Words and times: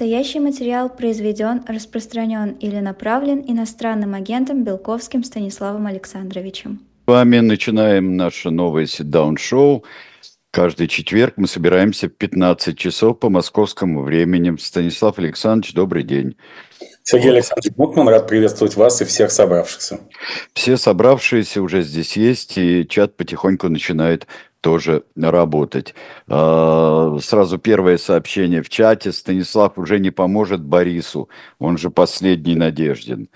Настоящий 0.00 0.40
материал 0.40 0.88
произведен, 0.88 1.62
распространен 1.68 2.52
или 2.52 2.78
направлен 2.78 3.44
иностранным 3.46 4.14
агентом 4.14 4.64
Белковским 4.64 5.22
Станиславом 5.22 5.86
Александровичем. 5.86 6.80
С 7.04 7.06
вами 7.06 7.40
начинаем 7.40 8.16
наше 8.16 8.48
новое 8.48 8.86
sit-down-шоу. 8.86 9.84
Каждый 10.52 10.88
четверг 10.88 11.34
мы 11.36 11.46
собираемся 11.46 12.08
в 12.08 12.12
15 12.12 12.78
часов 12.78 13.18
по 13.18 13.28
московскому 13.28 14.00
времени. 14.00 14.56
Станислав 14.56 15.18
Александрович, 15.18 15.74
добрый 15.74 16.02
день. 16.02 16.34
Сергей 17.02 17.32
Александрович 17.32 17.76
Мутман, 17.76 18.08
рад 18.08 18.26
приветствовать 18.26 18.76
вас 18.76 19.02
и 19.02 19.04
всех 19.04 19.30
собравшихся. 19.30 20.00
Все 20.54 20.78
собравшиеся 20.78 21.60
уже 21.60 21.82
здесь 21.82 22.16
есть, 22.16 22.56
и 22.56 22.88
чат 22.88 23.18
потихоньку 23.18 23.68
начинает 23.68 24.26
тоже 24.60 25.04
работать. 25.16 25.94
А, 26.28 27.16
сразу 27.20 27.58
первое 27.58 27.98
сообщение 27.98 28.62
в 28.62 28.68
чате. 28.68 29.12
Станислав 29.12 29.78
уже 29.78 29.98
не 29.98 30.10
поможет 30.10 30.62
Борису, 30.62 31.28
он 31.58 31.78
же 31.78 31.90
последний 31.90 32.54
надежден. 32.54 33.28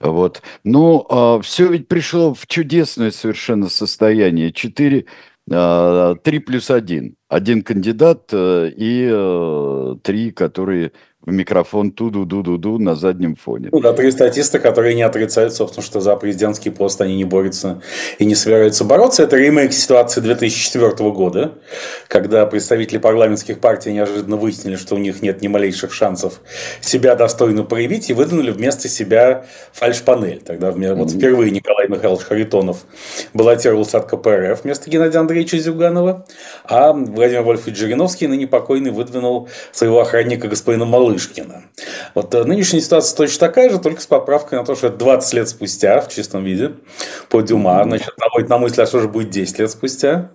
Вот. 0.00 0.42
Ну, 0.64 1.06
а, 1.08 1.40
все 1.40 1.68
ведь 1.68 1.88
пришло 1.88 2.34
в 2.34 2.46
чудесное 2.46 3.10
совершенно 3.10 3.68
состояние. 3.68 4.52
Четыре, 4.52 5.06
а, 5.50 6.14
три 6.16 6.38
плюс 6.38 6.70
один. 6.70 7.16
Один 7.28 7.62
кандидат 7.62 8.28
э, 8.32 8.70
и 8.76 9.08
э, 9.10 9.96
три, 10.02 10.30
которые 10.30 10.92
в 11.26 11.32
микрофон 11.32 11.90
ту-ду-ду-ду-ду 11.90 12.78
на 12.78 12.94
заднем 12.94 13.34
фоне. 13.34 13.70
Ну 13.72 13.80
да, 13.80 13.94
три 13.94 14.10
статиста, 14.10 14.58
которые 14.58 14.94
не 14.94 15.02
отрицают, 15.02 15.54
собственно, 15.54 15.84
что 15.84 16.00
за 16.00 16.16
президентский 16.16 16.68
пост 16.68 17.00
они 17.00 17.16
не 17.16 17.24
борются 17.24 17.80
и 18.18 18.26
не 18.26 18.34
собираются 18.34 18.84
бороться. 18.84 19.22
Это 19.22 19.36
ремейк 19.36 19.72
ситуации 19.72 20.20
2004 20.20 21.10
года, 21.10 21.54
когда 22.08 22.44
представители 22.44 22.98
парламентских 22.98 23.58
партий 23.60 23.92
неожиданно 23.92 24.36
выяснили, 24.36 24.76
что 24.76 24.96
у 24.96 24.98
них 24.98 25.22
нет 25.22 25.40
ни 25.40 25.48
малейших 25.48 25.94
шансов 25.94 26.40
себя 26.82 27.14
достойно 27.16 27.62
проявить, 27.62 28.10
и 28.10 28.12
выдвинули 28.12 28.50
вместо 28.50 28.88
себя 28.88 29.46
фальш-панель. 29.72 30.42
Тогда 30.44 30.72
вот 30.72 31.10
впервые 31.10 31.50
Николай 31.50 31.88
Михайлович 31.88 32.24
Харитонов 32.24 32.84
баллотировался 33.32 33.98
от 33.98 34.10
КПРФ 34.10 34.64
вместо 34.64 34.90
Геннадия 34.90 35.20
Андреевича 35.20 35.56
Зюганова, 35.56 36.26
а 36.64 36.92
Владимир 36.92 37.42
Вольфович 37.42 37.78
Жириновский, 37.78 38.26
ныне 38.26 38.46
покойный, 38.46 38.90
выдвинул 38.90 39.48
своего 39.72 40.00
охранника 40.00 40.48
господина 40.48 40.84
Малышева 40.84 41.13
Малышкина. 41.14 41.62
Вот 42.14 42.34
э, 42.34 42.44
нынешняя 42.44 42.82
ситуация 42.82 43.16
точно 43.16 43.46
такая 43.46 43.70
же, 43.70 43.78
только 43.78 44.00
с 44.00 44.06
поправкой 44.06 44.58
на 44.58 44.64
то, 44.64 44.74
что 44.74 44.88
это 44.88 44.96
20 44.96 45.32
лет 45.34 45.48
спустя 45.48 46.00
в 46.00 46.08
чистом 46.08 46.44
виде 46.44 46.72
по 47.28 47.40
Дюма. 47.40 47.82
Значит, 47.84 48.14
наводит 48.18 48.48
на 48.48 48.58
мысль, 48.58 48.82
а 48.82 48.86
что 48.86 49.00
же 49.00 49.08
будет 49.08 49.30
10 49.30 49.58
лет 49.58 49.70
спустя. 49.70 50.30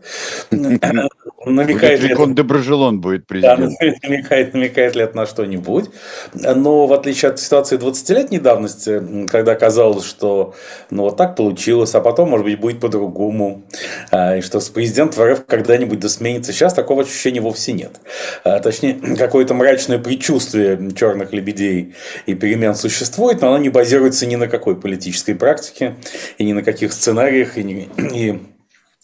намекает 1.45 2.02
ли 2.02 2.13
это... 2.13 2.25
Доброжелон 2.27 3.02
будет 3.02 3.27
президент. 3.27 3.73
Да, 3.80 3.85
намекает, 4.07 4.53
намекает 4.53 4.95
ли 4.95 5.03
это 5.03 5.16
на 5.16 5.25
что-нибудь. 5.25 5.89
Но 6.33 6.88
в 6.88 6.94
отличие 6.94 7.31
от 7.31 7.39
ситуации 7.39 7.77
20-летней 7.77 8.39
давности, 8.39 9.25
когда 9.27 9.55
казалось, 9.55 10.05
что 10.05 10.55
ну 10.89 11.03
вот 11.03 11.17
так 11.17 11.35
получилось, 11.35 11.95
а 11.95 12.02
потом, 12.02 12.30
может 12.30 12.45
быть, 12.45 12.59
будет 12.59 12.80
по-другому, 12.80 13.63
а, 14.11 14.38
и 14.38 14.41
что 14.41 14.59
с 14.59 14.69
президентом 14.69 15.23
РФ 15.23 15.45
когда-нибудь 15.45 16.00
досменится, 16.00 16.52
сейчас 16.53 16.73
такого 16.73 17.03
ощущения 17.03 17.41
вовсе 17.41 17.73
нет. 17.73 18.00
А, 18.44 18.59
точнее, 18.59 18.94
какое-то 19.17 19.53
мрачное 19.53 20.00
предчувствие 20.00 20.69
черных 20.95 21.34
лебедей 21.34 21.95
и 22.25 22.36
перемен 22.36 22.75
существует, 22.75 23.42
но 23.42 23.50
оно 23.50 23.58
не 23.58 23.70
базируется 23.70 24.25
ни 24.25 24.36
на 24.36 24.48
какой 24.48 24.80
политической 24.80 25.34
практике 25.34 25.95
и 26.38 26.44
ни 26.44 26.53
на 26.53 26.64
каких 26.64 26.94
сценариях, 26.94 27.58
и, 27.58 27.64
не, 27.64 27.89
и 27.98 28.39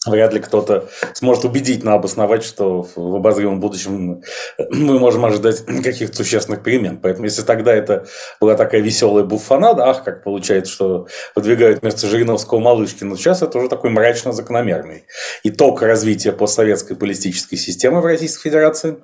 Вряд 0.06 0.32
ли 0.32 0.40
кто-то 0.40 0.88
сможет 1.14 1.44
убедительно 1.44 1.94
обосновать, 1.94 2.44
что 2.44 2.86
в 2.94 3.16
обозримом 3.16 3.60
будущем 3.60 4.22
мы 4.58 4.98
можем 4.98 5.24
ожидать 5.24 5.64
каких-то 5.84 6.16
существенных 6.16 6.62
перемен. 6.62 6.98
Поэтому, 6.98 7.24
если 7.24 7.42
тогда 7.42 7.74
это 7.74 8.06
была 8.40 8.54
такая 8.54 8.80
веселая 8.80 9.24
буфанада, 9.24 9.88
ах, 9.88 10.04
как 10.04 10.22
получается, 10.22 10.72
что 10.72 11.06
выдвигают 11.34 11.82
вместо 11.82 12.06
Жириновского 12.06 12.60
Малышкина, 12.60 13.16
сейчас 13.16 13.42
это 13.42 13.58
уже 13.58 13.68
такой 13.68 13.90
мрачно 13.90 14.32
закономерный 14.32 15.04
итог 15.42 15.82
развития 15.82 16.32
постсоветской 16.32 16.96
политической 16.96 17.56
системы 17.56 18.00
в 18.00 18.06
Российской 18.06 18.44
Федерации. 18.44 18.98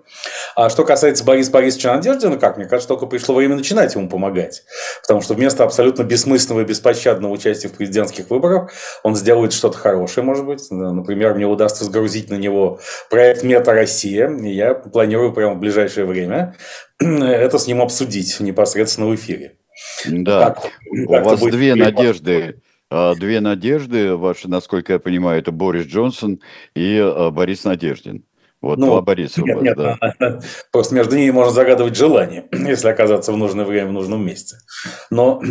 А 0.54 0.70
что 0.70 0.84
касается 0.84 1.24
Бориса 1.24 1.50
Борисовича 1.50 1.94
Надеждина, 1.94 2.36
как 2.38 2.56
мне 2.56 2.66
кажется, 2.66 2.88
только 2.88 3.06
пришло 3.06 3.34
время 3.34 3.56
начинать 3.56 3.94
ему 3.94 4.08
помогать. 4.08 4.62
Потому 5.02 5.20
что 5.20 5.34
вместо 5.34 5.64
абсолютно 5.64 6.02
бессмысленного 6.02 6.64
и 6.64 6.64
беспощадного 6.64 7.32
участия 7.32 7.68
в 7.68 7.72
президентских 7.72 8.30
выборах 8.30 8.70
он 9.02 9.16
сделает 9.16 9.52
что-то 9.52 9.78
хорошее, 9.78 10.24
может 10.24 10.44
быть, 10.44 10.70
Например, 10.92 11.34
мне 11.34 11.46
удастся 11.46 11.84
сгрузить 11.84 12.30
на 12.30 12.36
него 12.36 12.80
проект 13.10 13.42
«Мета 13.42 13.72
Россия», 13.72 14.28
и 14.28 14.50
я 14.50 14.74
планирую 14.74 15.32
прямо 15.32 15.54
в 15.54 15.58
ближайшее 15.58 16.06
время 16.06 16.54
это 16.98 17.58
с 17.58 17.66
ним 17.66 17.80
обсудить 17.80 18.38
непосредственно 18.40 19.08
в 19.08 19.14
эфире. 19.14 19.56
Да, 20.06 20.50
как, 20.50 20.70
у 20.90 21.08
как 21.08 21.24
вас 21.24 21.40
две 21.40 21.74
надежды. 21.74 22.60
А, 22.90 23.14
две 23.14 23.40
надежды 23.40 24.16
ваши, 24.16 24.48
насколько 24.48 24.92
я 24.92 24.98
понимаю, 24.98 25.40
это 25.40 25.50
Борис 25.50 25.86
Джонсон 25.86 26.40
и 26.74 26.98
а, 26.98 27.30
Борис 27.30 27.64
Надеждин. 27.64 28.24
Вот 28.62 28.78
ну, 28.78 28.86
два 28.86 29.02
Бориса 29.02 29.42
нет, 29.42 29.56
вас, 29.56 29.64
нет, 29.64 29.76
да. 29.76 30.40
Просто 30.72 30.94
между 30.94 31.16
ними 31.16 31.32
можно 31.32 31.52
загадывать 31.52 31.96
желание, 31.96 32.46
если 32.52 32.88
оказаться 32.88 33.32
в 33.32 33.36
нужное 33.36 33.64
время, 33.64 33.88
в 33.88 33.92
нужном 33.92 34.24
месте. 34.24 34.56
Но 35.10 35.42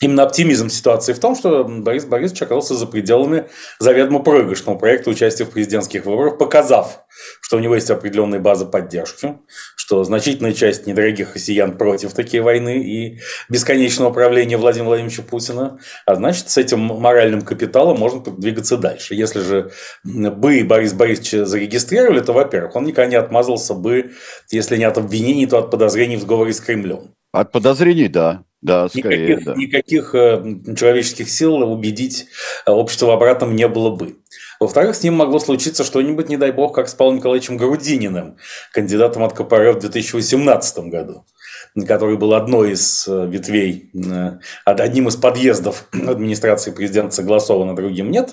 Именно 0.00 0.22
оптимизм 0.22 0.70
ситуации 0.70 1.12
в 1.12 1.18
том, 1.18 1.36
что 1.36 1.64
Борис 1.64 2.06
Борисович 2.06 2.42
оказался 2.42 2.74
за 2.74 2.86
пределами 2.86 3.48
заведомо 3.78 4.20
проигрышного 4.20 4.78
проекта 4.78 5.10
участия 5.10 5.44
в 5.44 5.50
президентских 5.50 6.06
выборах, 6.06 6.38
показав, 6.38 7.04
что 7.42 7.58
у 7.58 7.60
него 7.60 7.74
есть 7.74 7.90
определенная 7.90 8.38
база 8.38 8.64
поддержки, 8.64 9.36
что 9.76 10.02
значительная 10.04 10.54
часть 10.54 10.86
недорогих 10.86 11.34
россиян 11.34 11.76
против 11.76 12.14
такие 12.14 12.42
войны 12.42 12.78
и 12.78 13.20
бесконечного 13.50 14.08
управления 14.08 14.56
Владимира 14.56 14.88
Владимировича 14.88 15.22
Путина, 15.22 15.78
а 16.06 16.14
значит, 16.14 16.48
с 16.48 16.56
этим 16.56 16.80
моральным 16.80 17.42
капиталом 17.42 17.98
можно 17.98 18.22
двигаться 18.22 18.78
дальше. 18.78 19.14
Если 19.14 19.40
же 19.40 19.70
бы 20.04 20.64
Борис 20.64 20.94
Борисович 20.94 21.46
зарегистрировали, 21.46 22.20
то, 22.20 22.32
во-первых, 22.32 22.74
он 22.74 22.84
никогда 22.84 23.10
не 23.10 23.16
отмазался 23.16 23.74
бы, 23.74 24.12
если 24.50 24.78
не 24.78 24.84
от 24.84 24.96
обвинений, 24.96 25.46
то 25.46 25.58
от 25.58 25.70
подозрений 25.70 26.16
в 26.16 26.22
сговоре 26.22 26.54
с 26.54 26.60
Кремлем. 26.60 27.14
От 27.32 27.52
подозрений, 27.52 28.08
да. 28.08 28.44
Да, 28.62 28.88
скорее, 28.88 29.28
никаких, 29.28 29.44
да. 29.44 29.54
никаких 29.54 30.14
э, 30.14 30.74
человеческих 30.76 31.30
сил 31.30 31.54
убедить 31.56 32.26
э, 32.66 32.70
общество 32.70 33.06
в 33.06 33.10
обратном 33.10 33.56
не 33.56 33.66
было 33.68 33.90
бы. 33.90 34.16
Во-вторых, 34.58 34.96
с 34.96 35.02
ним 35.02 35.14
могло 35.14 35.38
случиться 35.38 35.82
что-нибудь, 35.82 36.28
не 36.28 36.36
дай 36.36 36.52
бог, 36.52 36.74
как 36.74 36.88
с 36.88 36.94
Павлом 36.94 37.16
Николаевичем 37.16 37.56
Грудининым, 37.56 38.36
кандидатом 38.72 39.22
от 39.22 39.32
КПРФ 39.32 39.76
в 39.76 39.80
2018 39.80 40.78
году 40.90 41.24
который 41.86 42.16
был 42.16 42.34
одной 42.34 42.72
из 42.72 43.06
э, 43.06 43.26
ветвей, 43.26 43.90
одним 44.64 45.08
из 45.08 45.16
подъездов 45.16 45.86
администрации 45.92 46.72
президента 46.72 47.14
согласован, 47.14 47.70
а 47.70 47.74
другим 47.74 48.10
нет. 48.10 48.30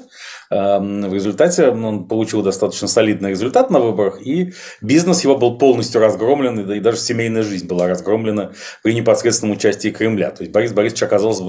Эм, 0.50 1.10
в 1.10 1.14
результате 1.14 1.70
он 1.70 2.08
получил 2.08 2.42
достаточно 2.42 2.88
солидный 2.88 3.32
результат 3.32 3.70
на 3.70 3.80
выборах, 3.80 4.22
и 4.26 4.54
бизнес 4.82 5.24
его 5.24 5.38
был 5.38 5.58
полностью 5.58 6.00
разгромлен, 6.00 6.72
и 6.72 6.80
даже 6.80 6.98
семейная 6.98 7.44
жизнь 7.44 7.68
была 7.68 7.88
разгромлена 7.88 8.54
при 8.82 8.94
непосредственном 8.94 9.58
участии 9.58 9.90
Кремля. 9.90 10.32
То 10.32 10.44
есть 10.44 10.54
Борис 10.54 10.72
Борисович 10.72 11.04
оказался 11.04 11.44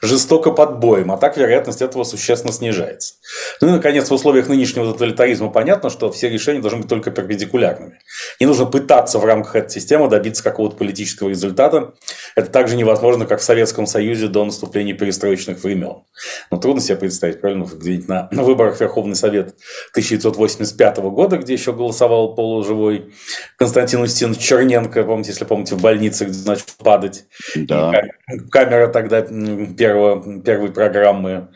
жестоко 0.00 0.52
под 0.52 0.78
боем, 0.78 1.10
а 1.10 1.16
так 1.16 1.36
вероятность 1.36 1.82
этого 1.82 2.04
существенно 2.04 2.52
снижается. 2.52 3.14
Ну 3.60 3.68
и, 3.68 3.70
наконец, 3.70 4.08
в 4.08 4.14
условиях 4.14 4.48
нынешнего 4.48 4.92
тоталитаризма 4.92 5.50
понятно, 5.50 5.90
что 5.90 6.10
все 6.12 6.28
решения 6.28 6.60
должны 6.60 6.80
быть 6.80 6.88
только 6.88 7.10
перпендикулярными. 7.10 7.98
Не 8.40 8.46
нужно 8.46 8.66
пытаться 8.66 9.18
в 9.18 9.24
рамках 9.24 9.56
этой 9.56 9.70
системы 9.70 10.08
добиться 10.08 10.42
какого-то 10.42 10.76
политического 10.76 11.28
результата. 11.28 11.94
Это 12.34 12.50
также 12.50 12.76
невозможно, 12.76 13.26
как 13.26 13.40
в 13.40 13.44
Советском 13.44 13.86
Союзе 13.86 14.28
до 14.28 14.44
наступления 14.44 14.94
перестроечных 14.94 15.62
времен. 15.62 16.02
Но 16.50 16.58
трудно 16.58 16.80
себе 16.80 16.96
представить, 16.96 17.40
правильно, 17.40 17.64
где-нибудь 17.64 18.08
на 18.08 18.28
на 18.30 18.42
выборах 18.42 18.80
Верховный 18.80 19.16
Совет 19.16 19.54
1985 19.92 20.98
года, 20.98 21.38
где 21.38 21.54
еще 21.54 21.72
голосовал 21.72 22.34
полуживой 22.34 23.14
Константин 23.56 24.02
Устинович 24.02 24.38
Черненко, 24.38 25.02
помните, 25.04 25.30
если 25.30 25.44
помните, 25.44 25.74
в 25.74 25.80
больнице, 25.80 26.26
где 26.26 26.48
начал 26.48 26.66
падать. 26.78 27.24
Да. 27.54 27.92
И 28.32 28.38
камера 28.50 28.88
тогда 28.88 29.22
первого, 29.22 30.40
первой 30.42 30.70
программы 30.70 31.48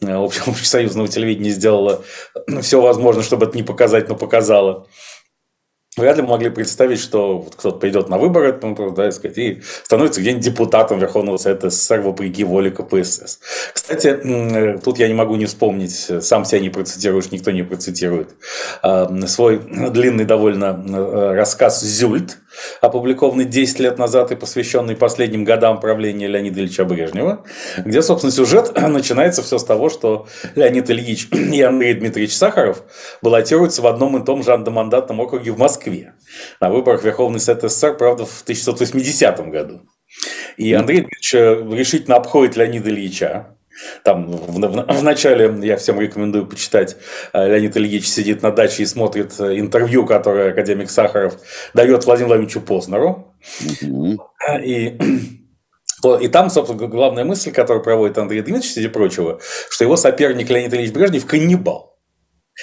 э, 0.00 0.12
общесоюзного 0.12 1.08
телевидения 1.18 1.50
сделала 1.50 2.02
все 2.62 2.80
возможное, 2.80 3.24
чтобы 3.24 3.46
это 3.46 3.56
не 3.56 3.62
показать, 3.62 4.08
но 4.08 4.14
показала 4.14 4.86
вряд 5.98 6.16
ли 6.16 6.22
могли 6.22 6.50
представить, 6.50 7.00
что 7.00 7.38
вот 7.38 7.56
кто-то 7.56 7.78
придет 7.78 8.08
на 8.08 8.18
выборы, 8.18 8.58
ну, 8.62 8.90
да, 8.92 9.08
и, 9.08 9.10
сказать, 9.10 9.38
и 9.38 9.60
становится 9.84 10.20
где-нибудь 10.20 10.44
депутатом 10.44 10.98
Верховного 10.98 11.36
Совета 11.36 11.70
СССР 11.70 12.00
вопреки 12.00 12.44
воле 12.44 12.70
КПСС. 12.70 13.40
Кстати, 13.72 14.78
тут 14.84 14.98
я 14.98 15.08
не 15.08 15.14
могу 15.14 15.36
не 15.36 15.46
вспомнить, 15.46 16.10
сам 16.20 16.44
себя 16.44 16.60
не 16.60 16.70
процитируешь, 16.70 17.30
никто 17.30 17.50
не 17.50 17.62
процитирует, 17.62 18.30
а, 18.82 19.08
свой 19.26 19.58
длинный 19.58 20.24
довольно 20.24 20.84
э, 20.86 21.34
рассказ 21.34 21.82
«Зюльт», 21.82 22.38
опубликованный 22.80 23.44
10 23.44 23.80
лет 23.80 23.98
назад 23.98 24.32
и 24.32 24.36
посвященный 24.36 24.96
последним 24.96 25.44
годам 25.44 25.80
правления 25.80 26.26
Леонида 26.26 26.60
Ильича 26.60 26.84
Брежнева, 26.84 27.44
где, 27.78 28.02
собственно, 28.02 28.32
сюжет 28.32 28.72
начинается 28.88 29.42
все 29.42 29.58
с 29.58 29.64
того, 29.64 29.88
что 29.88 30.26
Леонид 30.54 30.90
Ильич 30.90 31.28
и 31.32 31.62
Андрей 31.62 31.94
Дмитриевич 31.94 32.36
Сахаров 32.36 32.82
баллотируются 33.22 33.82
в 33.82 33.86
одном 33.86 34.16
и 34.16 34.24
том 34.24 34.42
же 34.42 34.52
андомандатном 34.52 35.20
округе 35.20 35.52
в 35.52 35.58
Москве 35.58 36.14
на 36.60 36.70
выборах 36.70 37.02
Верховный 37.04 37.40
Совет 37.40 37.62
СССР, 37.62 37.96
правда, 37.96 38.24
в 38.24 38.42
1980 38.42 39.50
году. 39.50 39.82
И 40.56 40.72
Андрей 40.72 41.02
Дмитриевич 41.02 41.34
э, 41.34 41.76
решительно 41.76 42.16
обходит 42.16 42.56
Леонида 42.56 42.90
Ильича, 42.90 43.57
там 44.04 44.30
в, 44.30 44.60
в, 44.60 45.00
в 45.00 45.02
начале 45.02 45.54
я 45.62 45.76
всем 45.76 46.00
рекомендую 46.00 46.46
почитать. 46.46 46.96
э, 47.32 47.48
Леонид 47.48 47.76
Ильич 47.76 48.08
сидит 48.08 48.42
на 48.42 48.50
даче 48.50 48.82
и 48.82 48.86
смотрит 48.86 49.38
э, 49.38 49.58
интервью, 49.58 50.06
которое 50.06 50.50
академик 50.50 50.90
Сахаров 50.90 51.36
дает 51.74 52.04
Владимиру 52.04 52.28
Владимировичу 52.28 52.60
Познеру. 52.60 53.34
И, 54.62 54.98
и 56.20 56.28
там, 56.28 56.50
собственно, 56.50 56.86
главная 56.86 57.24
мысль, 57.24 57.52
которую 57.52 57.82
проводит 57.82 58.18
Андрей 58.18 58.42
Дмитриевич, 58.42 58.72
среди 58.72 58.88
прочего, 58.88 59.40
что 59.70 59.84
его 59.84 59.96
соперник 59.96 60.50
Леонид 60.50 60.72
Ильич 60.74 60.92
Брежнев– 60.92 61.26
каннибал. 61.26 61.87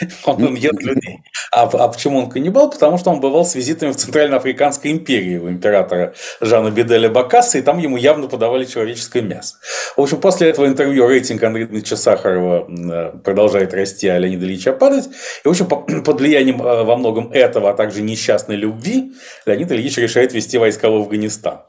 Он 0.26 0.44
он 0.44 0.56
ест 0.56 0.82
людей. 0.82 1.22
А, 1.52 1.64
а 1.64 1.88
почему 1.88 2.20
он 2.20 2.30
каннибал? 2.30 2.70
Потому 2.70 2.98
что 2.98 3.12
он 3.12 3.22
бывал 3.22 3.46
с 3.46 3.56
визитами 3.56 3.92
в 3.92 3.96
Центральноафриканской 3.96 4.92
империи 4.92 5.38
у 5.38 5.50
императора 5.50 6.14
Жана 6.42 6.70
Беделя 6.70 7.10
Бакаса, 7.10 7.58
и 7.58 7.62
там 7.62 7.78
ему 7.78 7.98
явно 7.98 8.28
подавали 8.28 8.66
человеческое 8.66 9.22
мясо. 9.22 9.56
В 9.96 10.02
общем, 10.02 10.20
после 10.20 10.50
этого 10.50 10.66
интервью 10.68 11.08
рейтинг 11.08 11.42
Андрея 11.44 11.68
Дмитриевича 11.68 11.96
Сахарова 11.96 12.66
м, 12.68 13.20
продолжает 13.22 13.74
расти, 13.74 14.08
а 14.08 14.18
Леонида 14.18 14.46
Ильича 14.46 14.74
падать. 14.74 15.06
И, 15.44 15.48
в 15.48 15.52
общем, 15.52 15.68
по- 15.68 15.82
под 16.06 16.20
влиянием 16.20 16.62
э, 16.62 16.84
во 16.84 16.96
многом 16.98 17.32
этого, 17.32 17.70
а 17.70 17.74
также 17.74 18.02
несчастной 18.02 18.56
любви, 18.56 19.14
Леонид 19.46 19.72
Ильич 19.72 19.98
решает 19.98 20.34
вести 20.34 20.58
войска 20.58 20.90
в 20.90 20.96
Афганистан. 20.96 21.62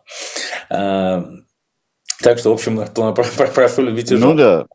Так 2.23 2.39
что, 2.39 2.51
в 2.51 2.55
общем, 2.55 2.85
про- 2.95 3.13
про- 3.13 3.47
прошу 3.47 3.83
любить 3.83 4.11
и 4.11 4.17
Ну 4.17 4.35
да. 4.35 4.67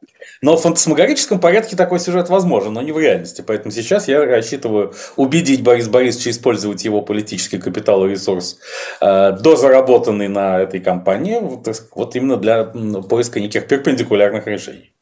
Но 0.41 0.57
в 0.57 0.61
фантасмагорическом 0.61 1.39
порядке 1.39 1.75
такой 1.75 1.99
сюжет 1.99 2.29
возможен, 2.29 2.73
но 2.73 2.81
не 2.81 2.91
в 2.91 2.99
реальности. 2.99 3.43
Поэтому 3.45 3.71
сейчас 3.71 4.07
я 4.07 4.23
рассчитываю 4.25 4.93
убедить 5.15 5.63
Бориса 5.63 5.89
Борисовича 5.89 6.31
использовать 6.31 6.83
его 6.83 7.01
политический 7.01 7.59
капитал 7.59 8.05
и 8.05 8.09
ресурс, 8.09 8.59
э, 9.01 9.38
дозаработанный 9.39 10.27
на 10.27 10.59
этой 10.59 10.79
кампании, 10.79 11.38
вот, 11.39 11.67
вот 11.95 12.15
именно 12.15 12.38
для 12.38 12.63
поиска 12.63 13.39
неких 13.39 13.67
перпендикулярных 13.67 14.47
решений. 14.47 14.93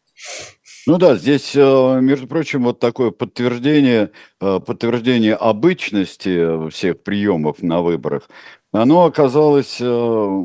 Ну 0.87 0.97
да, 0.97 1.15
здесь, 1.15 1.55
э, 1.55 1.99
между 2.01 2.27
прочим, 2.27 2.63
вот 2.63 2.79
такое 2.79 3.11
подтверждение, 3.11 4.11
э, 4.41 4.59
подтверждение 4.65 5.35
обычности 5.35 6.69
всех 6.69 7.03
приемов 7.03 7.61
на 7.61 7.81
выборах, 7.81 8.29
оно 8.71 9.05
оказалось, 9.05 9.77
э, 9.79 10.43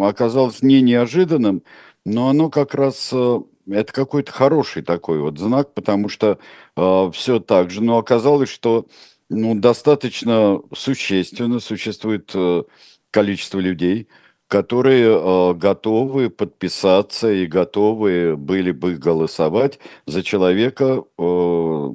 оказалось 0.00 0.62
не 0.62 0.82
неожиданным, 0.82 1.62
но 2.04 2.28
оно 2.28 2.50
как 2.50 2.74
раз, 2.74 3.10
э, 3.12 3.40
это 3.68 3.92
какой-то 3.92 4.32
хороший 4.32 4.82
такой 4.82 5.20
вот 5.20 5.38
знак, 5.38 5.74
потому 5.74 6.08
что 6.08 6.38
все 6.76 7.38
так 7.38 7.70
же, 7.70 7.82
но 7.82 7.98
оказалось, 7.98 8.50
что 8.50 8.86
ну, 9.30 9.54
достаточно 9.54 10.60
существенно 10.74 11.60
существует 11.60 12.30
э, 12.34 12.64
количество 13.10 13.58
людей, 13.58 14.08
которые 14.48 15.06
э, 15.06 15.54
готовы 15.54 16.30
подписаться 16.30 17.32
и 17.32 17.46
готовы 17.46 18.36
были 18.36 18.70
бы 18.70 18.94
голосовать 18.94 19.78
за 20.06 20.22
человека, 20.22 21.04
э, 21.18 21.90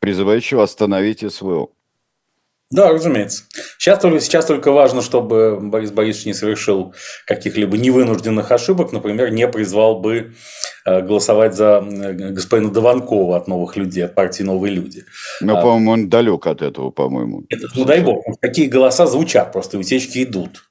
призывающего 0.00 0.62
остановить 0.62 1.24
СВО. 1.32 1.70
Да, 2.70 2.90
разумеется. 2.90 3.44
Сейчас 3.78 4.00
только, 4.00 4.20
сейчас 4.20 4.46
только 4.46 4.72
важно, 4.72 5.00
чтобы 5.00 5.60
Борис 5.60 5.92
Борисович 5.92 6.26
не 6.26 6.34
совершил 6.34 6.94
каких-либо 7.24 7.78
невынужденных 7.78 8.50
ошибок, 8.50 8.92
например, 8.92 9.30
не 9.30 9.46
призвал 9.46 10.00
бы 10.00 10.34
э, 10.84 11.00
голосовать 11.00 11.54
за 11.54 11.84
э, 11.88 12.12
господина 12.32 12.72
Дованкова 12.72 13.36
от 13.36 13.46
новых 13.46 13.76
людей, 13.76 14.04
от 14.04 14.16
партии 14.16 14.42
«Новые 14.42 14.74
люди». 14.74 15.04
Но, 15.40 15.58
А. 15.58 15.62
по-моему, 15.62 15.92
он 15.92 16.08
далек 16.08 16.44
от 16.48 16.60
этого, 16.60 16.90
по-моему. 16.90 17.44
Это, 17.48 17.68
ну 17.76 17.84
дай 17.84 18.00
бог, 18.00 18.24
такие 18.40 18.68
голоса 18.68 19.06
звучат, 19.06 19.52
просто 19.52 19.78
утечки 19.78 20.24
идут. 20.24 20.64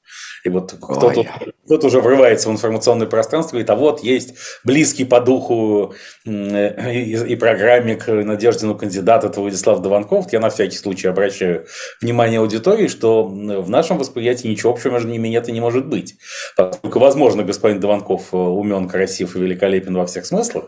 И 0.45 0.49
вот 0.49 0.75
кто-то, 0.79 1.25
кто-то 1.65 1.87
уже 1.87 1.99
врывается 1.99 2.49
в 2.49 2.51
информационное 2.51 3.07
пространство 3.07 3.57
и 3.57 3.63
говорит, 3.63 3.69
а 3.71 3.75
вот 3.75 4.03
есть 4.03 4.35
близкий 4.63 5.03
по 5.03 5.19
духу 5.19 5.95
э, 6.23 6.91
и, 6.93 7.33
и 7.33 7.35
программе 7.35 7.95
к 7.95 8.11
Надеждину 8.11 8.75
кандидат, 8.75 9.23
это 9.23 9.41
Владислав 9.41 9.81
Дованков. 9.81 10.31
Я 10.31 10.39
на 10.39 10.51
всякий 10.51 10.77
случай 10.77 11.07
обращаю 11.07 11.65
внимание 11.99 12.39
аудитории, 12.39 12.87
что 12.87 13.23
в 13.23 13.69
нашем 13.71 13.97
восприятии 13.97 14.47
ничего 14.47 14.73
общего 14.73 14.91
между 14.91 15.09
ними 15.09 15.29
нет 15.29 15.49
и 15.49 15.51
не 15.51 15.61
может 15.61 15.87
быть. 15.87 16.15
Поскольку, 16.55 16.99
возможно, 16.99 17.41
господин 17.41 17.79
Дованков 17.79 18.31
э, 18.31 18.37
умен, 18.37 18.87
красив 18.87 19.35
и 19.35 19.39
великолепен 19.39 19.95
во 19.97 20.05
всех 20.05 20.27
смыслах, 20.27 20.65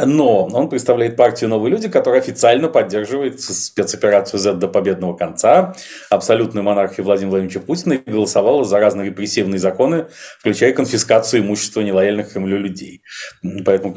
но 0.00 0.44
он 0.46 0.68
представляет 0.68 1.16
партию 1.16 1.50
«Новые 1.50 1.72
люди», 1.72 1.88
которая 1.88 2.20
официально 2.20 2.68
поддерживает 2.68 3.40
спецоперацию 3.40 4.38
Z 4.38 4.52
до 4.52 4.68
победного 4.68 5.16
конца, 5.16 5.74
абсолютную 6.10 6.62
монархию 6.62 7.04
Владимира 7.04 7.30
Владимировича 7.30 7.58
Путина 7.58 7.94
и 7.94 8.08
голосовала 8.08 8.64
за 8.64 8.78
разные 8.78 8.99
репрессивные 9.04 9.58
законы, 9.58 10.06
включая 10.38 10.72
конфискацию 10.72 11.42
имущества 11.42 11.80
нелояльных 11.80 12.32
Кремлю 12.32 12.58
людей. 12.58 13.02
Поэтому 13.64 13.94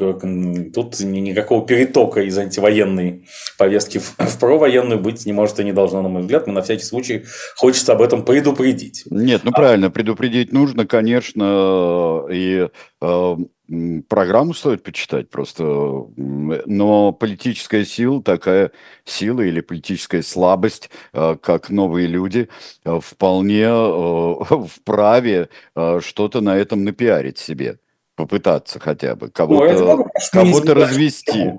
тут 0.72 1.00
ни- 1.00 1.20
никакого 1.20 1.66
перетока 1.66 2.22
из 2.22 2.36
антивоенной 2.38 3.26
повестки 3.58 3.98
в, 3.98 4.16
провоенную 4.38 5.00
быть 5.00 5.26
не 5.26 5.32
может 5.32 5.60
и 5.60 5.64
не 5.64 5.72
должно, 5.72 6.02
на 6.02 6.08
мой 6.08 6.22
взгляд. 6.22 6.46
Мы 6.46 6.52
на 6.52 6.62
всякий 6.62 6.84
случай 6.84 7.24
хочется 7.56 7.92
об 7.92 8.02
этом 8.02 8.24
предупредить. 8.24 9.04
Нет, 9.10 9.42
ну 9.44 9.52
правильно, 9.52 9.90
предупредить 9.90 10.52
нужно, 10.52 10.86
конечно, 10.86 12.26
и 12.30 12.68
э, 13.00 13.36
программу 14.08 14.52
стоит 14.54 14.82
почитать 14.82 15.30
просто, 15.30 15.62
м, 15.64 16.60
но 16.66 17.12
политическая 17.12 17.84
сила, 17.84 18.22
такая 18.22 18.72
сила 19.04 19.40
или 19.40 19.60
политическая 19.60 20.22
слабость, 20.22 20.90
э, 21.12 21.36
как 21.40 21.70
новые 21.70 22.06
люди, 22.06 22.48
э, 22.84 23.00
вполне 23.02 23.64
э, 23.66 24.34
вправе 24.68 25.48
э, 25.74 26.00
что-то 26.02 26.40
на 26.40 26.56
этом 26.56 26.84
напиарить 26.84 27.38
себе, 27.38 27.78
попытаться 28.16 28.78
хотя 28.78 29.16
бы, 29.16 29.26
Ну, 29.26 29.60
ради 29.60 29.76
кого-то 29.78 30.02
кого-то 30.32 30.66
забывали, 30.66 30.80
развести. 30.90 31.52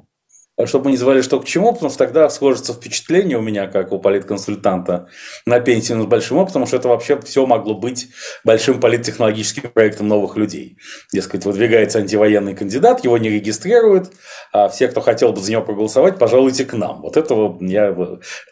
Что- 0.58 0.68
Чтобы 0.68 0.92
не 0.92 0.98
звали 0.98 1.22
что 1.22 1.40
к 1.40 1.46
чему, 1.46 1.74
потому 1.74 1.90
что 1.90 2.00
тогда 2.00 2.30
сложится 2.30 2.74
впечатление 2.74 3.38
у 3.38 3.42
меня, 3.42 3.68
как 3.68 3.92
у 3.92 4.00
политконсультанта 4.00 5.08
на 5.46 5.60
пенсии, 5.60 5.94
но 5.94 6.04
с 6.04 6.08
большим 6.08 6.38
опытом, 6.38 6.66
что 6.66 6.78
это 6.78 6.88
вообще 6.90 7.20
все 7.22 7.46
могло 7.46 7.76
быть 7.76 8.08
большим 8.44 8.80
политтехнологическим 8.80 9.70
проектом 9.72 10.08
новых 10.08 10.38
людей. 10.38 10.78
Дескать, 11.14 11.46
выдвигается 11.46 12.00
антивоенный 12.00 12.56
кандидат, 12.56 13.04
его 13.04 13.18
не 13.18 13.30
регистрируют, 13.30 14.12
а 14.52 14.68
все, 14.68 14.88
кто 14.88 15.02
хотел 15.02 15.32
бы 15.32 15.42
за 15.42 15.52
него 15.52 15.62
проголосовать, 15.62 16.18
пожалуйте 16.18 16.66
к 16.66 16.74
нам. 16.74 17.02
Вот 17.02 17.18
этого 17.18 17.58
я, 17.62 17.96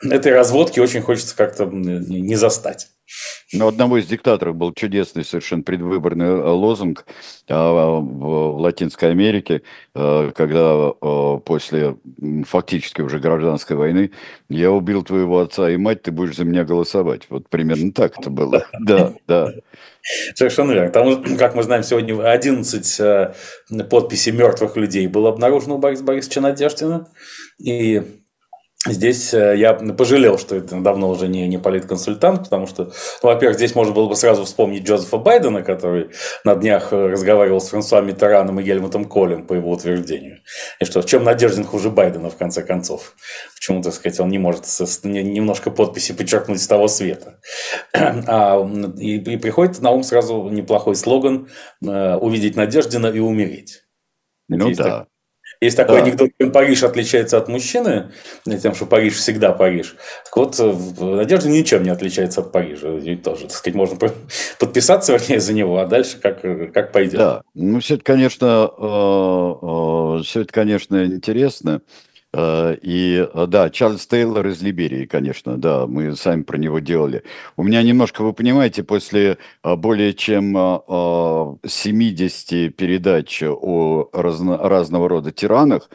этой 0.02 0.34
разводки 0.34 0.80
очень 0.80 1.02
хочется 1.02 1.36
как-то 1.36 1.66
не 1.66 2.36
застать. 2.36 2.93
Но 3.54 3.66
у 3.66 3.70
одного 3.70 3.98
из 3.98 4.08
диктаторов 4.08 4.56
был 4.56 4.74
чудесный 4.74 5.24
совершенно 5.24 5.64
предвыборный 5.64 6.26
э, 6.26 6.50
лозунг 6.50 7.06
а, 7.48 8.00
в 8.00 8.60
Латинской 8.60 9.12
Америке, 9.12 9.62
э, 9.94 10.32
когда 10.36 10.92
э, 11.00 11.40
после 11.46 11.98
фактически 12.48 13.02
уже 13.02 13.20
гражданской 13.20 13.76
войны 13.76 14.12
я 14.50 14.72
убил 14.72 15.04
твоего 15.04 15.40
отца 15.40 15.70
и 15.70 15.78
мать, 15.78 16.02
ты 16.02 16.12
будешь 16.12 16.36
за 16.36 16.46
меня 16.46 16.64
голосовать. 16.64 17.28
Вот 17.30 17.50
примерно 17.50 17.92
так 17.92 18.18
это 18.20 18.30
было. 18.30 18.66
Да, 18.80 19.14
да. 19.28 19.54
Совершенно 20.36 20.74
верно. 20.74 20.90
Там, 20.90 21.38
как 21.38 21.56
мы 21.56 21.64
знаем, 21.64 21.84
сегодня 21.84 22.20
11 22.22 23.00
э, 23.00 23.34
подписей 23.90 24.32
мертвых 24.32 24.76
людей 24.76 25.08
было 25.08 25.30
обнаружено 25.30 25.76
у 25.76 25.78
Бориса 25.78 26.04
Борисовича 26.04 26.42
Надеждина. 26.42 27.08
И 27.60 28.02
здесь 28.86 29.34
э, 29.34 29.56
я 29.58 29.74
пожалел, 29.74 30.38
что 30.38 30.56
это 30.56 30.80
давно 30.82 31.10
уже 31.10 31.28
не, 31.28 31.48
не 31.48 31.58
политконсультант, 31.58 32.44
потому 32.46 32.68
что, 32.68 32.86
ну, 33.22 33.30
во-первых, 33.30 33.58
здесь 33.58 33.76
можно 33.76 33.94
было 33.94 34.10
бы 34.10 34.16
сразу 34.16 34.46
вспомнить 34.46 34.84
Джозефа 34.84 35.18
Байдена, 35.18 35.62
который 35.64 36.10
на 36.44 36.56
днях 36.56 36.92
э, 36.92 37.08
разговаривал 37.08 37.62
с 37.62 37.70
Франсуа 37.70 38.02
Миттераном 38.02 38.60
и 38.60 38.64
Гельмутом 38.64 39.06
Колем, 39.06 39.48
по 39.48 39.54
его 39.54 39.72
утверждению. 39.72 40.40
И 40.80 40.86
что, 40.86 41.02
чем 41.02 41.24
Надеждин 41.24 41.64
хуже 41.64 41.90
Байдена, 41.90 42.30
в 42.30 42.36
конце 42.36 42.64
концов? 42.64 43.16
Почему, 43.56 43.82
так 43.82 43.94
сказать, 43.94 44.20
он 44.20 44.30
не 44.30 44.40
может 44.40 44.66
с- 44.66 44.86
с- 44.86 45.04
не- 45.04 45.24
немножко 45.24 45.72
подписи 45.72 46.14
подчеркнуть 46.14 46.62
с 46.62 46.68
того 46.68 46.88
света? 46.88 47.40
А, 48.26 48.62
и, 48.98 49.18
и 49.18 49.38
приходит 49.38 49.82
на 49.82 49.92
ум 49.92 50.04
сразу 50.04 50.50
неплохой 50.50 50.96
слоган 50.96 51.48
э, 51.86 52.16
«Увидеть 52.16 52.56
Надеждина 52.56 53.08
и 53.08 53.20
умереть». 53.20 53.84
Ну 54.50 54.68
Есть 54.68 54.80
да. 54.80 55.08
Есть 55.64 55.78
такой 55.78 56.00
Да. 56.00 56.04
анекдот, 56.04 56.30
чем 56.40 56.52
Париж 56.52 56.84
отличается 56.84 57.38
от 57.38 57.48
мужчины, 57.48 58.12
э, 58.46 58.58
тем, 58.58 58.76
что 58.76 58.86
Париж 58.86 59.16
всегда 59.16 59.54
Париж. 59.54 59.96
Так 60.26 60.36
вот, 60.36 60.60
э, 60.60 60.74
Надежда 61.00 61.48
ничем 61.48 61.84
не 61.84 61.90
отличается 61.90 62.42
от 62.42 62.52
Парижа. 62.52 62.98
И 62.98 63.16
тоже, 63.16 63.44
так 63.44 63.52
сказать, 63.52 63.76
можно 63.76 63.96
по- 63.96 64.12
подписаться, 64.60 65.14
вернее, 65.14 65.40
за 65.40 65.54
него, 65.54 65.78
а 65.78 65.86
дальше 65.86 66.18
как, 66.22 66.44
э, 66.44 66.68
как 66.68 66.92
пойдет. 66.92 67.16
Да, 67.18 67.44
ну 67.54 67.80
все 67.80 67.96
это, 67.96 68.04
конечно, 68.04 68.70
все 70.24 70.42
это, 70.42 70.52
конечно, 70.52 71.06
интересно. 71.06 71.82
Э, 72.34 72.76
и 72.82 73.28
э, 73.32 73.46
да, 73.48 73.70
Чарльз 73.70 74.08
Тейлор 74.08 74.48
из 74.48 74.62
Либерии, 74.62 75.06
конечно, 75.06 75.58
да, 75.58 75.86
мы 75.86 76.16
сами 76.16 76.42
про 76.42 76.58
него 76.58 76.80
делали. 76.80 77.24
У 77.56 77.64
меня 77.64 77.84
немножко, 77.84 78.24
вы 78.24 78.34
понимаете, 78.34 78.84
после 78.84 79.38
э, 79.64 79.76
более 79.76 80.14
чем 80.14 80.54
70 81.66 82.76
передач 82.76 83.44
о 83.44 84.10
разно, 84.14 84.58
разного 84.58 85.10
рода 85.10 85.32
тиранах, 85.32 85.90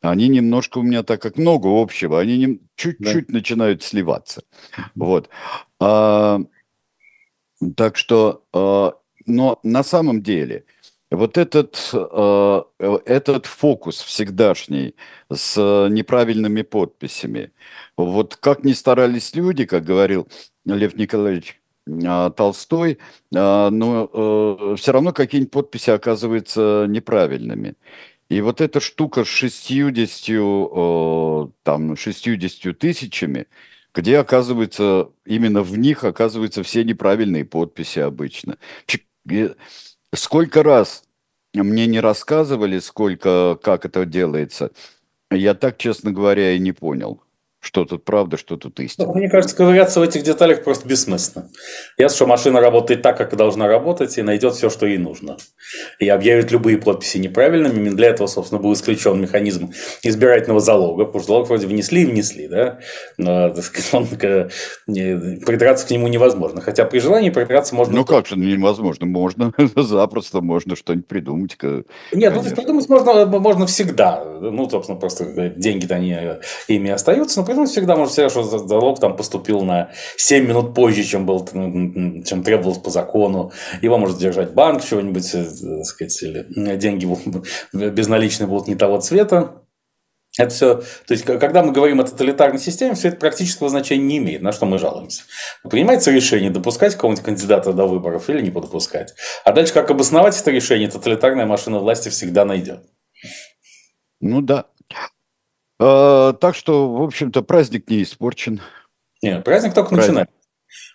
они 0.00 0.28
немножко 0.28 0.78
у 0.78 0.82
меня 0.82 1.02
так 1.02 1.22
как 1.22 1.38
много 1.38 1.68
общего, 1.68 2.20
они 2.20 2.38
не, 2.38 2.60
чуть-чуть 2.74 3.28
да. 3.28 3.32
начинают 3.32 3.82
сливаться. 3.82 4.42
Вот. 4.94 5.30
А, 5.80 6.40
так 7.76 7.96
что, 7.96 8.42
но 9.26 9.60
на 9.62 9.82
самом 9.82 10.22
деле 10.22 10.64
вот 11.10 11.38
этот, 11.38 11.90
э, 11.92 12.62
этот 13.06 13.46
фокус 13.46 14.00
всегдашний 14.02 14.94
с 15.32 15.56
неправильными 15.90 16.62
подписями, 16.62 17.52
вот 17.96 18.36
как 18.36 18.64
ни 18.64 18.72
старались 18.72 19.34
люди, 19.34 19.64
как 19.66 19.84
говорил 19.84 20.28
Лев 20.64 20.96
Николаевич 20.96 21.60
э, 21.86 22.30
Толстой, 22.36 22.92
э, 23.32 23.68
но 23.70 24.10
э, 24.12 24.76
все 24.76 24.92
равно 24.92 25.12
какие-нибудь 25.12 25.52
подписи 25.52 25.90
оказываются 25.90 26.86
неправильными. 26.88 27.74
И 28.28 28.40
вот 28.40 28.60
эта 28.60 28.80
штука 28.80 29.24
с 29.24 29.28
60, 29.28 30.28
э, 30.30 31.48
там, 31.62 31.96
60 31.96 32.78
тысячами, 32.78 33.46
где 33.94 34.18
оказывается, 34.18 35.10
именно 35.24 35.62
в 35.62 35.78
них 35.78 36.04
оказываются 36.04 36.62
все 36.62 36.84
неправильные 36.84 37.44
подписи 37.44 38.00
обычно. 38.00 38.58
Сколько 40.14 40.62
раз 40.62 41.02
мне 41.54 41.86
не 41.86 42.00
рассказывали, 42.00 42.78
сколько, 42.78 43.58
как 43.62 43.84
это 43.84 44.04
делается, 44.04 44.70
я 45.30 45.54
так, 45.54 45.76
честно 45.76 46.12
говоря, 46.12 46.52
и 46.52 46.58
не 46.58 46.72
понял 46.72 47.23
что 47.64 47.84
тут 47.84 48.04
правда, 48.04 48.36
что 48.36 48.56
тут 48.56 48.78
истина. 48.80 49.06
Ну, 49.06 49.14
мне 49.14 49.30
кажется, 49.30 49.56
ковыряться 49.56 50.00
в 50.00 50.02
этих 50.02 50.22
деталях 50.22 50.62
просто 50.62 50.86
бессмысленно. 50.86 51.48
Ясно, 51.96 52.16
что 52.16 52.26
машина 52.26 52.60
работает 52.60 53.00
так, 53.02 53.16
как 53.16 53.34
должна 53.36 53.66
работать, 53.66 54.18
и 54.18 54.22
найдет 54.22 54.54
все, 54.54 54.68
что 54.68 54.86
ей 54.86 54.98
нужно. 54.98 55.38
И 55.98 56.08
объявит 56.08 56.52
любые 56.52 56.78
подписи 56.78 57.18
неправильными. 57.18 57.78
Именно 57.78 57.96
для 57.96 58.08
этого, 58.08 58.26
собственно, 58.26 58.60
был 58.60 58.72
исключен 58.74 59.20
механизм 59.20 59.72
избирательного 60.02 60.60
залога, 60.60 61.06
потому 61.06 61.22
что 61.22 61.32
залог 61.32 61.48
вроде 61.48 61.66
внесли 61.66 62.02
и 62.02 62.06
внесли, 62.06 62.48
да? 62.48 62.80
Но, 63.16 63.48
так 63.48 63.64
сказать, 63.64 63.94
он, 63.94 64.06
придраться 64.86 65.86
к 65.86 65.90
нему 65.90 66.08
невозможно. 66.08 66.60
Хотя 66.60 66.84
при 66.84 66.98
желании 66.98 67.30
придраться 67.30 67.74
можно... 67.74 67.94
Ну, 67.94 68.04
как 68.04 68.26
же 68.26 68.36
невозможно? 68.36 69.06
Можно, 69.06 69.52
запросто 69.76 70.42
можно 70.42 70.76
что-нибудь 70.76 71.06
придумать. 71.06 71.56
Нет, 72.12 72.34
ну, 72.34 72.42
придумать 72.42 72.88
можно, 72.88 73.26
можно 73.26 73.66
всегда. 73.66 74.22
Ну, 74.24 74.68
собственно, 74.68 74.98
просто 74.98 75.24
деньги-то 75.56 75.94
они 75.94 76.16
ими 76.68 76.90
остаются, 76.90 77.40
но 77.40 77.46
ну, 77.54 77.66
всегда 77.66 77.96
может 77.96 78.12
сказать, 78.12 78.30
что 78.30 78.42
залог 78.42 79.00
там 79.00 79.16
поступил 79.16 79.62
на 79.62 79.90
7 80.16 80.46
минут 80.46 80.74
позже, 80.74 81.02
чем, 81.04 81.26
был, 81.26 81.46
чем 81.46 82.42
требовалось 82.42 82.78
по 82.78 82.90
закону. 82.90 83.52
Его 83.82 83.98
может 83.98 84.18
держать 84.18 84.52
банк, 84.52 84.84
чего-нибудь, 84.84 85.34
э, 85.34 85.44
так 85.44 85.84
сказать, 85.84 86.22
или 86.22 86.76
деньги 86.76 87.06
безналичные 87.72 88.46
будут 88.46 88.68
не 88.68 88.74
того 88.74 89.00
цвета. 89.00 89.64
Это 90.36 90.50
все, 90.50 90.74
то 90.74 91.12
есть, 91.14 91.24
когда 91.24 91.62
мы 91.62 91.72
говорим 91.72 92.00
о 92.00 92.04
тоталитарной 92.04 92.58
системе, 92.58 92.96
все 92.96 93.08
это 93.08 93.18
практического 93.18 93.68
значения 93.68 94.04
не 94.04 94.18
имеет, 94.18 94.42
на 94.42 94.50
что 94.50 94.66
мы 94.66 94.78
жалуемся. 94.78 95.22
Принимается 95.62 96.10
решение, 96.10 96.50
допускать 96.50 96.96
кого-нибудь 96.96 97.24
кандидата 97.24 97.72
до 97.72 97.86
выборов 97.86 98.28
или 98.28 98.42
не 98.42 98.50
допускать. 98.50 99.14
А 99.44 99.52
дальше, 99.52 99.72
как 99.72 99.92
обосновать 99.92 100.40
это 100.40 100.50
решение, 100.50 100.90
тоталитарная 100.90 101.46
машина 101.46 101.78
власти 101.78 102.08
всегда 102.08 102.44
найдет. 102.44 102.80
Ну 104.20 104.40
да. 104.40 104.66
А, 105.80 106.32
так 106.34 106.54
что, 106.54 106.92
в 106.94 107.02
общем-то, 107.02 107.42
праздник 107.42 107.88
не 107.88 108.02
испорчен. 108.02 108.60
Нет, 109.22 109.44
праздник 109.44 109.74
только 109.74 109.90
праздник. 109.90 110.08
начинается. 110.08 110.34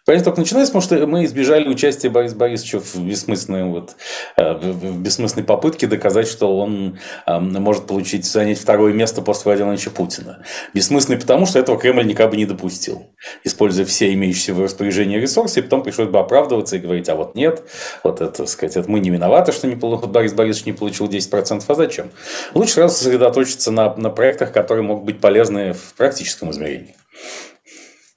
Праздник 0.05 0.25
только 0.25 0.39
начинается, 0.39 0.73
потому 0.73 0.81
что 0.81 1.07
мы 1.07 1.25
избежали 1.25 1.67
участия 1.67 2.09
Бориса 2.09 2.35
Борисовича 2.35 2.79
в 2.79 2.97
бессмысленной, 2.97 3.65
вот, 3.65 3.95
э, 4.37 4.53
в 4.53 4.99
бессмысленной 4.99 5.45
попытке 5.45 5.87
доказать, 5.87 6.27
что 6.27 6.57
он 6.57 6.97
может 7.27 7.85
получить, 7.85 8.25
занять 8.25 8.59
второе 8.59 8.93
место 8.93 9.21
после 9.21 9.43
Владимира 9.45 9.71
Владимировича 9.71 9.95
Путина. 9.95 10.43
Бессмысленный 10.73 11.19
потому, 11.19 11.45
что 11.45 11.59
этого 11.59 11.79
Кремль 11.79 12.07
никак 12.07 12.31
бы 12.31 12.37
не 12.37 12.45
допустил, 12.45 13.07
используя 13.43 13.85
все 13.85 14.11
имеющиеся 14.13 14.53
в 14.53 14.63
распоряжении 14.63 15.17
ресурсы, 15.17 15.59
и 15.59 15.63
потом 15.63 15.83
пришлось 15.83 16.09
бы 16.09 16.19
оправдываться 16.19 16.77
и 16.77 16.79
говорить, 16.79 17.07
а 17.09 17.15
вот 17.15 17.35
нет, 17.35 17.63
вот 18.03 18.21
это, 18.21 18.45
сказать, 18.47 18.77
это 18.77 18.89
мы 18.89 18.99
не 18.99 19.09
виноваты, 19.09 19.51
что 19.51 19.67
не, 19.67 19.75
Борис 19.75 20.33
Борисович 20.33 20.65
не 20.65 20.73
получил 20.73 21.07
10%, 21.07 21.63
а 21.67 21.75
зачем? 21.75 22.09
Лучше 22.53 22.73
сразу 22.73 22.95
сосредоточиться 22.95 23.71
на, 23.71 23.95
на 23.95 24.09
проектах, 24.09 24.51
которые 24.51 24.83
могут 24.83 25.05
быть 25.05 25.19
полезны 25.19 25.73
в 25.73 25.93
практическом 25.95 26.51
измерении. 26.51 26.95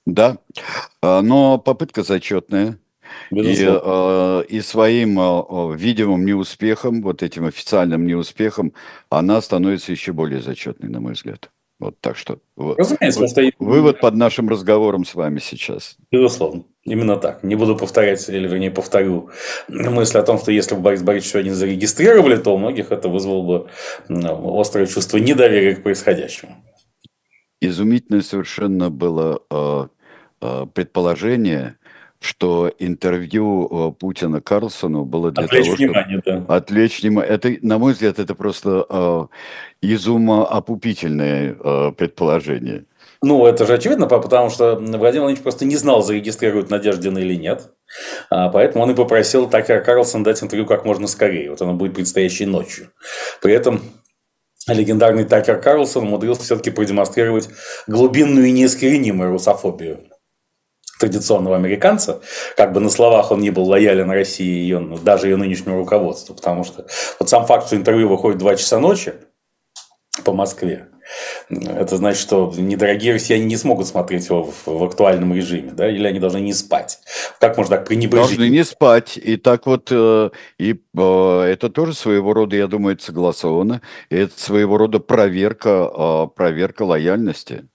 Да, 0.05 0.37
а, 1.01 1.21
но 1.21 1.57
попытка 1.57 2.03
зачетная. 2.03 2.77
И, 3.31 3.65
а, 3.67 4.41
и 4.41 4.61
своим 4.61 5.19
а, 5.19 5.73
видимым 5.75 6.25
неуспехом, 6.25 7.01
вот 7.01 7.23
этим 7.23 7.45
официальным 7.45 8.05
неуспехом, 8.05 8.73
она 9.09 9.41
становится 9.41 9.91
еще 9.91 10.13
более 10.13 10.41
зачетной, 10.41 10.89
на 10.89 10.99
мой 10.99 11.13
взгляд. 11.13 11.49
Вот 11.79 11.99
так 11.99 12.15
что 12.15 12.39
Разумеется, 12.55 13.27
что... 13.27 13.51
вывод 13.59 13.99
под 13.99 14.15
нашим 14.15 14.47
разговором 14.47 15.03
с 15.05 15.15
вами 15.15 15.39
сейчас. 15.39 15.97
Безусловно. 16.11 16.63
Именно 16.85 17.17
так. 17.17 17.43
Не 17.43 17.55
буду 17.55 17.75
повторять, 17.75 18.27
или 18.29 18.47
вернее 18.47 18.71
повторю 18.71 19.29
мысль 19.67 20.17
о 20.17 20.23
том, 20.23 20.37
что 20.37 20.51
если 20.51 20.75
бы 20.75 20.81
Борис 20.81 21.01
Борисович 21.01 21.31
сегодня 21.31 21.53
зарегистрировали, 21.53 22.37
то 22.37 22.53
у 22.53 22.57
многих 22.57 22.91
это 22.91 23.09
вызвало 23.09 23.41
бы 23.41 24.59
острое 24.59 24.85
чувство 24.85 25.17
недоверия 25.17 25.75
к 25.75 25.83
происходящему. 25.83 26.63
Изумительное 27.65 28.21
совершенно 28.21 28.89
было 28.89 29.41
Э, 30.45 30.65
предположение, 30.73 31.77
что 32.19 32.69
интервью 32.77 33.65
э, 33.65 33.91
Путина 33.97 34.41
Карлсону 34.41 35.05
было 35.05 35.31
для 35.31 35.45
отвлечь 35.45 35.65
того, 35.67 35.77
внимание, 35.77 36.19
чтобы 36.19 36.45
да. 36.47 36.55
отвлечь 36.55 37.01
внимание. 37.01 37.31
Это, 37.31 37.55
на 37.61 37.77
мой 37.77 37.93
взгляд, 37.93 38.19
это 38.19 38.35
просто 38.35 38.85
э, 38.89 39.25
из 39.81 40.05
ума 40.05 40.45
опупительное 40.45 41.55
э, 41.57 41.91
предположение. 41.93 42.83
Ну, 43.21 43.45
это 43.45 43.65
же 43.65 43.75
очевидно, 43.75 44.07
потому 44.07 44.49
что 44.49 44.75
Владимир 44.75 44.99
Владимирович 44.99 45.39
просто 45.39 45.63
не 45.63 45.77
знал, 45.77 46.03
зарегистрируют 46.03 46.69
Надеждина 46.69 47.19
или 47.19 47.35
нет. 47.35 47.71
А, 48.29 48.49
поэтому 48.49 48.83
он 48.83 48.91
и 48.91 48.95
попросил 48.95 49.49
Такера 49.49 49.79
Карлсон 49.79 50.23
дать 50.23 50.43
интервью 50.43 50.65
как 50.65 50.83
можно 50.83 51.07
скорее. 51.07 51.51
Вот 51.51 51.61
оно 51.61 51.73
будет 51.73 51.95
предстоящей 51.95 52.45
ночью. 52.45 52.89
При 53.41 53.53
этом 53.53 53.79
легендарный 54.67 55.25
Такер 55.25 55.59
Карлсон 55.59 56.05
умудрился 56.05 56.43
все-таки 56.43 56.71
продемонстрировать 56.71 57.49
глубинную 57.87 58.47
и 58.47 58.51
неискоренимую 58.51 59.31
русофобию 59.31 60.09
традиционного 60.99 61.57
американца, 61.57 62.21
как 62.55 62.71
бы 62.71 62.79
на 62.79 62.89
словах 62.89 63.31
он 63.31 63.41
не 63.41 63.49
был 63.49 63.65
лоялен 63.65 64.09
России 64.09 64.45
и 64.45 64.61
ее, 64.61 64.79
ну, 64.79 64.97
даже 64.97 65.27
ее 65.27 65.35
нынешнему 65.35 65.79
руководству, 65.79 66.33
потому 66.33 66.63
что 66.63 66.85
вот 67.19 67.29
сам 67.29 67.45
факт, 67.45 67.67
что 67.67 67.75
интервью 67.75 68.07
выходит 68.07 68.37
в 68.37 68.39
2 68.39 68.55
часа 68.55 68.79
ночи 68.79 69.13
по 70.23 70.31
Москве, 70.31 70.87
это 71.49 71.97
значит, 71.97 72.21
что 72.21 72.53
недорогие 72.57 73.13
россияне 73.13 73.45
не 73.45 73.57
смогут 73.57 73.87
смотреть 73.87 74.27
его 74.27 74.43
в, 74.43 74.67
в 74.67 74.83
актуальном 74.83 75.33
режиме, 75.33 75.71
да, 75.71 75.89
или 75.89 76.07
они 76.07 76.19
должны 76.19 76.39
не 76.39 76.53
спать. 76.53 76.99
Как 77.39 77.57
можно 77.57 77.77
так 77.77 77.87
пренебрежить? 77.87 78.37
Должны 78.37 78.49
не 78.49 78.63
спать. 78.63 79.17
И 79.17 79.37
так 79.37 79.65
вот, 79.65 79.89
э, 79.91 80.29
и 80.57 80.73
э, 80.73 81.41
это 81.41 81.69
тоже 81.69 81.93
своего 81.93 82.33
рода, 82.33 82.55
я 82.55 82.67
думаю, 82.67 82.95
это 82.95 83.03
согласовано. 83.03 83.81
И 84.09 84.15
это 84.15 84.39
своего 84.39 84.77
рода 84.77 84.99
проверка, 84.99 85.91
э, 85.93 86.27
проверка 86.35 86.83
лояльности. 86.83 87.65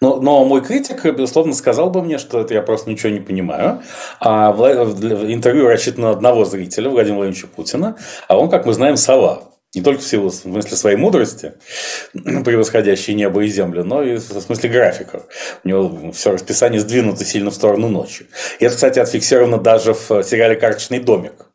Но, 0.00 0.20
но 0.20 0.44
мой 0.44 0.62
критик, 0.62 1.04
безусловно, 1.04 1.52
сказал 1.52 1.90
бы 1.90 2.02
мне, 2.02 2.18
что 2.18 2.40
это 2.40 2.54
я 2.54 2.62
просто 2.62 2.90
ничего 2.90 3.10
не 3.10 3.20
понимаю. 3.20 3.82
А 4.20 4.50
интервью 4.50 5.68
рассчитано 5.68 6.06
на 6.06 6.12
одного 6.12 6.44
зрителя, 6.44 6.88
Владимира 6.88 7.18
Владимировича 7.18 7.48
Путина, 7.54 7.96
а 8.28 8.38
он, 8.38 8.48
как 8.48 8.66
мы 8.66 8.72
знаем, 8.72 8.96
сова. 8.96 9.47
Не 9.78 9.84
только 9.84 10.00
в 10.00 10.04
силу 10.04 10.30
в 10.30 10.34
смысле 10.34 10.76
своей 10.76 10.96
мудрости, 10.96 11.52
превосходящей 12.12 13.14
небо 13.14 13.44
и 13.44 13.46
землю, 13.46 13.84
но 13.84 14.02
и 14.02 14.16
в 14.16 14.40
смысле 14.40 14.70
графиков. 14.70 15.22
У 15.62 15.68
него 15.68 16.10
все 16.10 16.32
расписание 16.32 16.80
сдвинуто 16.80 17.24
сильно 17.24 17.50
в 17.50 17.54
сторону 17.54 17.88
ночи. 17.88 18.26
И 18.58 18.64
это, 18.64 18.74
кстати, 18.74 18.98
отфиксировано 18.98 19.58
даже 19.58 19.94
в 19.94 20.24
сериале 20.24 20.56
«Карточный 20.56 20.98
домик», 20.98 21.46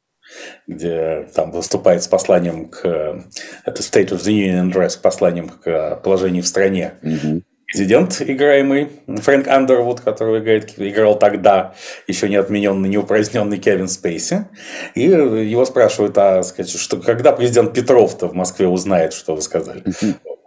где 0.67 1.27
там 1.35 1.51
выступает 1.51 2.01
с 2.03 2.07
посланием 2.07 2.69
к 2.69 3.25
это 3.65 3.81
State 3.81 4.11
of 4.11 4.21
the 4.21 4.31
Union 4.31 4.71
Address, 4.71 4.97
посланием 5.01 5.49
к 5.49 5.99
положению 6.01 6.43
в 6.43 6.47
стране. 6.47 6.93
Mm-hmm 7.03 7.41
президент, 7.73 8.21
играемый 8.21 8.89
Фрэнк 9.07 9.47
Андервуд, 9.47 10.01
который 10.01 10.41
играет, 10.41 10.73
играл 10.77 11.17
тогда 11.17 11.73
еще 12.07 12.29
не 12.29 12.35
отмененный, 12.35 12.87
не 12.87 12.97
упраздненный 12.97 13.57
Кевин 13.57 13.87
Спейси. 13.87 14.45
И 14.93 15.01
его 15.01 15.65
спрашивают, 15.65 16.17
а 16.17 16.43
сказать, 16.43 16.71
что 16.71 16.97
когда 16.97 17.31
президент 17.31 17.73
Петров-то 17.73 18.27
в 18.27 18.33
Москве 18.33 18.67
узнает, 18.67 19.13
что 19.13 19.35
вы 19.35 19.41
сказали? 19.41 19.83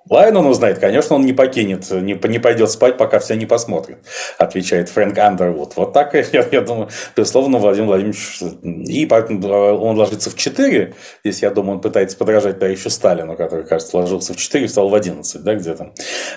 Лайн 0.09 0.37
он 0.37 0.47
узнает, 0.47 0.79
конечно, 0.79 1.17
он 1.17 1.27
не 1.27 1.33
покинет, 1.33 1.91
не, 1.91 2.15
не 2.29 2.39
пойдет 2.39 2.71
спать, 2.71 2.97
пока 2.97 3.19
все 3.19 3.35
не 3.35 3.47
посмотрят, 3.47 3.99
отвечает 4.39 4.89
Фрэнк 4.89 5.19
Андервуд. 5.19 5.73
Вот 5.77 5.93
так, 5.93 6.15
я, 6.15 6.47
я 6.51 6.61
думаю, 6.61 6.89
безусловно, 7.17 7.59
Владимир 7.59 7.89
Владимирович, 7.89 8.41
и 8.63 9.07
поэтому 9.07 9.49
он 9.49 9.97
ложится 9.97 10.31
в 10.31 10.37
4, 10.37 10.95
здесь, 11.25 11.43
я 11.43 11.51
думаю, 11.51 11.77
он 11.77 11.81
пытается 11.81 12.17
подражать 12.17 12.61
товарищу 12.61 12.89
Сталину, 12.89 13.37
который, 13.37 13.65
кажется, 13.65 13.97
ложился 13.97 14.33
в 14.33 14.37
4 14.37 14.65
и 14.65 14.69
встал 14.69 14.89
в 14.89 14.95
11, 14.95 15.43
да, 15.43 15.55
где-то. 15.55 15.93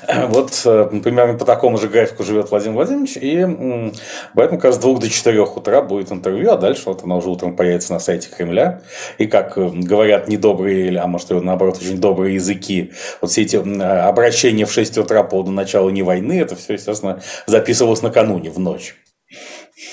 Вот 0.29 0.61
э, 0.65 0.89
примерно 1.03 1.37
по 1.37 1.45
такому 1.45 1.77
же 1.77 1.87
графику 1.87 2.23
живет 2.23 2.49
Владимир 2.49 2.75
Владимирович, 2.75 3.17
и 3.17 3.93
поэтому, 4.33 4.59
как 4.59 4.73
с 4.73 4.77
2 4.77 4.99
до 4.99 5.09
4 5.09 5.41
утра 5.41 5.81
будет 5.81 6.11
интервью, 6.11 6.51
а 6.51 6.57
дальше 6.57 6.83
вот 6.85 7.03
оно 7.03 7.17
уже 7.17 7.29
утром 7.29 7.55
появится 7.55 7.93
на 7.93 7.99
сайте 7.99 8.29
Кремля, 8.35 8.81
и 9.19 9.27
как 9.27 9.57
э, 9.57 9.69
говорят 9.73 10.27
недобрые, 10.27 10.97
а 10.99 11.05
может, 11.05 11.29
наоборот, 11.29 11.77
очень 11.77 11.99
добрые 11.99 12.35
языки, 12.35 12.93
вот 13.21 13.29
все 13.29 13.43
эти 13.43 13.58
обращение 13.61 14.65
в 14.65 14.71
6 14.71 14.97
утра 14.97 15.23
по 15.23 15.29
поводу 15.29 15.51
начала 15.51 15.89
не 15.89 16.03
войны, 16.03 16.39
это 16.39 16.55
все, 16.55 16.73
естественно, 16.73 17.21
записывалось 17.45 18.01
накануне, 18.01 18.49
в 18.49 18.59
ночь. 18.59 18.95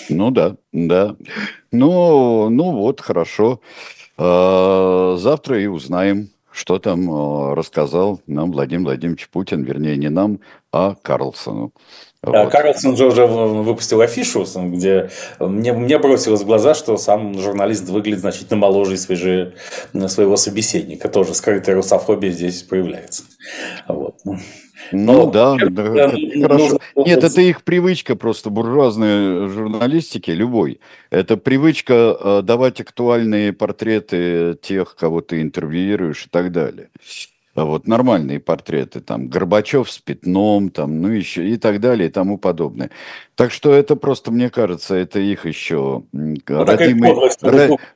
Ну 0.08 0.30
да, 0.30 0.56
да. 0.72 1.16
Ну, 1.72 2.48
ну 2.48 2.72
вот, 2.72 3.00
хорошо. 3.00 3.60
А, 4.18 5.16
завтра 5.18 5.60
и 5.60 5.66
узнаем, 5.66 6.30
что 6.50 6.78
там 6.78 7.10
а, 7.10 7.54
рассказал 7.54 8.20
нам 8.26 8.52
Владимир 8.52 8.84
Владимирович 8.84 9.28
Путин, 9.28 9.62
вернее, 9.62 9.96
не 9.96 10.08
нам, 10.08 10.40
а 10.72 10.94
Карлсону. 10.94 11.72
Вот. 12.26 12.50
Карлсон 12.50 12.96
же 12.96 13.06
уже 13.06 13.24
выпустил 13.24 14.00
афишу, 14.00 14.44
где 14.56 15.10
мне, 15.38 15.72
мне 15.72 15.98
бросилось 15.98 16.42
в 16.42 16.46
глаза, 16.46 16.74
что 16.74 16.96
сам 16.96 17.38
журналист 17.40 17.88
выглядит 17.88 18.20
значительно 18.20 18.58
моложе 18.58 18.94
и 18.94 18.96
свежее 18.96 19.54
своего 20.08 20.36
собеседника. 20.36 21.08
Тоже 21.08 21.34
скрытая 21.34 21.76
русофобия 21.76 22.32
здесь 22.32 22.62
проявляется. 22.62 23.22
Вот. 23.86 24.16
Ну 24.24 24.38
Но, 24.92 25.30
да, 25.30 25.56
да, 25.56 25.68
да 25.68 26.10
хорошо. 26.10 26.58
Нужно... 26.58 26.78
Нет, 26.96 27.24
это 27.24 27.40
их 27.40 27.62
привычка 27.62 28.16
просто 28.16 28.50
буржуазной 28.50 29.48
журналистики, 29.48 30.30
любой. 30.30 30.80
Это 31.10 31.36
привычка 31.36 32.16
э, 32.18 32.42
давать 32.42 32.80
актуальные 32.80 33.52
портреты 33.52 34.56
тех, 34.60 34.96
кого 34.96 35.20
ты 35.20 35.42
интервьюируешь 35.42 36.26
и 36.26 36.28
так 36.28 36.52
далее. 36.52 36.90
А 37.56 37.64
вот 37.64 37.86
нормальные 37.86 38.40
портреты, 38.40 39.00
там, 39.00 39.28
Горбачев 39.28 39.90
с 39.90 39.98
пятном, 39.98 40.70
там, 40.70 41.00
ну, 41.00 41.08
еще 41.08 41.48
и 41.48 41.56
так 41.56 41.80
далее, 41.80 42.08
и 42.08 42.12
тому 42.12 42.38
подобное. 42.38 42.90
Так 43.34 43.50
что 43.50 43.72
это 43.72 43.96
просто, 43.96 44.30
мне 44.30 44.50
кажется, 44.50 44.94
это 44.94 45.18
их 45.18 45.46
еще 45.46 46.04
ну, 46.12 46.36
родимые, 46.48 47.14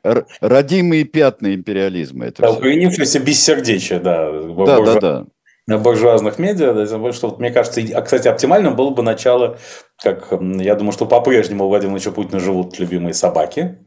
ро, 0.03 0.27
родимые 0.41 1.05
пятна 1.05 1.55
империализма. 1.55 2.27
Это 2.27 2.43
да, 2.43 2.53
укоренившееся 2.53 3.21
бессердечие, 3.21 4.01
да. 4.01 4.31
Да, 4.31 4.41
буржуа... 4.49 4.85
да, 4.85 5.01
да 5.01 5.27
на 5.71 5.79
буржуазных 5.79 6.41
медиа, 6.41 6.73
да, 6.73 7.13
что, 7.13 7.29
вот, 7.29 7.39
мне 7.39 7.51
кажется, 7.51 7.81
а, 7.95 8.03
кстати, 8.03 8.27
оптимальным 8.27 8.75
было 8.75 8.91
бы 8.91 9.05
начало, 9.05 9.57
как 10.03 10.33
я 10.33 10.75
думаю, 10.75 10.93
что 10.93 11.07
по-прежнему 11.07 11.65
у 11.65 11.69
Владимира 11.69 11.93
Владимировича 11.93 12.11
Путина 12.11 12.41
живут 12.41 12.79
любимые 12.81 13.15
собаки, 13.15 13.79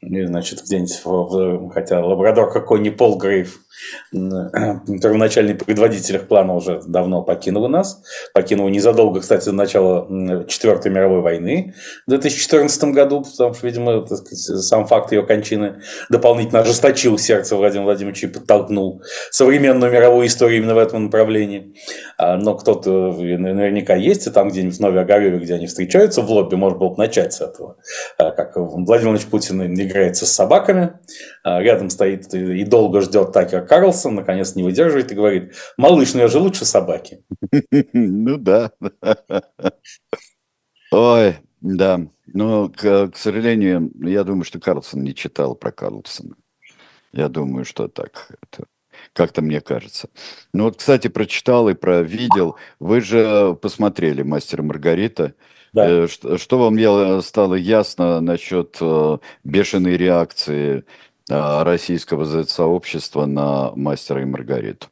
и, 0.00 0.24
значит, 0.24 0.62
где-нибудь, 0.62 1.72
хотя 1.72 2.04
лабрадор 2.04 2.52
какой 2.52 2.80
не 2.80 2.90
Полгрейв, 2.90 3.60
первоначальный 4.12 5.54
предводитель 5.54 6.16
их 6.16 6.28
плана 6.28 6.54
уже 6.54 6.82
давно 6.86 7.22
покинул 7.22 7.68
нас. 7.68 8.02
Покинул 8.32 8.68
незадолго, 8.68 9.20
кстати, 9.20 9.46
до 9.46 9.52
начала 9.52 10.44
Четвертой 10.46 10.92
мировой 10.92 11.20
войны 11.20 11.74
в 12.06 12.10
2014 12.10 12.84
году, 12.84 13.22
потому 13.22 13.54
что, 13.54 13.66
видимо, 13.66 14.06
сказать, 14.06 14.38
сам 14.38 14.86
факт 14.86 15.12
ее 15.12 15.24
кончины 15.24 15.80
дополнительно 16.10 16.60
ожесточил 16.60 17.18
сердце 17.18 17.56
Владимира 17.56 17.84
Владимировича 17.84 18.28
и 18.28 18.30
подтолкнул 18.30 19.02
современную 19.30 19.92
мировую 19.92 20.26
историю 20.26 20.58
именно 20.58 20.74
в 20.74 20.78
этом 20.78 21.04
направлении. 21.04 21.74
А, 22.18 22.36
но 22.36 22.54
кто-то 22.54 22.90
наверняка 22.90 23.94
есть, 23.94 24.26
и 24.26 24.30
там 24.30 24.48
где-нибудь 24.48 24.76
в 24.76 24.80
Новой 24.80 25.00
Огареве, 25.00 25.38
где 25.38 25.54
они 25.54 25.66
встречаются 25.66 26.22
в 26.22 26.30
лобби, 26.30 26.54
можно 26.54 26.78
было 26.78 26.90
бы 26.90 26.98
начать 26.98 27.32
с 27.32 27.40
этого. 27.40 27.76
А, 28.18 28.30
как 28.30 28.56
Владимир 28.56 28.86
Владимирович 28.86 29.26
Путин 29.26 29.74
играется 29.80 30.26
с 30.26 30.32
собаками, 30.32 30.94
а, 31.42 31.60
рядом 31.60 31.90
стоит 31.90 32.32
и 32.34 32.64
долго 32.64 33.00
ждет 33.00 33.32
Такер 33.32 33.63
Карлсон, 33.64 34.14
наконец 34.14 34.54
не 34.54 34.62
выдерживает 34.62 35.10
и 35.12 35.14
говорит, 35.14 35.54
малыш, 35.76 36.14
ну 36.14 36.20
я 36.20 36.28
же 36.28 36.38
лучше 36.38 36.64
собаки. 36.64 37.24
Ну 37.92 38.38
да. 38.38 38.72
Ой, 40.90 41.36
да. 41.60 42.00
Но, 42.26 42.68
к, 42.68 43.08
к 43.08 43.16
сожалению, 43.16 43.90
я 44.00 44.24
думаю, 44.24 44.44
что 44.44 44.60
Карлсон 44.60 45.02
не 45.02 45.14
читал 45.14 45.54
про 45.54 45.72
Карлсона. 45.72 46.36
Я 47.12 47.28
думаю, 47.28 47.64
что 47.64 47.88
так. 47.88 48.28
Это 48.42 48.66
как-то 49.12 49.42
мне 49.42 49.60
кажется. 49.60 50.08
Ну 50.52 50.64
вот, 50.64 50.76
кстати, 50.76 51.08
прочитал 51.08 51.68
и 51.68 51.74
провидел. 51.74 52.56
Вы 52.78 53.00
же 53.00 53.54
посмотрели 53.60 54.22
«Мастера 54.22 54.62
Маргарита». 54.62 55.34
Да. 55.72 56.04
Э, 56.04 56.08
что, 56.08 56.38
что 56.38 56.58
вам 56.58 57.22
стало 57.22 57.54
ясно 57.54 58.20
насчет 58.20 58.76
э, 58.80 59.18
бешеной 59.42 59.96
реакции 59.96 60.84
российского 61.28 62.44
сообщества 62.44 63.26
на 63.26 63.72
«Мастера 63.74 64.22
и 64.22 64.24
Маргариту». 64.24 64.88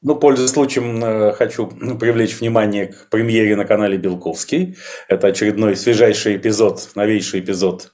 Ну, 0.00 0.14
пользуясь 0.14 0.50
случаем, 0.50 1.02
э, 1.04 1.32
хочу 1.32 1.72
ну, 1.80 1.98
привлечь 1.98 2.38
внимание 2.38 2.86
к 2.86 3.08
премьере 3.10 3.56
на 3.56 3.64
канале 3.64 3.98
Белковский. 3.98 4.76
Это 5.08 5.26
очередной 5.26 5.74
свежайший 5.74 6.36
эпизод, 6.36 6.90
новейший 6.94 7.40
эпизод 7.40 7.90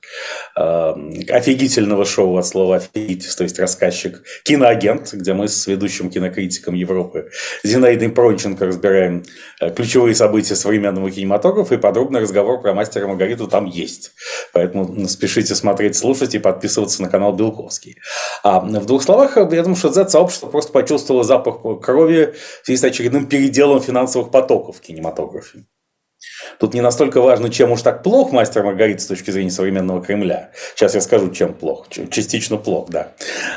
э, 0.54 0.94
офигительного 1.30 2.04
шоу 2.04 2.36
от 2.36 2.46
слова 2.46 2.76
«офигитель», 2.76 3.34
то 3.34 3.44
есть 3.44 3.58
рассказчик 3.58 4.22
«Киноагент», 4.42 5.14
где 5.14 5.32
мы 5.32 5.48
с 5.48 5.66
ведущим 5.66 6.10
кинокритиком 6.10 6.74
Европы 6.74 7.30
Зинаидой 7.62 8.10
Пронченко 8.10 8.66
разбираем 8.66 9.22
э, 9.62 9.70
ключевые 9.70 10.14
события 10.14 10.56
современного 10.56 11.10
кинематографа, 11.10 11.76
и 11.76 11.78
подробный 11.78 12.20
разговор 12.20 12.60
про 12.60 12.74
«Мастера 12.74 13.06
Маргариту» 13.06 13.48
там 13.48 13.64
есть. 13.64 14.12
Поэтому 14.52 15.08
спешите 15.08 15.54
смотреть, 15.54 15.96
слушать 15.96 16.34
и 16.34 16.38
подписываться 16.38 17.00
на 17.00 17.08
канал 17.08 17.32
Белковский. 17.32 17.96
А 18.42 18.60
в 18.60 18.84
двух 18.84 19.02
словах, 19.02 19.38
я 19.38 19.62
думаю, 19.62 19.76
что 19.76 19.90
Z-сообщество 19.90 20.48
просто 20.48 20.70
почувствовало 20.70 21.24
запах 21.24 21.64
крови 21.94 22.34
в 22.62 22.66
связи 22.66 22.78
с 22.78 22.84
очередным 22.84 23.28
переделом 23.28 23.80
финансовых 23.80 24.30
потоков 24.30 24.76
в 24.76 24.80
кинематографе. 24.80 25.64
Тут 26.58 26.74
не 26.74 26.80
настолько 26.80 27.20
важно, 27.20 27.50
чем 27.50 27.72
уж 27.72 27.82
так 27.82 28.02
плох 28.02 28.32
мастер 28.32 28.62
Маргарита 28.62 29.02
с 29.02 29.06
точки 29.06 29.30
зрения 29.30 29.50
современного 29.50 30.02
Кремля. 30.02 30.50
Сейчас 30.74 30.94
я 30.94 31.00
скажу, 31.00 31.30
чем 31.30 31.54
плох. 31.54 31.86
Частично 31.88 32.56
плох, 32.56 32.88
да, 32.90 33.08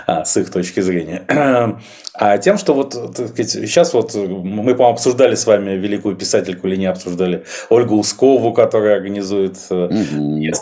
а, 0.05 0.25
с 0.25 0.37
их 0.37 0.51
точки 0.51 0.79
зрения. 0.81 1.23
А 2.19 2.39
тем, 2.39 2.57
что 2.57 2.73
вот 2.73 2.93
сказать, 2.93 3.51
сейчас 3.51 3.93
вот 3.93 4.15
мы, 4.15 4.73
по-моему, 4.73 4.87
обсуждали 4.87 5.35
с 5.35 5.45
вами 5.45 5.71
великую 5.71 6.15
писательку 6.15 6.67
или 6.67 6.75
не 6.75 6.87
обсуждали 6.87 7.43
Ольгу 7.69 7.95
Ускову, 7.95 8.53
которая 8.53 8.95
организует 8.95 9.57
угу. 9.69 9.91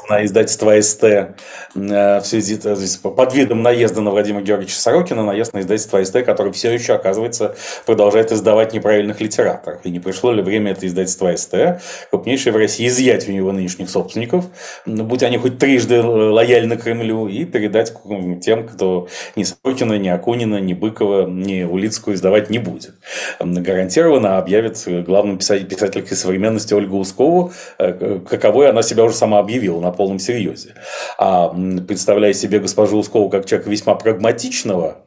на 0.09 0.25
издательство 0.25 0.79
СТ 0.81 1.03
э, 1.03 1.33
в 1.75 2.23
связи 2.25 2.59
с 2.59 2.97
под 2.97 3.33
видом 3.33 3.61
наезда 3.61 4.01
на 4.01 4.11
Владимира 4.11 4.43
Георгиевича 4.43 4.77
Сорокина, 4.77 5.23
наезд 5.23 5.53
на 5.53 5.61
издательство 5.61 6.03
СТ, 6.03 6.23
который 6.25 6.51
все 6.51 6.73
еще, 6.73 6.93
оказывается, 6.93 7.55
продолжает 7.85 8.33
издавать 8.33 8.73
неправильных 8.73 9.21
литераторов. 9.21 9.79
И 9.85 9.91
не 9.91 10.01
пришло 10.01 10.33
ли 10.33 10.41
время 10.41 10.73
это 10.73 10.85
издательство 10.85 11.33
СТ, 11.33 11.79
крупнейшее 12.25 12.53
в 12.53 12.57
России, 12.57 12.87
изъять 12.87 13.29
у 13.29 13.31
него 13.31 13.51
нынешних 13.51 13.87
собственников, 13.87 14.45
будь 14.87 15.21
они 15.21 15.37
хоть 15.37 15.59
трижды 15.59 16.01
лояльны 16.01 16.75
Кремлю, 16.75 17.27
и 17.27 17.45
передать 17.45 17.93
тем, 18.41 18.67
кто 18.67 19.07
ни 19.35 19.43
Сорокина, 19.43 19.99
ни 19.99 20.07
Акунина, 20.07 20.59
ни 20.59 20.73
Быкова, 20.73 21.27
ни 21.27 21.61
Улицкую 21.63 22.15
издавать 22.15 22.49
не 22.49 22.57
будет. 22.57 22.95
Гарантированно 23.39 24.39
объявит 24.39 24.83
главным 25.05 25.37
писателькой 25.37 26.17
современности 26.17 26.73
Ольгу 26.73 26.97
Ускову, 26.97 27.53
э, 27.77 28.19
каковой 28.27 28.69
она 28.69 28.81
себя 28.81 29.03
уже 29.03 29.15
сама 29.15 29.37
объявила 29.37 29.79
на 29.79 29.91
полном 29.91 30.17
серьезе. 30.17 30.73
А 31.19 31.49
представляя 31.87 32.33
себе 32.33 32.57
госпожу 32.57 32.97
Ускову 32.97 33.29
как 33.29 33.45
человека 33.45 33.69
весьма 33.69 33.93
прагматичного 33.93 34.97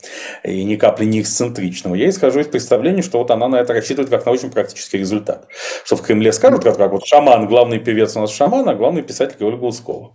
и 0.45 0.63
ни 0.63 0.77
капли 0.77 1.07
не 1.07 1.21
эксцентричного, 1.21 1.97
я 1.97 2.09
исхожу 2.09 2.39
из 2.39 2.47
представления, 2.47 3.03
что 3.03 3.19
вот 3.19 3.33
она 3.33 3.49
на 3.49 3.57
это 3.57 3.73
рассчитывает 3.73 4.09
как 4.09 4.25
на 4.25 4.31
очень 4.31 4.53
практический 4.53 4.99
результат. 4.99 5.49
Что 5.85 5.97
в 5.97 6.03
Кремле 6.03 6.33
скажут, 6.33 6.63
как, 6.63 6.77
как 6.77 6.93
вот 6.93 7.08
шаман, 7.09 7.47
главный 7.47 7.79
певец 7.79 8.17
у 8.17 8.21
нас 8.21 8.31
шаман, 8.33 8.69
а 8.69 8.75
главный 8.75 9.03
писатель 9.03 9.43
Ольга 9.43 9.65
Ускова. 9.65 10.13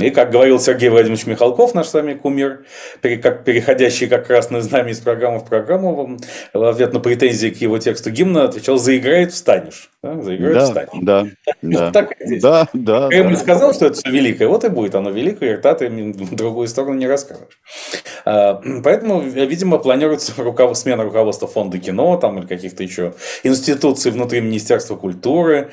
И, 0.00 0.10
как 0.10 0.30
говорил 0.30 0.58
Сергей 0.58 0.88
Владимирович 0.88 1.26
Михалков, 1.26 1.74
наш 1.74 1.88
с 1.88 1.94
вами 1.94 2.14
кумир, 2.14 2.64
переходящий 3.02 4.06
как 4.06 4.26
красное 4.26 4.62
знамя 4.62 4.90
из 4.90 5.00
программы 5.00 5.40
в 5.40 5.44
программу, 5.44 6.18
в 6.54 6.64
ответ 6.64 6.94
на 6.94 7.00
претензии 7.00 7.48
к 7.48 7.58
его 7.58 7.78
тексту 7.78 8.10
гимна 8.10 8.44
отвечал 8.44 8.78
«заиграет, 8.78 9.32
встанешь». 9.32 9.90
Да, 10.02 10.20
заиграет, 10.20 10.54
да, 10.54 10.64
встанешь. 10.64 11.04
Да, 11.04 11.26
да, 11.62 11.92
так 11.92 12.20
и 12.20 12.26
здесь. 12.26 12.42
да, 12.42 12.66
да. 12.72 13.08
Кремль 13.08 13.34
да. 13.34 13.38
сказал, 13.38 13.72
что 13.72 13.86
это 13.86 13.98
все 13.98 14.10
великое, 14.10 14.48
вот 14.48 14.64
и 14.64 14.68
будет 14.68 14.96
оно 14.96 15.10
великое, 15.10 15.52
и 15.52 15.54
рта 15.54 15.74
ты 15.74 15.88
в 15.88 16.34
другую 16.34 16.66
сторону 16.66 16.94
не 16.94 17.06
расскажешь. 17.06 17.60
А, 18.24 18.60
поэтому, 18.82 19.20
видимо, 19.20 19.78
планируется 19.78 20.32
руков... 20.42 20.76
смена 20.76 21.04
руководства 21.04 21.46
фонда 21.46 21.78
кино 21.78 22.16
там, 22.16 22.38
или 22.38 22.46
каких-то 22.46 22.82
еще 22.82 23.14
институций 23.44 24.10
внутри 24.10 24.40
Министерства 24.40 24.96
культуры, 24.96 25.70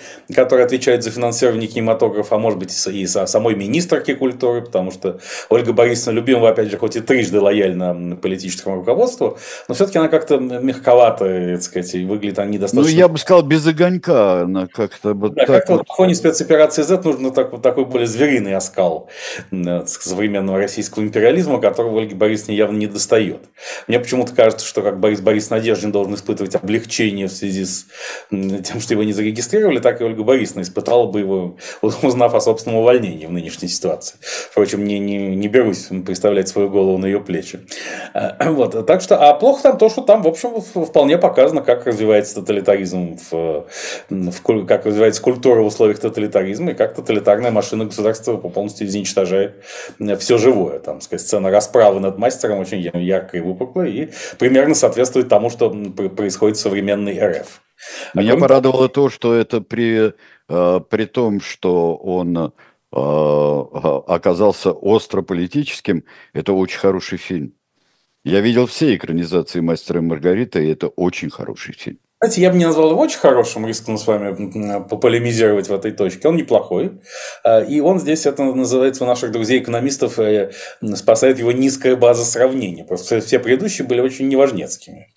который 0.50 0.66
отвечает 0.66 1.04
за 1.04 1.12
финансирование 1.12 1.70
кинематографа, 1.70 2.36
а 2.36 2.40
может 2.40 2.58
быть 2.58 2.88
и 2.88 3.06
самой 3.06 3.54
министрки 3.54 4.16
культуры, 4.16 4.64
потому 4.64 4.90
что 4.90 5.20
Ольга 5.50 5.74
Борисовна 5.74 6.18
любимая, 6.18 6.54
опять 6.54 6.72
же, 6.72 6.78
хоть 6.78 6.96
и 6.96 7.02
трижды 7.02 7.40
лояльна 7.40 8.16
политическому 8.16 8.78
руководству, 8.78 9.38
но 9.68 9.76
все-таки 9.76 10.00
она 10.00 10.08
как-то 10.08 10.40
мягковато, 10.40 11.54
так 11.54 11.62
сказать, 11.62 11.94
выглядит 11.94 12.40
она 12.40 12.50
недостаточно... 12.50 12.92
Ну, 12.92 12.98
я 12.98 13.08
бы 13.08 13.20
сказал, 13.20 13.44
без 13.44 13.68
огонька. 13.68 14.42
Она 14.42 14.66
как-то 14.66 15.14
вот 15.14 15.36
да, 15.36 15.46
так 15.46 15.56
как-то 15.58 15.74
вот... 15.74 15.78
вот 15.82 15.88
в 15.88 15.96
фоне 15.96 16.16
спецоперации 16.16 16.82
Z 16.82 17.02
нужно 17.04 17.30
так, 17.30 17.52
вот 17.52 17.62
такой 17.62 17.86
более 17.86 18.08
звериный 18.08 18.56
оскал 18.56 19.08
э, 19.52 19.86
современного 19.86 20.58
российского 20.58 21.04
империализма, 21.04 21.62
которого 21.62 22.00
Ольге 22.00 22.16
Борисовне 22.16 22.56
явно 22.58 22.78
не 22.78 22.88
достает. 22.88 23.42
Мне 23.88 24.00
почему-то 24.00 24.34
кажется, 24.34 24.66
что 24.66 24.82
как 24.82 25.00
Борис 25.00 25.22
Борис 25.22 25.52
Надеждин 25.52 25.92
должен 25.92 26.16
испытывать 26.16 26.56
облегчение 26.56 27.28
в 27.28 27.32
связи 27.32 27.66
с 27.66 27.86
тем, 28.32 28.82
что 28.82 28.96
его 28.96 29.04
не 29.04 29.14
зарегистрировали, 29.14 29.78
так 29.78 30.02
и 30.02 30.04
Ольга 30.04 30.24
Борисовна 30.24 30.39
испытала 30.44 31.06
бы 31.08 31.20
его, 31.20 31.58
узнав 31.82 32.34
о 32.34 32.42
собственном 32.42 32.80
увольнении 32.80 33.26
в 33.26 33.32
нынешней 33.32 33.68
ситуации. 33.68 34.18
Впрочем, 34.22 34.84
не, 34.84 35.00
не, 35.00 35.36
не 35.36 35.48
берусь 35.48 35.90
представлять 36.06 36.48
свою 36.48 36.70
голову 36.70 36.98
на 36.98 37.06
ее 37.06 37.20
плечи. 37.20 37.60
Э, 38.14 38.50
вот. 38.52 38.86
Так 38.86 39.02
что, 39.02 39.18
а 39.18 39.34
плохо 39.34 39.64
там 39.64 39.78
то, 39.78 39.90
что 39.90 40.02
там, 40.02 40.24
в 40.24 40.28
общем, 40.28 40.62
вполне 40.62 41.18
показано, 41.18 41.62
как 41.62 41.86
развивается 41.86 42.36
тоталитаризм, 42.36 43.18
в, 43.32 43.66
в, 44.10 44.66
как 44.66 44.86
развивается 44.86 45.22
культура 45.22 45.62
в 45.62 45.66
условиях 45.66 46.00
тоталитаризма, 46.00 46.72
и 46.72 46.74
как 46.74 46.96
тоталитарная 46.96 47.52
машина 47.52 47.86
государства 47.86 48.38
полностью 48.38 48.88
изничтожает 48.88 49.64
все 50.20 50.38
живое. 50.38 50.80
Там, 50.80 51.02
сказать, 51.02 51.26
сцена 51.26 51.50
расправы 51.50 52.00
над 52.00 52.18
мастером 52.18 52.60
очень 52.60 52.80
яркая 52.80 53.42
и 53.42 53.44
выпуклая, 53.44 53.88
и 53.88 54.10
примерно 54.38 54.76
соответствует 54.76 55.30
тому, 55.30 55.50
что 55.50 55.70
происходит 56.16 56.58
в 56.58 56.62
современной 56.62 57.20
РФ. 57.20 57.62
А 58.14 58.20
Меня 58.20 58.36
порадовало 58.36 58.90
то, 58.90 59.10
что 59.10 59.34
это 59.34 59.62
при, 59.62 60.14
э, 60.50 60.80
при 60.90 61.06
том, 61.06 61.42
что 61.42 61.96
он 61.96 62.38
э, 62.38 62.52
оказался 62.92 64.72
остро 64.72 65.22
политическим, 65.22 66.04
это 66.34 66.54
очень 66.54 66.80
хороший 66.80 67.18
фильм. 67.18 67.54
Я 68.24 68.42
видел 68.42 68.66
все 68.66 68.96
экранизации 68.96 69.62
«Мастера 69.62 70.00
и 70.00 70.04
Маргарита», 70.04 70.60
и 70.60 70.72
это 70.72 70.88
очень 70.88 71.30
хороший 71.30 71.74
фильм. 71.74 72.00
Знаете, 72.22 72.42
я 72.42 72.52
бы 72.52 72.58
не 72.58 72.66
назвал 72.66 72.92
его 72.92 73.00
очень 73.00 73.20
хорошим, 73.20 73.66
рискну 73.66 73.98
с 73.98 74.06
вами 74.06 74.82
пополемизировать 74.90 75.70
в 75.70 75.74
этой 75.74 75.92
точке. 75.92 76.28
Он 76.28 76.36
неплохой. 76.36 77.00
А, 77.46 77.62
и 77.62 77.80
он 77.80 77.98
здесь, 77.98 78.26
это 78.26 78.44
называется 78.44 79.06
у 79.06 79.08
наших 79.08 79.32
друзей-экономистов, 79.32 80.20
э, 80.20 80.52
спасает 80.96 81.40
его 81.40 81.54
низкая 81.54 81.96
база 81.96 82.26
сравнения. 82.26 82.84
Просто 82.84 83.22
все 83.22 83.40
предыдущие 83.40 83.88
были 83.88 84.02
очень 84.02 84.28
неважнецкими. 84.28 85.14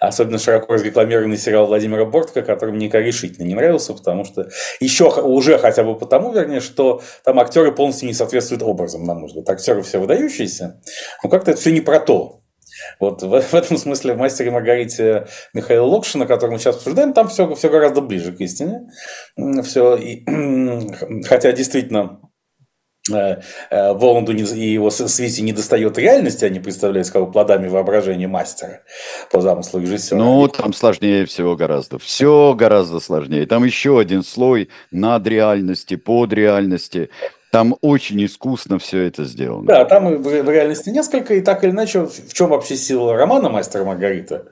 Особенно 0.00 0.38
широко 0.38 0.74
разрекламированный 0.74 1.36
сериал 1.36 1.66
Владимира 1.66 2.04
Бортка, 2.04 2.42
который 2.42 2.74
мне 2.74 2.88
решительно 2.88 3.44
не 3.44 3.54
нравился, 3.54 3.94
потому 3.94 4.24
что 4.24 4.48
еще 4.80 5.08
уже 5.08 5.58
хотя 5.58 5.84
бы 5.84 5.96
потому, 5.96 6.32
вернее, 6.32 6.60
что 6.60 7.02
там 7.24 7.38
актеры 7.40 7.72
полностью 7.72 8.08
не 8.08 8.14
соответствуют 8.14 8.62
образом, 8.62 9.04
на 9.04 9.14
мой 9.14 9.26
взгляд. 9.26 9.48
Актеры 9.48 9.82
все 9.82 9.98
выдающиеся, 9.98 10.80
но 11.22 11.30
как-то 11.30 11.52
это 11.52 11.60
все 11.60 11.72
не 11.72 11.80
про 11.80 12.00
то. 12.00 12.40
Вот 13.00 13.22
в, 13.22 13.40
в 13.40 13.54
этом 13.54 13.78
смысле 13.78 14.14
в 14.14 14.18
«Мастере 14.18 14.50
Маргарите» 14.50 15.26
Михаила 15.52 15.86
Локшина, 15.86 16.26
который 16.26 16.52
мы 16.52 16.58
сейчас 16.58 16.76
обсуждаем, 16.76 17.12
там 17.12 17.28
все, 17.28 17.52
все 17.54 17.68
гораздо 17.68 18.00
ближе 18.00 18.32
к 18.32 18.40
истине. 18.40 18.88
Все, 19.62 19.96
и, 19.96 20.24
хотя 21.24 21.52
действительно 21.52 22.20
Воланду 23.06 24.32
и 24.32 24.72
его 24.72 24.90
свите 24.90 25.42
не 25.42 25.52
достает 25.52 25.98
реальности, 25.98 26.46
они 26.46 26.58
представляют 26.58 27.10
как 27.10 27.32
плодами 27.32 27.68
воображения 27.68 28.28
мастера 28.28 28.80
по 29.30 29.42
замыслу 29.42 29.80
режиссера. 29.80 30.18
Ну, 30.18 30.48
там 30.48 30.72
сложнее 30.72 31.26
всего 31.26 31.54
гораздо. 31.54 31.98
Все 31.98 32.54
гораздо 32.54 33.00
сложнее. 33.00 33.44
Там 33.46 33.62
еще 33.64 33.98
один 33.98 34.24
слой 34.24 34.70
над 34.90 35.26
реальности, 35.26 35.96
под 35.96 36.32
реальности. 36.32 37.10
Там 37.54 37.76
очень 37.82 38.24
искусно 38.24 38.80
все 38.80 39.06
это 39.06 39.22
сделано. 39.22 39.64
Да, 39.64 39.84
там 39.84 40.20
в 40.20 40.50
реальности 40.50 40.90
несколько, 40.90 41.34
и 41.34 41.40
так 41.40 41.62
или 41.62 41.70
иначе, 41.70 42.06
в 42.06 42.34
чем 42.34 42.48
вообще 42.48 42.74
сила 42.74 43.14
романа 43.14 43.48
«Мастер 43.48 43.84
Маргарита», 43.84 44.46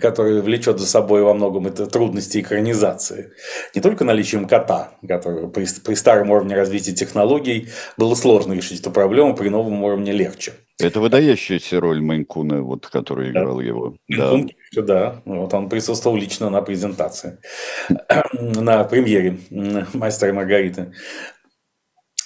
который 0.00 0.40
влечет 0.40 0.78
за 0.78 0.86
собой 0.86 1.24
во 1.24 1.34
многом 1.34 1.66
это 1.66 1.88
трудности 1.88 2.38
экранизации. 2.38 3.32
Не 3.74 3.80
только 3.80 4.04
наличием 4.04 4.46
кота, 4.46 4.92
который 5.08 5.48
при, 5.48 5.66
при 5.84 5.94
старом 5.94 6.30
уровне 6.30 6.54
развития 6.54 6.92
технологий 6.92 7.66
было 7.96 8.14
сложно 8.14 8.52
решить 8.52 8.78
эту 8.78 8.92
проблему, 8.92 9.34
при 9.34 9.48
новом 9.48 9.82
уровне 9.82 10.12
легче. 10.12 10.52
Это 10.80 11.00
выдающаяся 11.00 11.80
роль 11.80 12.00
Майнкуна, 12.00 12.62
вот, 12.62 12.86
который 12.86 13.30
играл 13.32 13.56
да. 13.56 13.64
его. 13.64 13.96
Да. 14.08 14.32
да, 14.76 15.22
вот 15.24 15.52
он 15.52 15.68
присутствовал 15.68 16.16
лично 16.16 16.50
на 16.50 16.62
презентации, 16.62 17.38
на 18.32 18.84
премьере 18.84 19.38
«Мастера 19.92 20.32
Маргариты». 20.32 20.92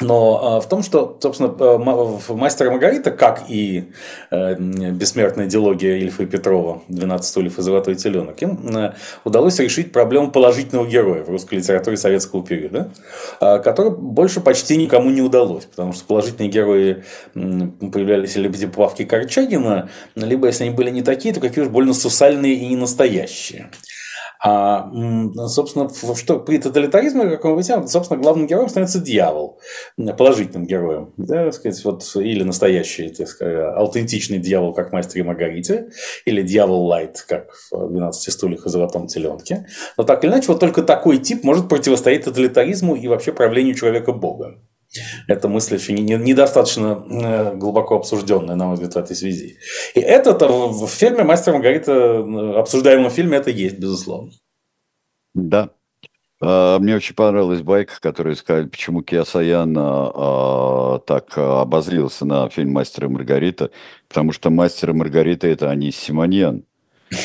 Но 0.01 0.57
а, 0.57 0.61
в 0.61 0.69
том, 0.69 0.83
что, 0.83 1.17
собственно, 1.21 1.49
в 1.49 2.35
«Мастера 2.35 2.71
Маргарита», 2.71 3.11
как 3.11 3.45
и 3.49 3.93
э, 4.31 4.57
бессмертная 4.59 5.47
диалогия 5.47 5.99
Ильфа 5.99 6.25
и 6.25 6.27
Петрова 6.27 6.83
«12 6.89 7.23
стульев 7.23 7.59
и 7.59 7.63
золотой 7.63 7.95
теленок», 7.95 8.41
им 8.43 8.77
э, 8.77 8.95
удалось 9.25 9.59
решить 9.59 9.93
проблему 9.93 10.31
положительного 10.31 10.87
героя 10.87 11.23
в 11.23 11.29
русской 11.29 11.57
литературе 11.57 11.97
советского 11.97 12.45
периода, 12.45 12.91
а, 13.41 13.59
который 13.59 13.93
больше 13.93 14.41
почти 14.41 14.77
никому 14.77 15.11
не 15.11 15.23
удалось, 15.23 15.65
потому 15.65 15.93
что 15.93 16.05
положительные 16.05 16.51
герои 16.51 17.05
появлялись 17.35 18.37
либо 18.37 18.57
типа 18.57 18.73
Павки 18.73 19.05
Корчагина, 19.05 19.89
либо, 20.15 20.49
если 20.49 20.65
они 20.65 20.75
были 20.75 20.91
не 20.91 21.03
такие, 21.03 21.33
то 21.35 21.41
какие 21.41 21.65
уж 21.65 21.71
больно 21.71 21.95
сусальные 21.95 22.55
и 22.55 22.67
ненастоящие. 22.67 23.71
А, 24.45 24.91
собственно, 25.47 25.89
что 26.17 26.41
при 26.41 26.59
тоталитаризме, 26.59 27.31
как 27.31 27.45
мы 27.45 27.57
видим, 27.57 27.87
собственно, 27.87 28.21
главным 28.21 28.49
героем 28.49 28.69
становится 28.69 28.99
дьявол, 28.99 29.61
положительным 30.19 30.67
героем, 30.67 31.13
да, 31.17 31.45
так 31.45 31.55
сказать, 31.55 31.85
вот, 31.85 32.05
или 32.17 32.43
настоящий, 32.43 33.11
так 33.11 33.29
сказать, 33.29 33.77
аутентичный 33.77 34.39
дьявол, 34.39 34.75
как 34.75 34.93
мастер 34.93 35.21
и 35.21 35.23
Маргарите, 35.23 35.91
или 36.25 36.43
дьявол 36.43 36.87
Лайт, 36.87 37.25
как 37.29 37.53
в 37.71 37.73
«12 37.73 38.13
стульях 38.13 38.67
и 38.67 38.69
золотом 38.69 39.07
теленке. 39.07 39.67
Но 39.97 40.03
так 40.03 40.25
или 40.25 40.33
иначе, 40.33 40.49
вот 40.49 40.59
только 40.59 40.83
такой 40.83 41.19
тип 41.19 41.45
может 41.45 41.69
противостоять 41.69 42.25
тоталитаризму 42.25 42.97
и 42.97 43.07
вообще 43.07 43.33
правлению 43.33 43.77
человека-бога. 43.77 44.59
Эта 45.27 45.49
мысль 45.49 45.77
еще 45.77 45.93
недостаточно 45.95 47.05
э, 47.09 47.57
глубоко 47.57 47.97
обсужденная, 47.97 48.57
на 48.57 48.67
мой 48.67 48.75
взгляд, 48.75 48.95
в 48.95 48.97
этой 48.99 49.17
связи. 49.17 49.57
И 49.95 50.01
это 50.01 50.33
в 50.33 50.87
фильме 50.89 51.25
«Мастер 51.25 51.55
Маргарита», 51.55 52.59
обсуждаемом 52.59 53.11
фильме, 53.11 53.39
это 53.39 53.51
есть, 53.51 53.79
безусловно. 53.79 54.33
Да. 55.35 55.71
А, 56.43 56.79
мне 56.79 56.97
очень 56.97 57.15
понравилась 57.15 57.63
байка, 57.63 57.95
которая 58.01 58.35
сказали, 58.35 58.67
почему 58.67 59.03
Киасаян 59.03 59.75
а, 59.79 60.99
так 61.07 61.39
обозлился 61.39 62.25
на 62.27 62.49
фильм 62.51 62.73
«Мастер 62.73 63.07
и 63.07 63.09
Маргарита», 63.09 63.71
потому 64.09 64.33
что 64.33 64.51
«Мастер 64.51 64.91
и 64.91 64.95
Маргарита»– 64.95 65.47
это 65.49 65.71
Анис 65.71 65.97
Симоньян. 65.97 66.65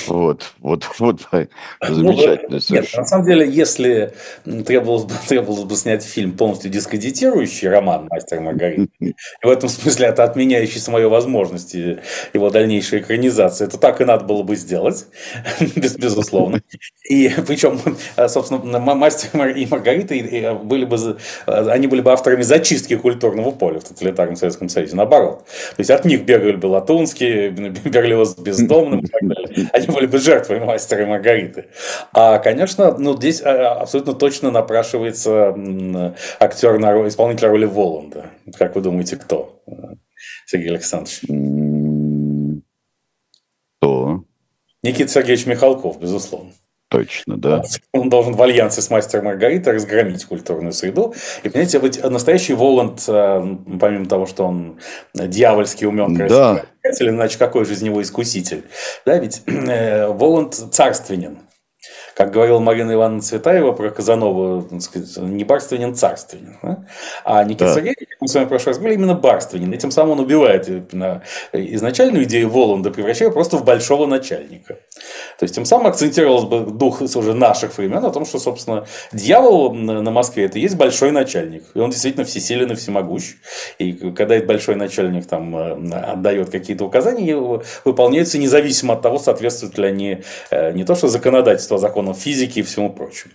Вот, 0.08 0.54
вот, 0.60 0.88
вот, 1.00 1.21
замечательно. 1.82 2.60
Ну, 2.69 2.76
нет, 2.76 2.86
на 2.95 3.06
самом 3.06 3.26
деле, 3.26 3.50
если 3.50 4.13
требовалось 4.65 5.06
бы, 5.06 5.13
требовалось 5.28 5.63
бы 5.63 5.76
снять 5.76 6.04
фильм, 6.04 6.34
полностью 6.34 6.71
дискредитирующий 6.71 7.69
роман 7.69 8.08
«Мастер 8.10 8.41
Маргарита», 8.41 8.91
и 9.00 9.13
в 9.41 9.50
этом 9.50 9.69
смысле 9.69 10.08
это 10.08 10.23
отменяющий 10.23 10.80
самые 10.80 11.08
возможности 11.08 12.00
его 12.34 12.50
дальнейшей 12.50 13.00
экранизации, 13.00 13.67
то 13.67 13.78
так 13.78 14.02
и 14.02 14.06
надо 14.06 14.26
было 14.26 14.43
бы 14.43 14.56
сделать, 14.56 15.06
безусловно. 15.76 16.62
И 17.10 17.32
причем, 17.47 17.80
собственно, 18.28 18.80
«Мастер 18.80 19.47
и 19.47 19.65
Маргарита» 19.65 20.54
были 20.56 20.86
бы, 20.86 21.17
они 21.45 21.88
были 21.88 22.02
бы 22.02 22.12
авторами 22.12 22.41
зачистки 22.41 22.95
культурного 22.95 23.52
поля 23.52 23.80
в 23.80 23.86
тоталитарном 23.86 24.36
Советском 24.36 24.69
Союзе, 24.69 24.95
наоборот. 24.95 25.45
То 25.45 25.80
есть 25.80 25.89
от 25.91 26.06
них 26.06 26.23
бегали 26.23 26.56
бы 26.56 26.67
Латунский, 26.67 27.50
Берлиоз 27.50 28.38
бездомным 28.38 29.02
и 29.02 29.08
так 29.08 29.21
далее 29.21 29.69
они 29.78 29.88
были 29.88 30.06
бы 30.06 30.18
жертвой 30.18 30.60
мастера 30.60 31.04
и 31.04 31.06
Маргариты. 31.06 31.68
А, 32.13 32.40
конечно, 32.40 32.98
ну, 32.98 33.16
здесь 33.16 33.42
а, 33.42 33.82
абсолютно 33.82 34.13
точно 34.13 34.52
напрашивается 34.52 35.56
актер 36.40 36.80
на 36.80 36.92
роль, 36.92 37.08
исполнитель 37.08 37.48
роли 37.48 37.66
Воланда. 37.66 38.32
Как 38.58 38.76
вы 38.76 38.82
думаете, 38.82 39.16
кто? 39.18 39.62
Сергей 40.46 40.70
Александрович. 40.70 41.22
Кто? 43.78 44.24
Никита 44.84 45.10
Сергеевич 45.10 45.46
Михалков, 45.46 46.00
безусловно. 46.00 46.52
Точно, 46.89 47.36
да. 47.36 47.63
Он 47.91 48.10
должен 48.10 48.34
в 48.34 48.41
альянсе 48.41 48.82
с 48.82 48.89
мастером 48.89 49.26
Маргаритой 49.26 49.73
разгромить 49.73 50.23
культурную 50.26 50.71
среду. 50.71 51.13
И, 51.43 51.50
понимаете, 51.50 51.80
быть 51.80 52.02
настоящий 52.02 52.54
Воланд, 52.54 53.04
э, 53.08 53.58
помимо 53.80 54.06
того, 54.06 54.26
что 54.26 54.45
он 54.45 54.80
дьявольски 55.13 55.84
умен, 55.84 56.15
красивый, 56.15 56.63
да. 56.84 57.08
иначе 57.10 57.38
какой 57.38 57.65
же 57.65 57.73
из 57.73 57.82
него 57.82 58.02
искуситель? 58.02 58.63
Да, 59.06 59.17
ведь 59.17 59.41
э, 59.47 60.08
Воланд 60.08 60.54
царственен 60.54 61.39
Как 62.17 62.32
говорила 62.32 62.58
Марина 62.58 62.93
Ивановна 62.93 63.21
Цветаева 63.21 63.73
про 63.73 63.91
Казанова, 63.91 64.63
так 64.63 64.82
сказать, 64.82 65.17
не 65.17 65.43
барственен, 65.43 65.93
царственен. 65.93 66.58
Да? 66.63 66.84
А 67.23 67.43
Никита 67.43 67.65
да. 67.65 67.75
Сергеевич, 67.75 68.10
как 68.10 68.21
мы 68.21 68.27
с 68.27 68.34
вами 68.34 68.45
в 68.45 68.49
прошлый 68.49 68.71
раз 68.71 68.80
говорили, 68.80 68.97
именно 68.97 69.13
барственен. 69.13 69.71
И 69.71 69.77
тем 69.77 69.91
самым 69.91 70.13
он 70.13 70.19
убивает 70.21 70.67
изначальную 71.53 72.23
идею 72.23 72.49
Воланда, 72.49 72.89
превращая 72.89 73.30
просто 73.30 73.58
в 73.58 73.63
большого 73.63 74.08
начальника. 74.08 74.77
То 75.38 75.43
есть 75.43 75.53
тем 75.53 75.65
самым 75.65 75.88
акцентировался 75.88 76.47
бы 76.47 76.71
дух 76.71 77.01
уже 77.01 77.36
наших 77.36 77.77
времен 77.77 78.03
о 78.03 78.10
том, 78.10 78.25
что, 78.25 78.39
собственно, 78.39 78.88
дьявол 79.13 79.75
на 79.75 80.10
Москве 80.10 80.45
это 80.45 80.58
и 80.58 80.62
есть 80.63 80.75
большой 80.75 81.12
начальник. 81.12 81.65
И 81.75 81.80
он 81.80 81.91
действительно 81.91 82.25
всесилен 82.25 82.71
и 82.71 82.75
всемогущ. 82.75 83.36
И 83.77 83.93
когда 83.93 84.36
этот 84.36 84.47
большой 84.47 84.75
начальник 84.75 85.27
там 85.27 85.56
э, 85.56 85.95
отдает 85.95 86.49
какие-то 86.49 86.86
указания, 86.86 87.36
выполняются 87.86 88.39
независимо 88.39 88.95
от 88.95 89.03
того, 89.03 89.19
соответствуют 89.19 89.77
ли 89.77 89.86
они 89.86 90.23
э, 90.49 90.71
не 90.71 90.84
то 90.84 90.95
что 90.95 91.08
законодательству, 91.08 91.75
а 91.75 91.80
законам 92.08 92.13
физики 92.13 92.60
и 92.60 92.63
всему 92.63 92.93
прочему. 92.93 93.34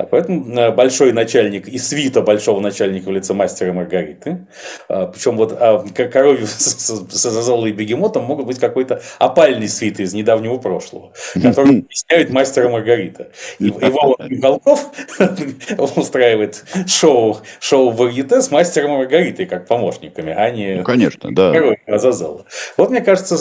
Да, 0.00 0.06
поэтому 0.10 0.58
э, 0.58 0.70
большой 0.70 1.12
начальник 1.12 1.68
и 1.68 1.76
свита 1.78 2.22
большого 2.22 2.60
начальника 2.60 3.08
в 3.08 3.12
лице 3.12 3.34
мастера 3.34 3.72
Маргариты. 3.72 4.46
А, 4.88 5.08
Причем 5.08 5.36
вот 5.36 5.52
а, 5.52 5.84
коровью 6.10 6.46
с 6.46 7.26
Азазолой 7.26 7.70
и 7.70 7.72
Бегемотом 7.72 8.24
могут 8.24 8.46
быть 8.46 8.58
какой-то 8.58 9.02
опальный 9.18 9.68
свит 9.68 10.00
из 10.00 10.14
недавнего 10.14 10.56
прошлого, 10.56 11.12
который 11.34 11.80
объясняет 11.80 12.30
мастера 12.30 12.70
Маргарита. 12.70 13.28
И, 13.58 13.66
и 13.66 13.70
Володя 13.70 14.24
Михалков 14.28 14.86
устраивает 15.96 16.64
шоу, 16.86 17.38
шоу 17.60 17.90
Варьете 17.90 18.40
с 18.40 18.50
мастером 18.50 18.92
Маргаритой 18.92 19.44
как 19.44 19.66
помощниками, 19.66 20.32
а 20.32 20.50
не 20.50 20.76
ну, 20.76 20.84
конечно, 20.84 21.34
да. 21.34 21.52
Азазола. 21.86 22.46
Вот 22.78 22.90
мне 22.90 23.02
кажется, 23.02 23.36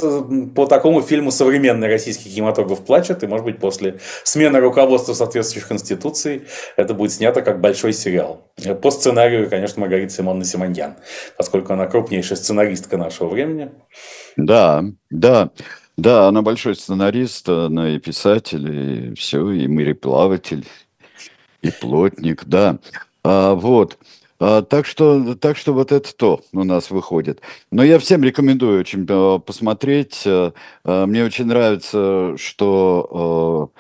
по 0.56 0.66
такому 0.66 1.02
фильму 1.02 1.32
современный 1.32 1.88
российский 1.88 2.30
кинематограф 2.30 2.82
плачет, 2.82 3.24
и 3.24 3.28
может 3.28 3.46
быть 3.46 3.60
после 3.60 4.00
смены 4.24 4.60
руководства 4.60 5.14
соответствующих 5.14 5.72
институций 5.72 6.44
это 6.76 6.94
будет 6.94 7.12
снято 7.12 7.42
как 7.42 7.62
большой 7.62 7.94
сериал. 7.94 8.42
По 8.82 8.92
сценарию, 8.92 9.50
конечно, 9.50 9.82
Маргарита 9.82 10.14
Симонна 10.14 10.44
Симоньян, 10.44 10.96
поскольку 11.38 11.74
она 11.74 11.88
крупнейшая 11.88 12.38
сценаристка 12.38 12.98
нашего 12.98 13.30
времени. 13.30 13.72
Да, 14.36 14.84
да. 15.10 15.52
Да, 15.98 16.30
она 16.30 16.42
большой 16.42 16.76
сценарист, 16.76 17.50
она 17.50 17.90
и 17.90 18.00
писатель, 18.00 19.12
и 19.12 19.14
все, 19.16 19.52
и 19.52 19.68
мореплаватель, 19.68 20.66
и 21.62 21.72
плотник, 21.72 22.46
да. 22.46 22.80
А, 23.22 23.54
вот. 23.54 23.98
А, 24.40 24.62
так 24.62 24.86
что, 24.86 25.36
так 25.36 25.58
что 25.58 25.74
вот 25.74 25.92
это 25.92 26.16
то 26.16 26.42
у 26.54 26.64
нас 26.64 26.92
выходит. 26.92 27.42
Но 27.72 27.84
я 27.84 28.00
всем 28.00 28.24
рекомендую 28.24 28.80
очень 28.80 29.06
э, 29.08 29.40
посмотреть. 29.40 30.22
Э, 30.26 30.54
э, 30.86 31.06
мне 31.06 31.26
очень 31.26 31.46
нравится, 31.46 32.36
что, 32.38 33.72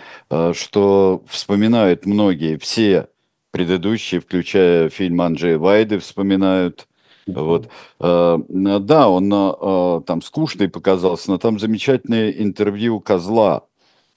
что 0.54 1.24
вспоминают 1.28 2.06
многие, 2.06 2.58
все 2.58 3.08
предыдущие, 3.52 4.20
включая 4.20 4.90
фильм 4.90 5.22
Анджея 5.22 5.58
Вайды, 5.58 6.00
вспоминают. 6.00 6.88
Вот. 7.26 7.70
Да, 8.00 9.10
он 9.10 10.04
там 10.04 10.22
скучный 10.24 10.68
показался, 10.68 11.30
но 11.30 11.38
там 11.38 11.60
замечательное 11.60 12.32
интервью 12.32 13.00
Козла, 13.00 13.66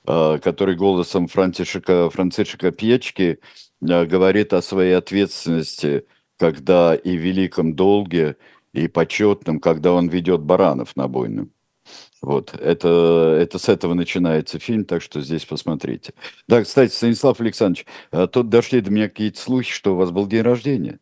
который 0.04 0.76
голосом 0.76 1.28
Франтишека, 1.28 2.08
Францишека 2.08 2.70
Пьечки 2.70 3.38
говорит 3.80 4.54
о 4.54 4.62
своей 4.62 4.96
ответственности 4.96 6.04
когда 6.38 6.94
и 6.94 7.16
в 7.16 7.20
великом 7.20 7.74
долге, 7.74 8.36
и 8.72 8.88
почетном, 8.88 9.60
когда 9.60 9.92
он 9.92 10.08
ведет 10.08 10.40
баранов 10.40 10.96
на 10.96 11.08
бойню. 11.08 11.50
Вот, 12.22 12.54
это, 12.54 13.36
это 13.40 13.58
с 13.58 13.68
этого 13.68 13.94
начинается 13.94 14.60
фильм, 14.60 14.84
так 14.84 15.02
что 15.02 15.20
здесь 15.20 15.44
посмотрите. 15.44 16.14
Да, 16.46 16.62
кстати, 16.62 16.92
Станислав 16.92 17.40
Александрович, 17.40 17.86
а 18.12 18.28
тут 18.28 18.48
дошли 18.48 18.80
до 18.80 18.90
меня 18.92 19.08
какие-то 19.08 19.40
слухи, 19.40 19.72
что 19.72 19.94
у 19.94 19.96
вас 19.96 20.12
был 20.12 20.28
день 20.28 20.42
рождения. 20.42 21.00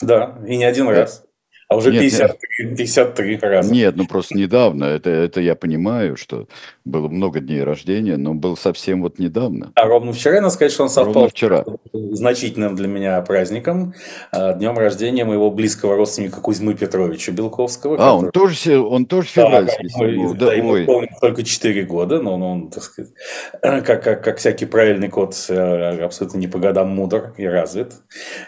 Да, 0.00 0.38
и 0.46 0.56
не 0.56 0.64
один 0.64 0.88
раз. 0.88 1.24
А 1.68 1.76
уже 1.76 1.90
нет, 1.90 2.02
53, 2.02 2.76
53 2.76 3.38
раза. 3.40 3.72
Нет, 3.72 3.96
ну 3.96 4.06
просто 4.06 4.36
недавно. 4.36 4.84
Это, 4.84 5.10
это 5.10 5.40
я 5.40 5.54
понимаю, 5.54 6.16
что 6.16 6.46
было 6.84 7.08
много 7.08 7.40
дней 7.40 7.62
рождения, 7.62 8.16
но 8.16 8.34
был 8.34 8.56
совсем 8.56 9.02
вот 9.02 9.18
недавно. 9.18 9.72
А 9.74 9.86
ровно 9.86 10.12
вчера, 10.12 10.40
надо 10.40 10.50
сказать, 10.50 10.72
что 10.72 10.82
он 10.82 10.90
совпал 10.90 11.14
ровно 11.14 11.28
вчера. 11.30 11.64
значительным 11.92 12.76
для 12.76 12.88
меня 12.88 13.20
праздником, 13.22 13.94
а, 14.30 14.52
днем 14.52 14.76
рождения 14.76 15.24
моего 15.24 15.50
близкого 15.50 15.96
родственника 15.96 16.40
Кузьмы 16.40 16.74
Петровича 16.74 17.32
Белковского. 17.32 17.94
А, 17.94 17.98
который... 17.98 18.24
он 18.26 18.30
тоже, 18.30 18.78
он 18.80 19.06
тоже 19.06 19.28
февральский. 19.28 19.88
Да, 19.98 20.34
да, 20.34 20.46
да 20.46 20.54
ему 20.54 20.70
ой. 20.70 21.08
только 21.20 21.42
4 21.42 21.82
года, 21.84 22.20
но 22.20 22.34
он, 22.34 22.42
он 22.42 22.70
так 22.70 22.82
сказать, 22.82 23.12
как, 23.62 24.02
как, 24.02 24.22
как 24.22 24.38
всякий 24.38 24.66
правильный 24.66 25.08
кот, 25.08 25.34
э, 25.48 26.04
абсолютно 26.04 26.38
не 26.38 26.48
по 26.48 26.58
годам 26.58 26.90
мудр 26.90 27.32
и 27.38 27.46
развит. 27.46 27.92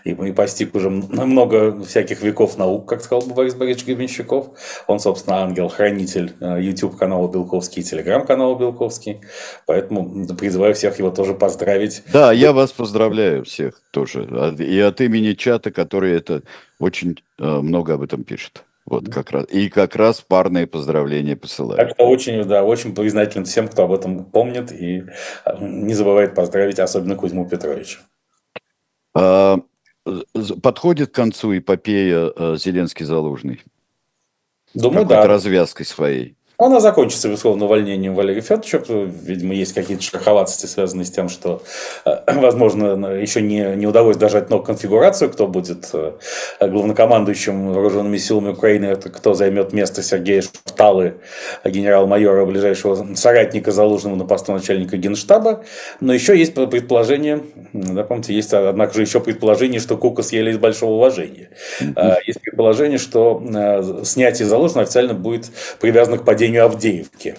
И, 0.04 0.10
и 0.10 0.32
постиг 0.32 0.74
уже 0.74 0.90
много 0.90 1.82
всяких 1.84 2.22
веков 2.22 2.58
наук, 2.58 2.88
как 2.88 3.02
сказал 3.06 3.26
бы 3.26 3.34
Борис 3.34 3.54
Борисович 3.54 3.86
Гребенщиков. 3.86 4.48
Он, 4.86 5.00
собственно, 5.00 5.38
ангел-хранитель 5.38 6.34
э, 6.40 6.60
YouTube-канала 6.60 7.28
Белковский 7.28 7.82
и 7.82 7.84
телеграм-канала 7.84 8.58
Белковский. 8.58 9.20
Поэтому 9.66 10.26
призываю 10.36 10.74
всех 10.74 10.98
его 10.98 11.10
тоже 11.10 11.34
поздравить. 11.34 12.02
Да, 12.12 12.32
я 12.32 12.52
вас 12.52 12.72
поздравляю 12.72 13.44
всех 13.44 13.80
тоже. 13.90 14.28
И 14.58 14.78
от 14.80 15.00
имени 15.00 15.32
чата, 15.32 15.70
который 15.70 16.12
это 16.12 16.42
очень 16.78 17.16
э, 17.38 17.44
много 17.44 17.94
об 17.94 18.02
этом 18.02 18.24
пишет. 18.24 18.64
Вот 18.84 19.08
как 19.08 19.32
раз. 19.32 19.46
И 19.50 19.68
как 19.68 19.96
раз 19.96 20.20
парные 20.20 20.66
поздравления 20.66 21.36
посылаю. 21.36 21.76
Так 21.76 21.90
что 21.90 22.04
очень, 22.08 22.44
да, 22.44 22.62
очень 22.62 22.94
признателен 22.94 23.44
всем, 23.44 23.66
кто 23.66 23.84
об 23.84 23.92
этом 23.92 24.24
помнит 24.24 24.70
и 24.70 25.04
э, 25.44 25.56
не 25.60 25.94
забывает 25.94 26.34
поздравить, 26.34 26.78
особенно 26.78 27.16
Кузьму 27.16 27.48
Петровича. 27.48 27.98
А, 29.14 29.58
подходит 30.62 31.10
к 31.10 31.14
концу 31.14 31.58
эпопея 31.58 32.32
э, 32.34 32.56
Зеленский-Залужный? 32.58 33.62
Думаю, 34.74 35.06
да. 35.06 35.26
развязкой 35.26 35.86
своей. 35.86 36.35
Она 36.58 36.80
закончится, 36.80 37.28
безусловно, 37.28 37.66
увольнением 37.66 38.14
Валерия 38.14 38.40
Федоровича. 38.40 38.80
Видимо, 38.88 39.54
есть 39.54 39.74
какие-то 39.74 40.02
шероховатости, 40.02 40.64
связанные 40.64 41.04
с 41.04 41.10
тем, 41.10 41.28
что, 41.28 41.62
э, 42.06 42.16
возможно, 42.26 43.08
еще 43.08 43.42
не, 43.42 43.76
не 43.76 43.86
удалось 43.86 44.16
дожать 44.16 44.48
ног 44.48 44.64
конфигурацию, 44.64 45.30
кто 45.30 45.46
будет 45.46 45.90
э, 45.92 46.12
главнокомандующим 46.60 47.72
вооруженными 47.72 48.16
силами 48.16 48.50
Украины, 48.52 48.86
это 48.86 49.10
кто 49.10 49.34
займет 49.34 49.74
место 49.74 50.02
Сергея 50.02 50.42
Шафталы, 50.42 51.16
генерал-майора, 51.62 52.46
ближайшего 52.46 53.14
соратника 53.16 53.70
Залужного 53.70 54.16
на 54.16 54.24
посту 54.24 54.52
начальника 54.52 54.96
генштаба. 54.96 55.62
Но 56.00 56.14
еще 56.14 56.38
есть 56.38 56.54
предположение, 56.54 57.42
да, 57.74 58.02
помните, 58.04 58.34
есть, 58.34 58.54
однако 58.54 58.94
же, 58.94 59.02
еще 59.02 59.20
предположение, 59.20 59.78
что 59.78 59.98
Кука 59.98 60.22
съели 60.22 60.52
из 60.52 60.58
большого 60.58 60.92
уважения. 60.92 61.50
Есть 62.26 62.40
предположение, 62.40 62.98
что 62.98 63.42
э, 63.44 64.04
снятие 64.04 64.48
Залужного 64.48 64.84
официально 64.84 65.12
будет 65.12 65.50
привязано 65.80 66.16
к 66.16 66.24
падению 66.24 66.45
падению 66.46 66.64
Авдеевки. 66.64 67.34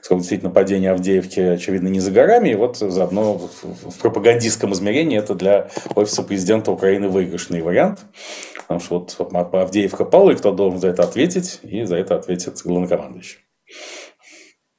Сколько 0.00 0.20
действительно 0.20 0.50
падение 0.50 0.92
Авдеевки, 0.92 1.40
очевидно, 1.40 1.88
не 1.88 1.98
за 1.98 2.12
горами. 2.12 2.50
И 2.50 2.54
вот 2.54 2.76
заодно 2.76 3.34
в 3.34 3.98
пропагандистском 4.00 4.72
измерении 4.72 5.18
это 5.18 5.34
для 5.34 5.70
офиса 5.96 6.22
президента 6.22 6.70
Украины 6.70 7.08
выигрышный 7.08 7.62
вариант. 7.62 8.00
Потому 8.56 8.80
что 8.80 9.06
вот 9.18 9.54
Авдеевка 9.54 10.04
пала, 10.04 10.30
и 10.30 10.36
кто 10.36 10.52
должен 10.52 10.78
за 10.78 10.88
это 10.88 11.02
ответить, 11.02 11.60
и 11.62 11.84
за 11.84 11.96
это 11.96 12.14
ответит 12.14 12.60
главнокомандующий. 12.64 13.38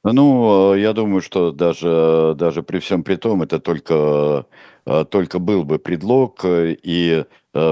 Ну, 0.04 0.74
я 0.74 0.94
думаю, 0.94 1.20
что 1.20 1.52
даже, 1.52 2.34
даже 2.38 2.62
при 2.62 2.78
всем 2.78 3.04
при 3.04 3.16
том, 3.16 3.42
это 3.42 3.58
только, 3.58 4.46
только 5.10 5.38
был 5.38 5.64
бы 5.64 5.78
предлог, 5.78 6.40
и 6.44 7.24
Э, 7.24 7.24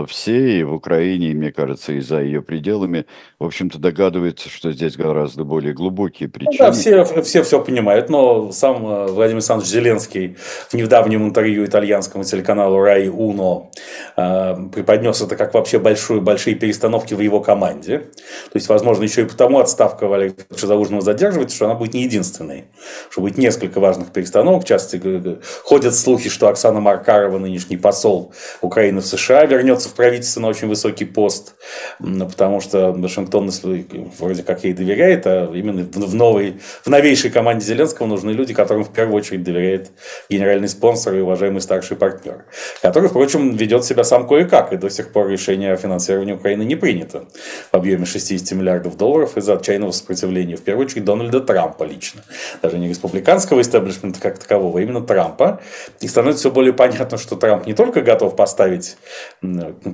все 0.08 0.58
и 0.58 0.64
в 0.64 0.72
Украине, 0.72 1.30
и, 1.30 1.34
мне 1.34 1.52
кажется, 1.52 1.92
и 1.92 2.00
за 2.00 2.20
ее 2.20 2.42
пределами, 2.42 3.06
в 3.38 3.44
общем-то, 3.44 3.78
догадываются, 3.78 4.48
что 4.48 4.72
здесь 4.72 4.96
гораздо 4.96 5.44
более 5.44 5.72
глубокие 5.72 6.28
причины. 6.28 6.56
Ну, 6.58 6.66
да, 6.66 6.72
все, 6.72 7.22
все 7.22 7.42
все 7.44 7.62
понимают, 7.62 8.10
но 8.10 8.50
сам 8.50 8.84
э, 8.84 9.06
Владимир 9.06 9.36
Александрович 9.36 9.70
Зеленский 9.70 10.36
в 10.68 10.74
недавнем 10.74 11.24
интервью 11.24 11.64
итальянскому 11.64 12.24
телеканалу 12.24 12.80
Рай 12.80 13.08
Уно 13.08 13.70
э, 14.16 14.56
преподнес 14.74 15.20
это 15.22 15.36
как 15.36 15.54
вообще 15.54 15.78
большую, 15.78 16.22
большие 16.22 16.56
перестановки 16.56 17.14
в 17.14 17.20
его 17.20 17.40
команде. 17.40 17.98
То 17.98 18.56
есть, 18.56 18.68
возможно, 18.68 19.04
еще 19.04 19.22
и 19.22 19.26
потому 19.26 19.60
отставка 19.60 20.08
Валерия 20.08 20.34
Залужного 20.50 21.02
задерживается, 21.02 21.54
что 21.54 21.66
она 21.66 21.74
будет 21.74 21.94
не 21.94 22.02
единственной. 22.02 22.64
Что 23.10 23.20
будет 23.20 23.38
несколько 23.38 23.78
важных 23.78 24.12
перестановок. 24.12 24.64
В 24.64 24.66
частности, 24.66 25.38
ходят 25.62 25.94
слухи, 25.94 26.28
что 26.28 26.48
Оксана 26.48 26.80
Маркарова, 26.80 27.38
нынешний 27.38 27.76
посол 27.76 28.34
Украины 28.60 29.00
в 29.00 29.06
США, 29.06 29.44
вернется 29.44 29.67
вернется 29.68 29.90
в 29.90 29.94
правительство 29.94 30.40
на 30.40 30.48
очень 30.48 30.66
высокий 30.66 31.04
пост, 31.04 31.54
потому 31.98 32.60
что 32.60 32.92
Вашингтон 32.92 33.50
вроде 34.18 34.42
как 34.42 34.64
ей 34.64 34.72
доверяет, 34.72 35.26
а 35.26 35.50
именно 35.52 35.82
в, 35.82 36.14
новой, 36.14 36.60
в 36.82 36.88
новейшей 36.88 37.30
команде 37.30 37.66
Зеленского 37.66 38.06
нужны 38.06 38.30
люди, 38.30 38.54
которым 38.54 38.84
в 38.84 38.92
первую 38.92 39.16
очередь 39.16 39.42
доверяет 39.42 39.90
генеральный 40.30 40.68
спонсор 40.68 41.14
и 41.14 41.20
уважаемый 41.20 41.60
старший 41.60 41.98
партнер, 41.98 42.46
который, 42.80 43.10
впрочем, 43.10 43.56
ведет 43.56 43.84
себя 43.84 44.04
сам 44.04 44.26
кое-как, 44.26 44.72
и 44.72 44.76
до 44.76 44.88
сих 44.88 45.12
пор 45.12 45.28
решение 45.28 45.74
о 45.74 45.76
финансировании 45.76 46.32
Украины 46.32 46.62
не 46.62 46.76
принято 46.76 47.24
в 47.70 47.74
объеме 47.74 48.06
60 48.06 48.56
миллиардов 48.58 48.96
долларов 48.96 49.36
из-за 49.36 49.54
отчаянного 49.54 49.90
сопротивления, 49.90 50.56
в 50.56 50.62
первую 50.62 50.86
очередь, 50.86 51.04
Дональда 51.04 51.40
Трампа 51.40 51.84
лично. 51.84 52.22
Даже 52.62 52.78
не 52.78 52.88
республиканского 52.88 53.60
истеблишмента 53.60 54.18
как 54.18 54.38
такового, 54.38 54.78
а 54.78 54.82
именно 54.82 55.02
Трампа. 55.02 55.60
И 56.00 56.08
становится 56.08 56.40
все 56.40 56.50
более 56.50 56.72
понятно, 56.72 57.18
что 57.18 57.36
Трамп 57.36 57.66
не 57.66 57.74
только 57.74 58.00
готов 58.00 58.34
поставить 58.34 58.96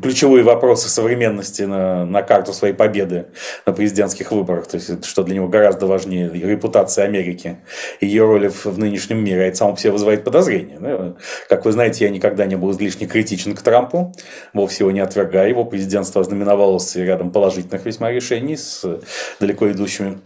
ключевые 0.02 0.44
вопросы 0.44 0.88
современности 0.88 1.62
на, 1.62 2.04
на 2.04 2.22
карту 2.22 2.52
своей 2.52 2.74
победы 2.74 3.26
на 3.66 3.72
президентских 3.72 4.32
выборах, 4.32 4.66
то 4.66 4.76
есть 4.76 5.04
что 5.04 5.22
для 5.22 5.36
него 5.36 5.48
гораздо 5.48 5.86
важнее 5.86 6.30
репутация 6.30 7.04
Америки 7.04 7.58
и 8.00 8.06
ее 8.06 8.24
роли 8.24 8.48
в, 8.48 8.66
в 8.66 8.78
нынешнем 8.78 9.22
мире, 9.22 9.42
а 9.42 9.46
это 9.46 9.56
само 9.56 9.76
себе 9.76 9.92
вызывает 9.92 10.24
подозрения. 10.24 10.78
Ну, 10.78 11.16
как 11.48 11.64
вы 11.64 11.72
знаете, 11.72 12.04
я 12.04 12.10
никогда 12.10 12.46
не 12.46 12.56
был 12.56 12.72
излишне 12.72 13.06
критичен 13.06 13.54
к 13.54 13.62
Трампу, 13.62 14.14
вовсе 14.52 14.84
его 14.84 14.90
не 14.90 15.00
отвергаю, 15.00 15.48
его 15.48 15.64
президентство 15.64 16.20
ознаменовалось 16.20 16.96
рядом 16.96 17.30
положительных 17.30 17.84
весьма 17.84 18.10
решений 18.10 18.56
с 18.56 18.84
далеко 19.40 19.70
идущими 19.70 20.18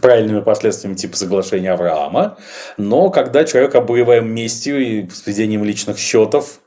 правильными 0.00 0.40
последствиями 0.40 0.96
типа 0.96 1.16
соглашения 1.16 1.72
Авраама, 1.72 2.36
но 2.76 3.10
когда 3.10 3.44
человек 3.44 3.74
обуреваем 3.74 4.32
местью 4.32 4.80
и 4.80 5.08
сведением 5.10 5.64
личных 5.64 5.98
счетов, 5.98 6.60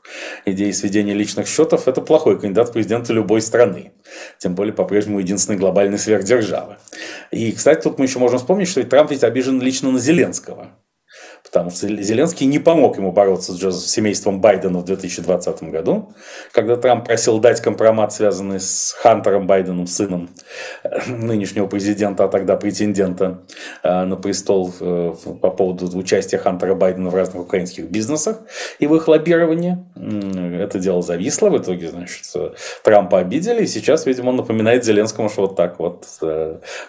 идеей 0.44 0.72
сведения 0.72 1.14
личных 1.14 1.46
счетов, 1.46 1.88
это 1.88 2.00
плохой 2.00 2.38
кандидат 2.40 2.70
в 2.70 2.72
президенты 2.72 3.12
любой 3.12 3.40
страны, 3.40 3.92
тем 4.38 4.54
более 4.54 4.72
по-прежнему 4.72 5.20
единственной 5.20 5.58
глобальной 5.58 5.98
сверхдержавы. 5.98 6.76
И, 7.30 7.52
кстати, 7.52 7.82
тут 7.82 7.98
мы 7.98 8.06
еще 8.06 8.18
можем 8.18 8.38
вспомнить, 8.38 8.68
что 8.68 8.82
Трамп 8.82 9.10
ведь 9.10 9.24
обижен 9.24 9.60
лично 9.60 9.90
на 9.90 9.98
Зеленского– 9.98 10.68
потому 11.50 11.70
что 11.70 11.88
Зеленский 11.88 12.46
не 12.46 12.58
помог 12.58 12.98
ему 12.98 13.12
бороться 13.12 13.52
с, 13.52 13.86
семейством 13.86 14.40
Байдена 14.40 14.80
в 14.80 14.84
2020 14.84 15.62
году, 15.64 16.12
когда 16.52 16.76
Трамп 16.76 17.06
просил 17.06 17.38
дать 17.38 17.60
компромат, 17.60 18.12
связанный 18.12 18.60
с 18.60 18.94
Хантером 19.00 19.46
Байденом, 19.46 19.86
сыном 19.86 20.30
э, 20.84 21.10
нынешнего 21.10 21.66
президента, 21.66 22.24
а 22.24 22.28
тогда 22.28 22.56
претендента 22.56 23.40
э, 23.82 24.04
на 24.04 24.16
престол 24.16 24.72
э, 24.80 25.14
по 25.40 25.50
поводу 25.50 25.96
участия 25.96 26.38
Хантера 26.38 26.74
Байдена 26.74 27.10
в 27.10 27.14
разных 27.14 27.42
украинских 27.42 27.90
бизнесах 27.90 28.40
и 28.78 28.86
в 28.86 28.94
их 28.94 29.08
лоббировании. 29.08 29.78
Это 30.60 30.78
дело 30.78 31.02
зависло, 31.02 31.48
в 31.48 31.58
итоге, 31.58 31.88
значит, 31.88 32.24
Трампа 32.84 33.18
обидели, 33.18 33.64
и 33.64 33.66
сейчас, 33.66 34.06
видимо, 34.06 34.30
он 34.30 34.36
напоминает 34.36 34.84
Зеленскому, 34.84 35.28
что 35.28 35.42
вот 35.42 35.56
так 35.56 35.78
вот 35.78 36.06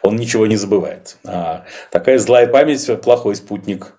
он 0.02 0.15
ничего 0.15 0.45
не 0.48 0.58
забывает. 0.58 1.17
А 1.26 1.65
такая 1.91 2.19
злая 2.19 2.48
память– 2.48 2.89
плохой 3.02 3.36
спутник 3.36 3.93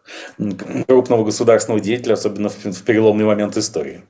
крупного 0.53 1.25
государственного 1.25 1.81
деятеля, 1.81 2.15
особенно 2.15 2.49
в 2.49 2.83
переломный 2.83 3.25
момент 3.25 3.57
истории. 3.57 4.03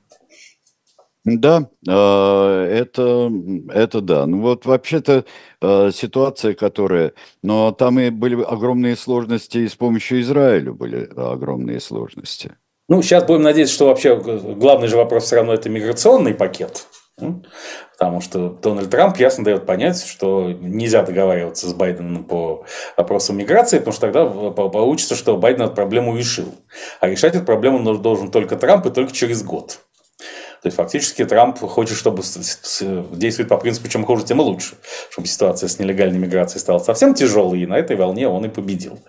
Да, 1.23 1.69
а, 1.87 2.65
это, 2.65 3.31
это 3.71 4.01
да. 4.01 4.25
Ну 4.25 4.41
вот 4.41 4.65
вообще-то 4.65 5.25
а, 5.61 5.91
ситуация, 5.91 6.55
которая... 6.55 7.13
Но 7.43 7.71
там 7.71 7.99
и 7.99 8.09
были 8.09 8.41
огромные 8.41 8.95
сложности, 8.95 9.59
и 9.59 9.67
с 9.67 9.75
помощью 9.75 10.21
Израиля 10.21 10.73
были 10.73 11.09
огромные 11.15 11.79
сложности. 11.79 12.53
Ну, 12.89 13.01
сейчас 13.03 13.23
будем 13.23 13.43
надеяться, 13.43 13.75
что 13.75 13.85
вообще 13.85 14.15
главный 14.15 14.87
же 14.87 14.97
вопрос 14.97 15.25
все 15.25 15.37
равно 15.37 15.53
это 15.53 15.69
миграционный 15.69 16.33
пакет. 16.33 16.87
Потому 17.97 18.21
что 18.21 18.49
Дональд 18.49 18.89
Трамп 18.89 19.17
ясно 19.17 19.43
дает 19.43 19.65
понять, 19.65 20.03
что 20.03 20.51
нельзя 20.51 21.03
договариваться 21.03 21.67
с 21.67 21.73
Байденом 21.73 22.23
по 22.23 22.65
вопросам 22.97 23.37
миграции, 23.37 23.79
потому 23.79 23.93
что 23.93 24.01
тогда 24.01 24.25
получится, 24.51 25.15
что 25.15 25.37
Байден 25.37 25.63
эту 25.63 25.73
проблему 25.73 26.17
решил. 26.17 26.53
А 26.99 27.07
решать 27.07 27.35
эту 27.35 27.45
проблему 27.45 27.97
должен 27.97 28.31
только 28.31 28.55
Трамп 28.55 28.85
и 28.87 28.91
только 28.91 29.13
через 29.13 29.43
год. 29.43 29.79
То 30.61 30.67
есть 30.67 30.77
фактически 30.77 31.25
Трамп 31.25 31.57
хочет, 31.59 31.97
чтобы 31.97 32.21
действовать 32.21 33.49
по 33.49 33.57
принципу 33.57 33.87
чем 33.87 34.05
хуже, 34.05 34.25
тем 34.25 34.39
лучше, 34.41 34.75
чтобы 35.09 35.27
ситуация 35.27 35.67
с 35.67 35.79
нелегальной 35.79 36.19
миграцией 36.19 36.59
стала 36.59 36.77
совсем 36.77 37.15
тяжелой, 37.15 37.61
и 37.61 37.65
на 37.65 37.79
этой 37.79 37.95
волне 37.95 38.27
он 38.27 38.45
и 38.45 38.49
победил. 38.49 38.99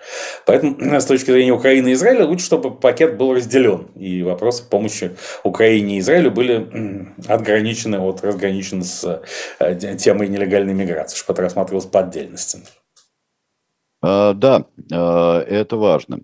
Поэтому 0.47 0.77
с 1.01 1.05
точки 1.05 1.31
зрения 1.31 1.53
Украины 1.53 1.89
и 1.89 1.93
Израиля 1.93 2.25
лучше, 2.25 2.47
чтобы 2.47 2.71
пакет 2.71 3.19
был 3.19 3.35
разделен, 3.35 3.89
и 3.97 4.23
вопросы 4.23 4.65
помощи 4.67 5.15
Украине 5.45 5.97
и 5.97 6.01
Израилю 6.01 6.31
были 6.31 7.13
отграничены, 7.29 7.99
от, 7.99 8.25
разграничены 8.25 8.85
с 8.85 9.23
э, 9.61 9.97
темой 9.97 10.29
нелегальной 10.29 10.73
миграции, 10.73 11.19
чтобы 11.19 11.35
это 11.35 11.43
рассматривалось 11.43 11.87
по 11.87 12.01
отдельности. 12.01 12.61
А, 14.01 14.33
да, 14.33 14.65
а, 14.91 15.41
это 15.43 15.77
важно. 15.77 16.21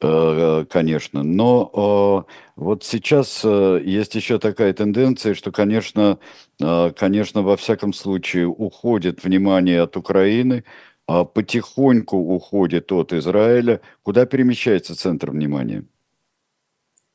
Э, 0.00 0.64
конечно. 0.70 1.22
Но 1.24 2.26
вот 2.56 2.84
сейчас 2.84 3.42
э, 3.44 3.80
есть 3.84 4.14
еще 4.14 4.38
такая 4.38 4.72
тенденция, 4.72 5.34
что, 5.34 5.50
конечно, 5.50 6.18
э, 6.62 6.92
конечно, 6.96 7.42
во 7.42 7.56
всяком 7.56 7.92
случае 7.92 8.46
уходит 8.46 9.24
внимание 9.24 9.82
от 9.82 9.96
Украины, 9.96 10.64
а 11.06 11.24
потихоньку 11.24 12.16
уходит 12.16 12.92
от 12.92 13.12
Израиля. 13.12 13.80
Куда 14.02 14.24
перемещается 14.26 14.94
центр 14.96 15.30
внимания? 15.32 15.84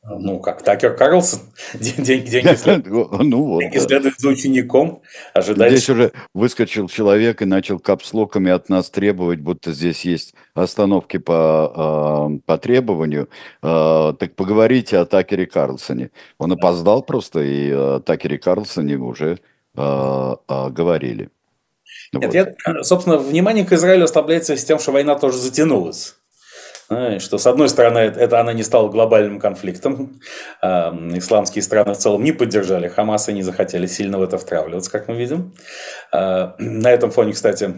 Ну, 0.06 0.40
как 0.40 0.64
Такер 0.64 0.98
Карлсон, 0.98 1.40
деньги, 1.76 2.30
деньги, 2.30 2.56
следует, 2.58 3.12
ну, 3.24 3.44
вот, 3.46 3.60
деньги 3.62 3.78
да. 3.78 3.86
следует 3.86 4.20
за 4.20 4.30
учеником. 4.30 5.02
Ожидать... 5.34 5.72
Здесь 5.72 5.90
уже 5.90 6.12
выскочил 6.34 6.90
человек 6.90 7.42
и 7.42 7.46
начал 7.46 7.80
капслоками 7.80 8.52
от 8.52 8.68
нас 8.68 8.90
требовать, 8.90 9.40
будто 9.40 9.72
здесь 9.72 10.04
есть 10.04 10.34
остановки 10.56 11.18
по, 11.18 12.30
э, 12.36 12.40
по 12.46 12.58
требованию. 12.58 13.30
Э, 13.62 14.14
так 14.20 14.36
поговорите 14.36 14.98
о 14.98 15.06
Такере 15.06 15.46
Карлсоне. 15.46 16.12
Он 16.38 16.52
опоздал 16.52 17.02
просто, 17.04 17.40
и 17.40 17.72
о 17.72 18.00
Такере 18.02 18.38
Карлсоне 18.38 18.98
уже 18.98 19.40
говорили. 19.76 21.30
Нет, 22.12 22.26
вот. 22.26 22.34
я, 22.36 22.84
собственно, 22.84 23.18
внимание 23.18 23.66
к 23.66 23.72
Израилю 23.72 24.04
ослабляется 24.04 24.56
с 24.56 24.64
тем, 24.64 24.78
что 24.78 24.92
война 24.92 25.16
тоже 25.16 25.38
затянулась 25.40 26.16
что, 27.20 27.38
с 27.38 27.48
одной 27.48 27.70
стороны, 27.70 28.00
это 28.00 28.40
она 28.40 28.54
не 28.54 28.64
стала 28.64 28.90
глобальным 28.90 29.40
конфликтом. 29.40 30.20
Исламские 30.62 31.62
страны 31.62 31.94
в 31.94 31.98
целом 31.98 32.24
не 32.24 32.32
поддержали 32.32 32.88
Хамас 32.88 33.30
и 33.30 33.34
не 33.34 33.44
захотели 33.44 33.88
сильно 33.88 34.18
в 34.18 34.24
это 34.24 34.38
втравливаться, 34.38 34.92
как 34.92 35.08
мы 35.08 35.16
видим. 35.16 35.54
А, 36.12 36.56
на 36.58 36.92
этом 36.92 37.12
фоне, 37.12 37.34
кстати, 37.34 37.76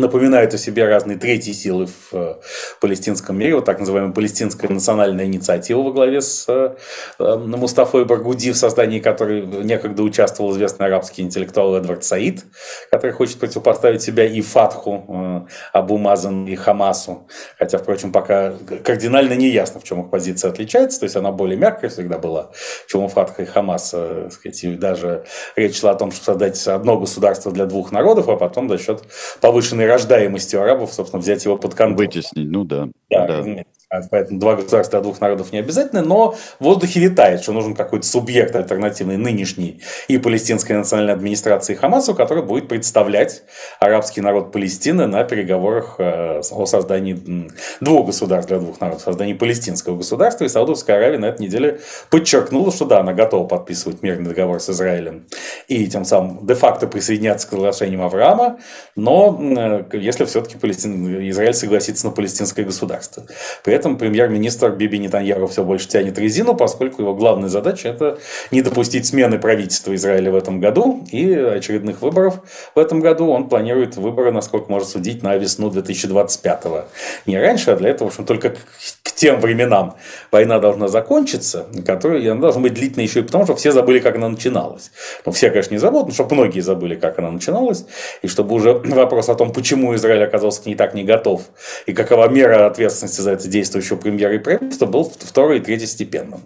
напоминают 0.00 0.52
о 0.54 0.58
себе 0.58 0.86
разные 0.86 1.16
третьи 1.16 1.52
силы 1.52 1.86
в 1.86 2.14
э, 2.14 2.34
палестинском 2.80 3.38
мире, 3.38 3.54
вот 3.54 3.64
так 3.64 3.78
называемая 3.78 4.12
палестинская 4.12 4.68
национальная 4.70 5.26
инициатива 5.26 5.82
во 5.82 5.92
главе 5.92 6.20
с 6.20 6.46
э, 6.48 6.74
э, 7.18 7.36
Мустафой 7.36 8.04
Баргуди, 8.04 8.52
в 8.52 8.56
создании 8.56 8.98
которой 8.98 9.42
некогда 9.46 10.02
участвовал 10.02 10.52
известный 10.52 10.86
арабский 10.86 11.22
интеллектуал 11.22 11.76
Эдвард 11.76 12.04
Саид, 12.04 12.44
который 12.90 13.12
хочет 13.12 13.38
противопоставить 13.38 14.02
себя 14.02 14.24
и 14.24 14.40
Фатху, 14.40 15.46
Абу 15.72 15.98
Мазан 15.98 16.46
и 16.46 16.56
Хамасу. 16.56 17.28
Хотя, 17.58 17.78
впрочем, 17.78 18.12
пока 18.12 18.54
кардинально 18.84 19.34
не 19.34 19.48
ясно, 19.48 19.80
в 19.80 19.84
чем 19.84 20.02
их 20.02 20.10
позиция 20.10 20.50
отличается, 20.50 21.00
то 21.00 21.04
есть 21.04 21.16
она 21.16 21.30
более 21.30 21.56
мягкая 21.56 21.90
всегда 21.90 22.18
была, 22.18 22.50
чем 22.88 23.04
у 23.04 23.08
Фатха 23.08 23.42
и 23.42 23.46
Хамаса. 23.46 24.30
Сказать, 24.30 24.64
и 24.64 24.74
даже 24.74 25.24
речь 25.56 25.78
шла 25.78 25.92
о 25.92 25.94
том, 25.94 26.10
чтобы 26.10 26.24
создать 26.24 26.66
одно 26.66 26.98
государство 26.98 27.52
для 27.52 27.66
двух 27.66 27.92
народов, 27.92 28.28
а 28.28 28.36
потом 28.36 28.68
за 28.68 28.78
счет 28.78 29.02
повышенной 29.40 29.83
рождаемостью 29.86 30.62
арабов, 30.62 30.92
собственно, 30.92 31.20
взять 31.20 31.44
его 31.44 31.56
под 31.56 31.74
контроль. 31.74 32.06
Вытеснить, 32.06 32.50
ну 32.50 32.64
да. 32.64 32.88
Да, 33.10 33.26
да. 33.26 33.64
Поэтому 34.10 34.40
два 34.40 34.56
государства 34.56 35.00
двух 35.00 35.20
народов 35.20 35.52
не 35.52 35.58
обязательно, 35.58 36.02
но 36.02 36.32
в 36.60 36.64
воздухе 36.64 37.00
витает, 37.00 37.42
что 37.42 37.52
нужен 37.52 37.74
какой-то 37.74 38.06
субъект 38.06 38.54
альтернативный 38.54 39.16
нынешний 39.16 39.80
и 40.08 40.18
палестинской 40.18 40.76
национальной 40.76 41.14
администрации 41.14 41.74
Хамасу, 41.74 42.14
который 42.14 42.42
будет 42.42 42.68
представлять 42.68 43.42
арабский 43.80 44.20
народ 44.20 44.52
Палестины 44.52 45.06
на 45.06 45.24
переговорах 45.24 45.96
э, 45.98 46.40
о 46.50 46.66
создании 46.66 47.50
двух 47.80 48.06
государств 48.06 48.48
для 48.48 48.58
двух 48.58 48.80
народов, 48.80 49.02
создании 49.02 49.34
палестинского 49.34 49.96
государства. 49.96 50.44
И 50.44 50.48
Саудовская 50.48 50.96
Аравия 50.96 51.18
на 51.18 51.26
этой 51.26 51.42
неделе 51.42 51.80
подчеркнула, 52.10 52.72
что 52.72 52.84
да, 52.84 53.00
она 53.00 53.12
готова 53.12 53.46
подписывать 53.46 54.02
мирный 54.02 54.30
договор 54.30 54.60
с 54.60 54.70
Израилем 54.70 55.26
и 55.68 55.86
тем 55.86 56.04
самым 56.04 56.46
де-факто 56.46 56.86
присоединяться 56.86 57.46
к 57.46 57.50
соглашениям 57.50 58.02
Авраама, 58.02 58.58
но 58.96 59.38
э, 59.40 59.84
если 59.92 60.24
все-таки 60.24 60.56
Израиль 60.56 61.54
согласится 61.54 62.06
на 62.06 62.12
палестинское 62.12 62.64
государство. 62.64 63.24
При 63.62 63.74
этом 63.74 63.83
этом 63.84 63.98
премьер-министр 63.98 64.70
Биби 64.70 64.98
Нетаньяху 64.98 65.46
все 65.46 65.62
больше 65.62 65.88
тянет 65.88 66.18
резину, 66.18 66.54
поскольку 66.54 67.02
его 67.02 67.14
главная 67.14 67.48
задача– 67.50 67.88
это 67.90 68.18
не 68.50 68.62
допустить 68.62 69.06
смены 69.06 69.38
правительства 69.38 69.94
Израиля 69.94 70.32
в 70.32 70.36
этом 70.36 70.58
году 70.58 71.04
и 71.10 71.32
очередных 71.34 72.00
выборов 72.00 72.40
в 72.74 72.78
этом 72.78 73.00
году. 73.00 73.28
Он 73.28 73.48
планирует 73.48 73.96
выборы, 73.96 74.32
насколько 74.32 74.70
можно 74.70 74.88
судить, 74.88 75.22
на 75.22 75.36
весну 75.36 75.70
2025-го. 75.70 76.86
Не 77.26 77.38
раньше, 77.38 77.72
а 77.72 77.76
для 77.76 77.90
этого, 77.90 78.08
в 78.08 78.12
общем, 78.12 78.24
только 78.24 78.50
к 79.02 79.12
тем 79.12 79.40
временам 79.40 79.96
война 80.32 80.58
должна 80.58 80.88
закончиться, 80.88 81.66
которая, 81.86 82.20
и 82.20 82.26
она 82.26 82.40
должна 82.40 82.62
быть 82.62 82.74
длительной 82.74 83.04
еще 83.04 83.20
и 83.20 83.22
потому, 83.22 83.44
что 83.44 83.54
все 83.54 83.70
забыли, 83.70 83.98
как 83.98 84.16
она 84.16 84.28
начиналась. 84.28 84.90
Ну, 85.26 85.32
все, 85.32 85.50
конечно, 85.50 85.74
не 85.74 85.78
забудут, 85.78 86.08
но 86.08 86.14
чтобы 86.14 86.34
многие 86.34 86.60
забыли, 86.60 86.94
как 86.96 87.18
она 87.18 87.30
начиналась, 87.30 87.84
и 88.22 88.28
чтобы 88.28 88.54
уже 88.54 88.72
вопрос 88.72 89.28
о 89.28 89.34
том, 89.34 89.52
почему 89.52 89.94
Израиль 89.94 90.24
оказался 90.24 90.62
к 90.62 90.66
ней 90.66 90.74
так 90.74 90.94
не 90.94 91.04
готов, 91.04 91.42
и 91.86 91.92
какова 91.92 92.28
мера 92.28 92.66
ответственности 92.66 93.20
за 93.20 93.32
это 93.32 93.46
действующего 93.64 93.96
премьера 93.96 94.34
и 94.34 94.38
правительства, 94.38 94.86
был 94.86 95.04
второй 95.04 95.58
и 95.58 95.60
третьестепенным. 95.60 96.40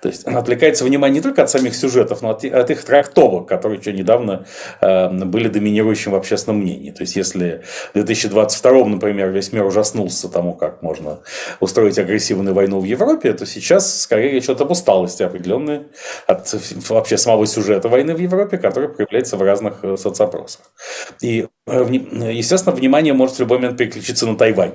То 0.00 0.08
есть 0.08 0.24
отвлекается 0.24 0.84
внимание 0.84 1.16
не 1.16 1.20
только 1.20 1.42
от 1.42 1.50
самих 1.50 1.76
сюжетов, 1.76 2.22
но 2.22 2.30
от, 2.30 2.44
от 2.44 2.70
их 2.70 2.82
трактовок, 2.82 3.46
которые 3.46 3.78
еще 3.78 3.92
недавно 3.92 4.46
э, 4.80 5.08
были 5.24 5.48
доминирующим 5.48 6.12
в 6.12 6.14
общественном 6.14 6.60
мнении. 6.60 6.90
То 6.92 7.02
есть 7.02 7.16
если 7.16 7.62
в 7.90 7.94
2022, 7.94 8.84
например, 8.86 9.30
весь 9.30 9.52
мир 9.52 9.64
ужаснулся 9.64 10.28
тому, 10.28 10.54
как 10.54 10.82
можно 10.82 11.18
устроить 11.60 11.98
агрессивную 11.98 12.54
войну 12.54 12.80
в 12.80 12.84
Европе, 12.84 13.32
то 13.32 13.44
сейчас 13.46 14.00
скорее 14.00 14.32
речь 14.32 14.44
идет 14.44 14.60
об 14.60 14.70
усталости 14.70 15.22
определенной 15.22 15.82
от 16.26 16.54
вообще 16.88 17.18
самого 17.18 17.46
сюжета 17.46 17.88
войны 17.88 18.14
в 18.14 18.18
Европе, 18.18 18.56
который 18.56 18.88
проявляется 18.88 19.36
в 19.36 19.42
разных 19.42 19.74
э, 19.82 19.96
соцопросах. 19.96 20.62
И, 21.20 21.46
э, 21.66 21.86
естественно, 22.32 22.74
внимание 22.74 23.12
может 23.12 23.36
в 23.36 23.40
любой 23.40 23.58
момент 23.58 23.76
переключиться 23.76 24.26
на 24.26 24.36
Тайвань, 24.36 24.72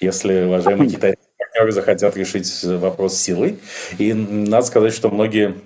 если 0.00 0.44
уважаемые 0.44 0.90
китайские 0.90 1.28
партнеры 1.38 1.72
захотят 1.72 2.16
решить 2.16 2.64
вопрос 2.64 3.16
силой. 3.16 3.58
И 3.98 4.12
надо 4.12 4.66
сказать, 4.66 4.94
что 4.94 5.10
многие 5.10 5.56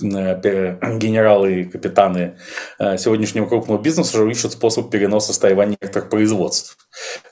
Э, 0.00 0.96
генералы 0.96 1.60
и 1.60 1.64
капитаны 1.64 2.38
э, 2.78 2.96
сегодняшнего 2.96 3.46
крупного 3.46 3.80
бизнеса 3.80 4.20
уже 4.22 4.30
ищут 4.30 4.52
способ 4.52 4.90
переноса 4.90 5.32
с 5.32 5.38
Тайваня 5.38 5.76
некоторых 5.80 6.08
производств, 6.08 6.78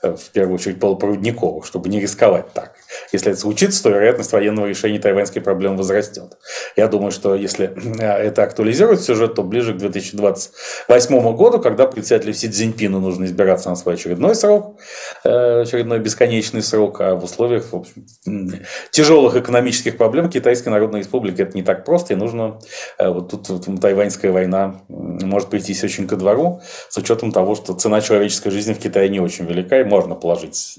в 0.01 0.29
первую 0.31 0.55
очередь 0.55 0.79
полупроводниковых, 0.79 1.65
чтобы 1.65 1.89
не 1.89 1.99
рисковать 1.99 2.53
так. 2.53 2.75
Если 3.11 3.31
это 3.31 3.39
случится, 3.39 3.83
то 3.83 3.89
вероятность 3.89 4.31
военного 4.31 4.67
решения 4.67 4.99
тайваньской 4.99 5.41
проблемы 5.41 5.77
возрастет. 5.77 6.37
Я 6.75 6.87
думаю, 6.87 7.11
что 7.11 7.35
если 7.35 7.71
это 7.99 8.43
актуализирует 8.43 9.01
сюжет, 9.01 9.35
то 9.35 9.43
ближе 9.43 9.73
к 9.73 9.77
2028 9.77 11.35
году, 11.35 11.59
когда 11.59 11.87
председателю 11.87 12.33
Си 12.33 12.49
Цзиньпину 12.49 12.99
нужно 12.99 13.25
избираться 13.25 13.69
на 13.69 13.75
свой 13.75 13.95
очередной 13.95 14.35
срок, 14.35 14.79
очередной 15.23 15.99
бесконечный 15.99 16.63
срок, 16.63 17.01
а 17.01 17.15
в 17.15 17.23
условиях 17.23 17.71
в 17.71 17.75
общем, 17.75 18.05
тяжелых 18.91 19.35
экономических 19.35 19.97
проблем 19.97 20.29
Китайской 20.29 20.69
Народной 20.69 20.99
Республики 20.99 21.41
это 21.41 21.55
не 21.55 21.63
так 21.63 21.85
просто, 21.85 22.13
и 22.13 22.15
нужно 22.15 22.59
Э, 22.97 23.09
вот 23.09 23.29
тут 23.29 23.49
вот, 23.49 23.81
тайваньская 23.81 24.31
война 24.31 24.81
может 24.89 25.49
прийтись 25.49 25.83
очень 25.83 26.07
ко 26.07 26.15
двору, 26.15 26.61
с 26.89 26.97
учетом 26.97 27.31
того, 27.31 27.55
что 27.55 27.73
цена 27.73 28.01
человеческой 28.01 28.51
жизни 28.51 28.73
в 28.73 28.79
Китае 28.79 29.09
не 29.09 29.19
очень 29.19 29.45
велика, 29.51 29.79
и 29.79 29.83
можно 29.83 30.15
положить 30.15 30.77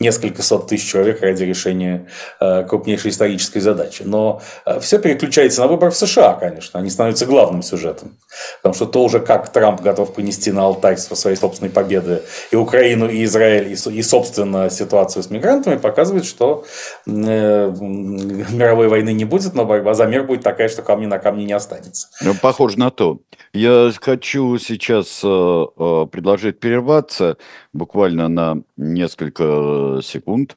несколько 0.00 0.42
сот 0.42 0.68
тысяч 0.68 0.90
человек 0.90 1.20
ради 1.22 1.44
решения 1.44 2.08
э, 2.40 2.64
крупнейшей 2.64 3.10
исторической 3.10 3.60
задачи. 3.60 4.02
Но 4.04 4.42
э, 4.64 4.80
все 4.80 4.98
переключается 4.98 5.60
на 5.60 5.68
выбор 5.68 5.90
в 5.90 5.96
США, 5.96 6.34
конечно, 6.34 6.80
они 6.80 6.90
становятся 6.90 7.26
главным 7.26 7.62
сюжетом. 7.62 8.16
Потому 8.62 8.74
что 8.74 8.86
то 8.86 9.04
уже 9.04 9.20
как 9.20 9.52
Трамп 9.52 9.80
готов 9.80 10.14
принести 10.14 10.52
на 10.52 10.62
алтарь 10.62 10.96
своей 10.96 11.36
собственной 11.36 11.70
победы 11.70 12.22
и 12.50 12.56
Украину, 12.56 13.08
и 13.08 13.24
Израиль, 13.24 13.72
и, 13.72 14.02
собственно, 14.02 14.70
ситуацию 14.70 15.22
с 15.22 15.30
мигрантами, 15.30 15.76
показывает, 15.76 16.24
что 16.24 16.64
мировой 17.06 18.88
войны 18.88 19.12
не 19.12 19.24
будет, 19.24 19.54
но 19.54 19.64
борьба 19.64 19.94
за 19.94 20.06
мир 20.06 20.24
будет 20.24 20.42
такая, 20.42 20.68
что 20.68 20.82
камни 20.82 21.06
на 21.06 21.18
камне 21.18 21.44
не 21.44 21.52
останется. 21.52 22.08
Ну, 22.22 22.34
похоже 22.40 22.78
на 22.78 22.90
то. 22.90 23.18
Я 23.52 23.90
хочу 24.00 24.58
сейчас 24.58 25.20
э, 25.24 25.28
э, 25.28 26.06
предложить 26.10 26.60
прерваться 26.60 27.36
буквально 27.72 28.05
на 28.14 28.62
несколько 28.76 30.00
секунд, 30.02 30.56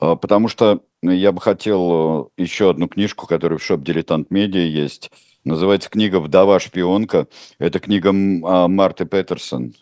э, 0.00 0.16
потому 0.20 0.48
что 0.48 0.82
я 1.02 1.32
бы 1.32 1.40
хотел 1.40 2.30
еще 2.36 2.70
одну 2.70 2.88
книжку, 2.88 3.26
которая 3.26 3.58
в 3.58 3.62
шоп 3.62 3.82
«Дилетант 3.82 4.30
Медиа» 4.30 4.60
есть. 4.60 5.10
Называется 5.44 5.90
книга 5.90 6.20
«Вдова 6.20 6.58
шпионка». 6.60 7.28
Это 7.58 7.78
книга 7.78 8.12
Марты 8.12 9.04
Петерсон, 9.04 9.74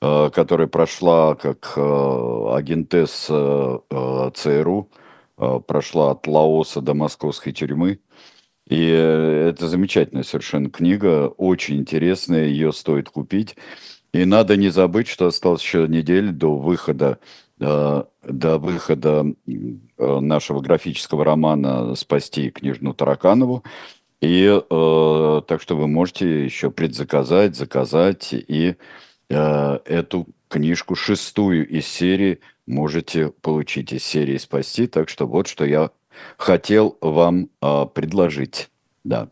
которая 0.00 0.68
прошла 0.68 1.34
как 1.34 1.76
агентесс 1.76 3.26
ЦРУ, 3.26 4.88
прошла 5.66 6.10
от 6.12 6.26
Лаоса 6.26 6.80
до 6.80 6.94
московской 6.94 7.52
тюрьмы. 7.52 7.98
И 8.68 8.88
э, 8.90 9.48
это 9.50 9.68
замечательная 9.68 10.22
совершенно 10.22 10.70
книга, 10.70 11.28
очень 11.28 11.76
интересная, 11.76 12.46
ее 12.46 12.72
стоит 12.72 13.10
купить. 13.10 13.56
И 14.12 14.24
надо 14.24 14.56
не 14.56 14.68
забыть, 14.68 15.08
что 15.08 15.26
осталось 15.26 15.62
еще 15.62 15.86
неделя 15.88 16.32
до 16.32 16.56
выхода, 16.56 17.18
э, 17.60 18.02
до 18.22 18.58
выхода 18.58 19.24
э, 19.46 20.20
нашего 20.20 20.60
графического 20.60 21.24
романа 21.24 21.94
«Спасти 21.94 22.50
княжну 22.50 22.92
Тараканову». 22.92 23.64
И 24.20 24.44
э, 24.46 25.42
так 25.46 25.62
что 25.62 25.76
вы 25.76 25.88
можете 25.88 26.44
еще 26.44 26.70
предзаказать, 26.70 27.56
заказать 27.56 28.28
и 28.32 28.76
э, 29.30 29.78
эту 29.86 30.26
книжку 30.48 30.94
шестую 30.94 31.66
из 31.66 31.86
серии 31.86 32.40
можете 32.66 33.30
получить 33.40 33.92
из 33.92 34.04
серии 34.04 34.36
«Спасти». 34.36 34.86
Так 34.86 35.08
что 35.08 35.26
вот 35.26 35.48
что 35.48 35.64
я 35.64 35.90
хотел 36.36 36.98
вам 37.00 37.48
э, 37.62 37.86
предложить. 37.94 38.68
Да. 39.04 39.28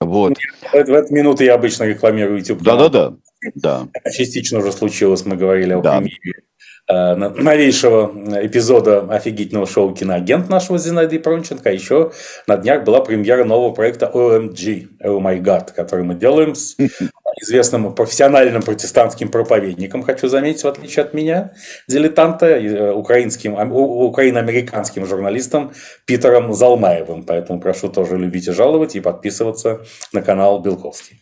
Вот. 0.00 0.38
В, 0.38 0.72
в 0.72 0.74
эту 0.74 1.12
минуту 1.12 1.42
я 1.42 1.54
обычно 1.54 1.84
рекламирую 1.84 2.38
YouTube. 2.38 2.62
Да-да-да. 2.62 3.16
Да. 3.54 3.88
Частично 4.12 4.58
уже 4.58 4.72
случилось, 4.72 5.24
мы 5.24 5.36
говорили 5.36 5.72
о 5.72 5.80
да. 5.80 5.98
премьере 5.98 6.42
э, 6.88 7.14
новейшего 7.14 8.12
эпизода 8.44 9.00
офигительного 9.00 9.66
шоу 9.66 9.94
«Киноагент» 9.94 10.48
нашего 10.48 10.78
Зинаиды 10.78 11.18
Пронченко. 11.18 11.68
А 11.68 11.72
еще 11.72 12.12
на 12.46 12.56
днях 12.56 12.84
была 12.84 13.00
премьера 13.00 13.44
нового 13.44 13.72
проекта 13.72 14.10
OMG, 14.12 14.88
Oh 15.04 15.20
My 15.20 15.40
God, 15.40 15.72
который 15.74 16.04
мы 16.04 16.14
делаем 16.14 16.54
с 16.54 16.76
известным 17.40 17.94
профессиональным 17.94 18.62
протестантским 18.62 19.28
проповедником, 19.28 20.02
хочу 20.02 20.28
заметить, 20.28 20.62
в 20.62 20.68
отличие 20.68 21.04
от 21.04 21.14
меня, 21.14 21.52
дилетанта, 21.88 22.46
э, 22.46 22.92
украинским, 22.92 23.54
украино-американским 23.54 25.06
журналистом 25.06 25.72
Питером 26.06 26.52
Залмаевым. 26.52 27.24
Поэтому 27.24 27.60
прошу 27.60 27.88
тоже 27.88 28.16
любить 28.16 28.48
и 28.48 28.52
жаловать 28.52 28.96
и 28.96 29.00
подписываться 29.00 29.82
на 30.12 30.22
канал 30.22 30.60
Белковский. 30.60 31.20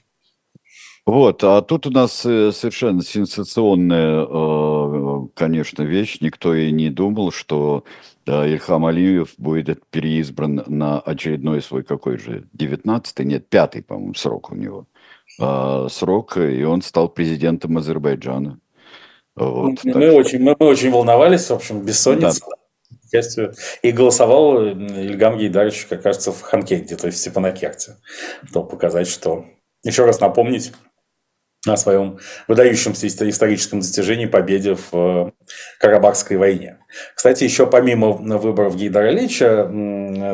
Вот, 1.10 1.42
а 1.42 1.60
тут 1.60 1.88
у 1.88 1.90
нас 1.90 2.24
э, 2.24 2.52
совершенно 2.52 3.02
сенсационная, 3.02 4.24
э, 4.30 5.26
конечно, 5.34 5.82
вещь. 5.82 6.18
Никто 6.20 6.54
и 6.54 6.70
не 6.70 6.88
думал, 6.88 7.32
что 7.32 7.82
Ильхам 8.26 8.86
Алиев 8.86 9.34
будет 9.36 9.84
переизбран 9.90 10.62
на 10.68 11.00
очередной 11.00 11.62
свой 11.62 11.82
какой 11.82 12.16
же, 12.16 12.46
19-й, 12.56 13.24
нет, 13.24 13.48
пятый, 13.48 13.82
по-моему, 13.82 14.14
срок 14.14 14.52
у 14.52 14.54
него 14.54 14.86
э, 15.40 15.88
срок, 15.90 16.36
и 16.36 16.62
он 16.62 16.80
стал 16.80 17.08
президентом 17.08 17.76
Азербайджана. 17.76 18.60
Вот, 19.34 19.82
мы, 19.82 19.94
мы, 19.94 20.12
очень, 20.12 20.38
мы, 20.38 20.54
мы 20.60 20.66
очень 20.68 20.92
волновались, 20.92 21.50
в 21.50 21.54
общем, 21.54 21.80
бессонница. 21.80 22.40
Да. 23.12 23.52
И 23.82 23.90
голосовал 23.90 24.64
Ильгам 24.64 25.38
Гейдарович, 25.38 25.86
как 25.86 26.02
кажется, 26.02 26.30
в 26.30 26.40
Ханкенте, 26.40 26.94
то 26.94 27.08
есть 27.08 27.18
в 27.18 27.20
Степанакерте. 27.20 27.96
Чтобы 28.44 28.68
показать, 28.68 29.08
что... 29.08 29.46
Еще 29.82 30.04
раз 30.04 30.20
напомнить 30.20 30.72
о 31.66 31.76
своем 31.76 32.18
выдающемся 32.48 33.06
историческом 33.06 33.80
достижении 33.80 34.24
победе 34.24 34.76
в 34.76 34.94
э, 34.94 35.30
Карабахской 35.78 36.38
войне. 36.38 36.78
Кстати, 37.14 37.44
еще 37.44 37.66
помимо 37.66 38.12
выборов 38.12 38.76
Гейдара 38.76 39.12
Ильича, 39.12 39.70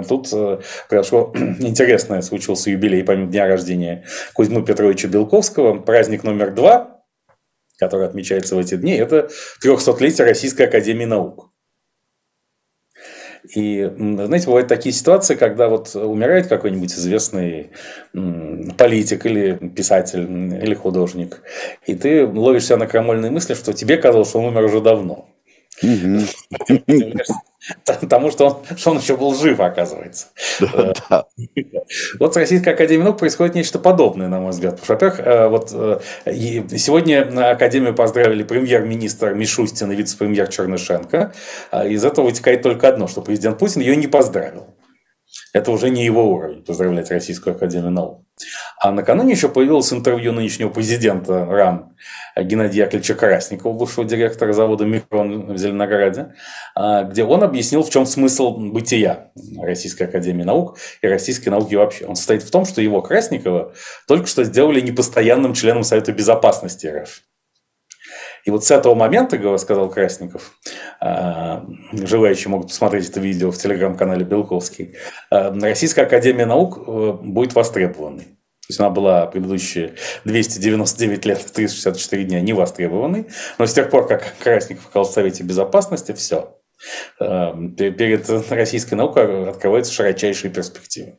тут 0.09 0.29
э, 0.33 0.61
произошло 0.89 1.33
интересное, 1.59 2.23
случился 2.23 2.71
юбилей 2.71 3.03
помимо 3.03 3.31
дня 3.31 3.49
рождения 3.49 4.05
Кузьмы 4.35 4.65
Петровича 4.65 5.09
Белковского, 5.09 5.81
праздник 5.81 6.23
номер 6.23 6.55
два, 6.55 7.03
который 7.79 8.07
отмечается 8.07 8.55
в 8.55 8.59
эти 8.61 8.77
дни, 8.77 8.95
это 8.95 9.29
300-летие 9.65 10.25
Российской 10.25 10.63
Академии 10.63 11.07
Наук. 11.07 11.51
И, 13.55 13.91
знаете, 13.97 14.47
бывают 14.47 14.69
такие 14.69 14.93
ситуации, 14.93 15.35
когда 15.35 15.69
вот 15.69 15.95
умирает 15.95 16.49
какой-нибудь 16.49 16.93
известный 16.93 17.71
политик 18.13 19.27
или 19.27 19.55
писатель 19.55 20.25
или 20.63 20.75
художник, 20.75 21.43
и 21.87 21.95
ты 21.95 22.27
ловишь 22.27 22.67
себя 22.67 22.79
на 22.79 22.87
крамольной 22.87 23.31
мысли, 23.31 23.55
что 23.55 23.73
тебе 23.73 23.97
казалось, 23.97 24.29
что 24.29 24.41
он 24.41 24.47
умер 24.47 24.65
уже 24.65 24.81
давно. 24.81 25.29
Потому 27.85 28.31
что 28.31 28.47
он, 28.47 28.77
что 28.77 28.91
он 28.93 28.99
еще 28.99 29.17
был 29.17 29.35
жив, 29.35 29.59
оказывается. 29.59 30.29
Да. 30.61 31.27
Вот 32.21 32.35
с 32.35 32.37
Российской 32.37 32.69
Академией 32.69 33.05
наук 33.05 33.19
происходит 33.19 33.57
нечто 33.57 33.81
подобное, 33.81 34.29
на 34.29 34.39
мой 34.39 34.51
взгляд. 34.53 34.81
Потому 34.81 34.85
что, 34.85 35.07
во-первых, 35.09 35.51
вот 35.51 35.71
сегодня 36.79 37.51
Академию 37.51 37.93
поздравили 37.93 38.45
премьер-министр 38.45 39.35
Мишустин 39.35 39.91
и 39.91 39.97
вице-премьер 39.97 40.47
Чернышенко. 40.47 41.33
А 41.73 41.85
из 41.85 42.05
этого 42.05 42.27
вытекает 42.27 42.63
только 42.63 42.89
одно, 42.89 43.09
что 43.09 43.21
президент 43.21 43.59
Путин 43.59 43.81
ее 43.81 43.97
не 43.97 44.07
поздравил. 44.07 44.69
Это 45.53 45.71
уже 45.71 45.91
не 45.91 46.05
его 46.05 46.29
уровень, 46.31 46.65
поздравлять 46.65 47.11
Российскую 47.11 47.57
Академию 47.57 47.91
наук. 47.91 48.23
А 48.79 48.93
накануне 48.93 49.33
еще 49.33 49.49
появилось 49.49 49.93
интервью 49.93 50.33
нынешнего 50.33 50.69
президента 50.69 51.47
РАН 51.47 51.97
Геннадия 52.37 52.83
Яковлевича 52.83 53.15
Красникова, 53.15 53.73
бывшего 53.73 54.05
директора 54.05 54.53
завода 54.53 54.85
«Микрон» 54.85 55.55
в 55.55 55.57
Зеленограде, 55.57 56.35
а, 56.75 57.05
где 57.05 57.25
он 57.25 57.43
объяснил, 57.43 57.83
в 57.83 57.89
чем 57.89 58.05
смысл 58.05 58.51
бытия 58.57 59.31
Российской 59.59 60.03
Академии 60.03 60.45
Наук 60.45 60.77
и 61.01 61.07
российской 61.07 61.49
науки 61.49 61.75
вообще. 61.75 62.05
Он 62.05 62.17
состоит 62.17 62.43
в 62.43 62.51
том, 62.51 62.67
что 62.67 62.83
его, 62.83 63.01
Красникова, 63.01 63.73
только 64.07 64.27
что 64.27 64.45
сделали 64.45 64.81
непостоянным 64.81 65.55
членом 65.55 65.85
Совета 65.85 66.13
Безопасности 66.13 66.87
РФ. 66.87 67.23
И 68.47 68.51
вот 68.51 68.65
с 68.65 68.71
этого 68.71 68.95
момента, 68.95 69.59
сказал 69.59 69.91
Красников, 69.91 70.53
а, 71.01 71.67
желающие 71.93 72.49
могут 72.49 72.69
посмотреть 72.69 73.11
это 73.11 73.19
видео 73.19 73.51
в 73.51 73.59
телеграм-канале 73.59 74.25
Белковский, 74.25 74.95
а, 75.31 75.53
Российская 75.53 76.03
Академия 76.03 76.47
Наук 76.47 76.79
э, 76.87 77.13
будет 77.23 77.55
востребованной. 77.55 78.23
То 78.23 78.71
есть 78.71 78.81
она 78.81 78.91
была 78.91 79.27
предыдущие 79.27 79.95
299 80.25 81.25
лет, 81.27 81.45
364 81.53 82.25
дня 82.25 82.41
не 82.41 82.53
востребованной, 82.53 83.27
но 83.59 83.67
с 83.67 83.73
тех 83.73 83.91
пор, 83.91 84.07
как 84.07 84.37
Красников 84.39 84.87
оказался 84.87 85.11
в 85.11 85.15
Совете 85.15 85.43
Безопасности, 85.43 86.13
все. 86.13 86.57
А, 87.19 87.53
перед 87.53 88.31
российской 88.51 88.95
наукой 88.95 89.51
открываются 89.51 89.93
широчайшие 89.93 90.53
перспективы. 90.53 91.19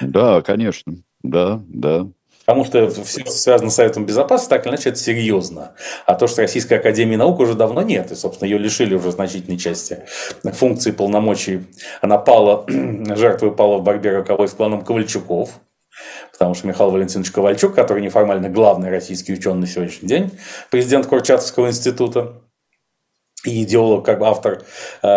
Да, 0.00 0.40
конечно. 0.42 0.94
Да, 1.24 1.60
да. 1.66 2.06
Потому 2.44 2.64
что 2.64 2.90
все, 2.90 3.20
что 3.20 3.30
связано 3.30 3.70
с 3.70 3.76
Советом 3.76 4.04
Безопасности, 4.04 4.50
так 4.50 4.66
или 4.66 4.72
иначе, 4.72 4.90
это 4.90 4.98
серьезно. 4.98 5.72
А 6.06 6.14
то, 6.14 6.26
что 6.26 6.42
Российской 6.42 6.74
Академии 6.74 7.16
Наук 7.16 7.40
уже 7.40 7.54
давно 7.54 7.82
нет, 7.82 8.12
и, 8.12 8.14
собственно, 8.14 8.48
ее 8.48 8.58
лишили 8.58 8.94
уже 8.94 9.12
значительной 9.12 9.58
части 9.58 10.00
функций 10.42 10.92
полномочий. 10.92 11.64
Она 12.00 12.18
пала, 12.18 12.64
жертвой 12.68 13.52
пала 13.52 13.78
в 13.78 13.82
борьбе 13.82 14.10
роковой 14.10 14.48
с 14.48 14.52
кланом 14.52 14.84
Ковальчуков, 14.84 15.50
потому 16.32 16.54
что 16.54 16.66
Михаил 16.66 16.90
Валентинович 16.90 17.30
Ковальчук, 17.30 17.74
который 17.74 18.02
неформально 18.02 18.50
главный 18.50 18.90
российский 18.90 19.32
ученый 19.32 19.60
на 19.60 19.66
сегодняшний 19.66 20.08
день, 20.08 20.30
президент 20.70 21.06
Курчатовского 21.06 21.68
института, 21.68 22.34
и 23.44 23.62
идеолог, 23.62 24.04
как 24.04 24.18
бы 24.18 24.26
автор 24.26 24.62
э, 25.02 25.08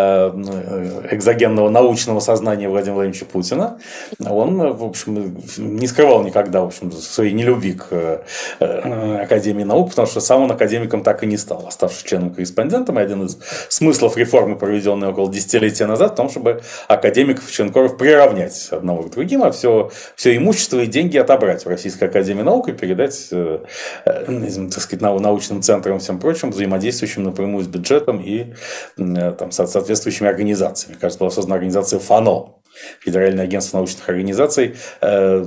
экзогенного 1.12 1.70
научного 1.70 2.20
сознания 2.20 2.68
Владимира 2.68 2.96
Владимировича 2.96 3.26
Путина, 3.26 3.80
он, 4.20 4.58
в 4.74 4.84
общем, 4.84 5.38
не 5.58 5.88
скрывал 5.88 6.24
никогда, 6.24 6.62
в 6.62 6.68
общем, 6.68 6.92
своей 6.92 7.34
нелюбви 7.34 7.74
к 7.74 8.22
э, 8.60 9.22
Академии 9.24 9.64
наук, 9.64 9.90
потому 9.92 10.08
что 10.08 10.20
сам 10.20 10.44
он 10.44 10.52
академиком 10.52 11.04
так 11.04 11.24
и 11.24 11.26
не 11.26 11.38
стал, 11.38 11.66
оставшись 11.68 12.04
членом-корреспондентом. 12.04 13.00
И 13.00 13.02
один 13.02 13.26
из 13.26 13.38
смыслов 13.70 14.18
реформы, 14.18 14.58
проведенной 14.58 15.10
около 15.10 15.32
десятилетия 15.32 15.86
назад, 15.86 16.14
в 16.14 16.16
том, 16.16 16.30
чтобы 16.30 16.62
академиков 16.88 17.50
и 17.50 17.54
членкоров 17.54 17.98
приравнять 17.98 18.68
одного 18.72 19.04
к 19.04 19.12
другим, 19.12 19.44
а 19.44 19.52
все, 19.52 19.92
все 20.16 20.36
имущество 20.36 20.80
и 20.80 20.88
деньги 20.88 21.18
отобрать 21.18 21.66
в 21.66 21.70
Российской 21.70 22.06
Академии 22.06 22.44
наук 22.44 22.68
и 22.70 22.74
передать, 22.74 23.28
э, 23.32 23.60
так 24.06 24.82
сказать, 24.82 25.02
научным 25.02 25.62
центрам 25.62 25.98
и 25.98 26.00
всем 26.00 26.20
прочим, 26.20 26.52
взаимодействующим 26.52 27.24
напрямую 27.24 27.64
с 27.64 27.68
бюджетом 27.68 28.17
и 28.20 28.54
э, 28.98 29.32
там, 29.38 29.52
соответствующими 29.52 30.28
организациями. 30.28 30.98
Кажется, 31.00 31.20
была 31.20 31.32
создана 31.32 31.56
организация 31.56 32.00
ФАНО, 32.00 32.54
Федеральное 33.00 33.46
агентство 33.46 33.78
научных 33.78 34.08
организаций. 34.10 34.76
Э, 35.02 35.44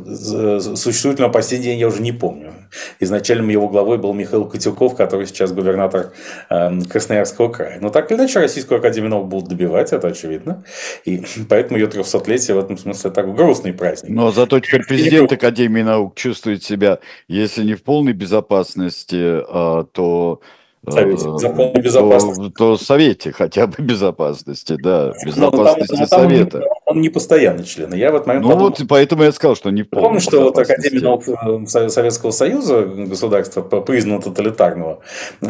существует 0.77 1.19
ли 1.19 1.25
он 1.25 1.33
по 1.33 1.43
сей 1.43 1.59
день, 1.59 1.79
я 1.79 1.87
уже 1.87 2.03
не 2.03 2.13
помню. 2.13 2.53
Изначально 3.01 3.51
его 3.51 3.69
главой 3.69 3.99
был 3.99 4.13
Михаил 4.13 4.47
Котюков, 4.47 4.97
который 4.97 5.27
сейчас 5.27 5.53
губернатор 5.53 6.13
эм, 6.51 6.85
Красноярского 6.85 7.51
края. 7.51 7.79
Но 7.81 7.91
так 7.91 8.11
или 8.11 8.19
иначе, 8.19 8.39
Российскую 8.39 8.79
Академию 8.79 9.11
наук 9.11 9.29
будут 9.29 9.49
добивать, 9.49 9.93
это 9.93 10.09
очевидно. 10.09 10.65
И 11.05 11.23
поэтому 11.49 11.79
ее 11.79 11.87
300-летие 11.87 12.55
в 12.55 12.59
этом 12.59 12.79
смысле 12.79 13.11
так 13.11 13.35
грустный 13.35 13.73
праздник. 13.73 14.11
Но 14.11 14.31
зато 14.31 14.61
теперь 14.61 14.85
президент 14.87 15.33
Академии 15.41 15.83
наук 15.83 16.15
чувствует 16.17 16.63
себя, 16.63 17.01
если 17.29 17.65
не 17.65 17.75
в 17.75 17.83
полной 17.83 18.13
безопасности, 18.13 19.43
а, 19.49 19.85
то 19.85 20.41
Совете, 20.89 21.27
э, 21.29 21.39
закон 21.39 21.73
безопасности. 21.75 22.43
То, 22.43 22.51
то 22.51 22.77
Совете 22.79 23.33
хотя 23.33 23.67
бы 23.67 23.75
безопасности, 23.83 24.77
да, 24.83 25.13
ну, 25.15 25.27
безопасности 25.27 25.93
но, 25.93 26.07
там, 26.07 26.21
Совета. 26.21 26.59
Он, 26.59 26.97
он 26.97 27.01
не 27.03 27.11
постоянный 27.11 27.65
член, 27.65 27.93
я 27.93 28.11
в 28.11 28.15
этот 28.15 28.27
момент 28.27 28.45
Ну 28.45 28.53
подумал, 28.53 28.75
вот 28.79 28.89
поэтому 28.89 29.23
я 29.25 29.33
сказал, 29.33 29.57
что 29.57 29.71
не 29.71 29.83
полный. 29.83 30.05
Помню, 30.05 30.21
что 30.21 30.41
вот 30.41 30.59
Академия 30.59 31.01
наук 31.03 31.25
э, 31.29 31.67
Советского 31.67 32.31
Союза, 32.31 32.85
государства 32.85 33.63
признанного 33.63 34.23
тоталитарного, 34.23 35.01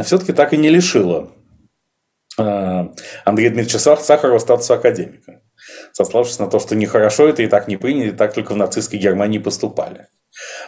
все-таки 0.02 0.32
так 0.32 0.52
и 0.52 0.56
не 0.56 0.68
лишила 0.68 1.28
э, 2.36 2.88
Андрея 3.24 3.50
Дмитриевича 3.50 3.78
Сахарова 3.78 4.38
статуса 4.38 4.74
академика, 4.74 5.42
сославшись 5.92 6.40
на 6.40 6.48
то, 6.48 6.58
что 6.58 6.74
нехорошо 6.74 7.28
это 7.28 7.42
и 7.42 7.46
так 7.46 7.68
не 7.68 7.76
приняли, 7.76 8.08
и 8.08 8.12
так 8.12 8.34
только 8.34 8.54
в 8.54 8.56
нацистской 8.56 8.98
Германии 8.98 9.38
поступали. 9.38 10.08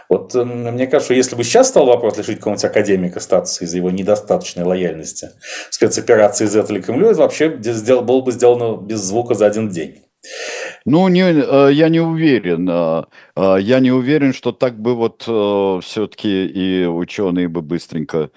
Вот 0.09 0.35
мне 0.35 0.87
кажется, 0.87 1.14
если 1.14 1.37
бы 1.37 1.45
сейчас 1.45 1.68
стал 1.68 1.87
вопрос 1.87 2.18
лишить 2.18 2.39
какого-нибудь 2.39 2.64
академика 2.64 3.20
статуса 3.20 3.64
из-за 3.64 3.77
его 3.77 3.91
недостаточной 3.91 4.64
лояльности 4.64 5.31
спецоперации 5.70 6.47
Z 6.47 6.66
или 6.68 6.81
Кремлю, 6.81 7.09
это 7.09 7.20
вообще 7.20 7.49
было 7.49 8.20
бы 8.20 8.33
сделано 8.33 8.81
без 8.81 9.01
звука 9.01 9.35
за 9.35 9.47
один 9.47 9.68
день. 9.68 10.03
Ну, 10.85 11.09
не, 11.09 11.23
э, 11.23 11.73
я 11.73 11.89
не 11.89 12.01
уверен. 12.01 12.68
Э, 12.68 13.05
э, 13.37 13.57
я 13.61 13.81
не 13.81 13.91
уверен, 13.93 14.33
что 14.33 14.53
так 14.53 14.79
бы 14.79 14.95
вот 14.95 15.23
все-таки 15.23 16.47
и 16.47 16.87
ученые 16.87 17.49
бы 17.49 17.62
быстренько 17.62 18.31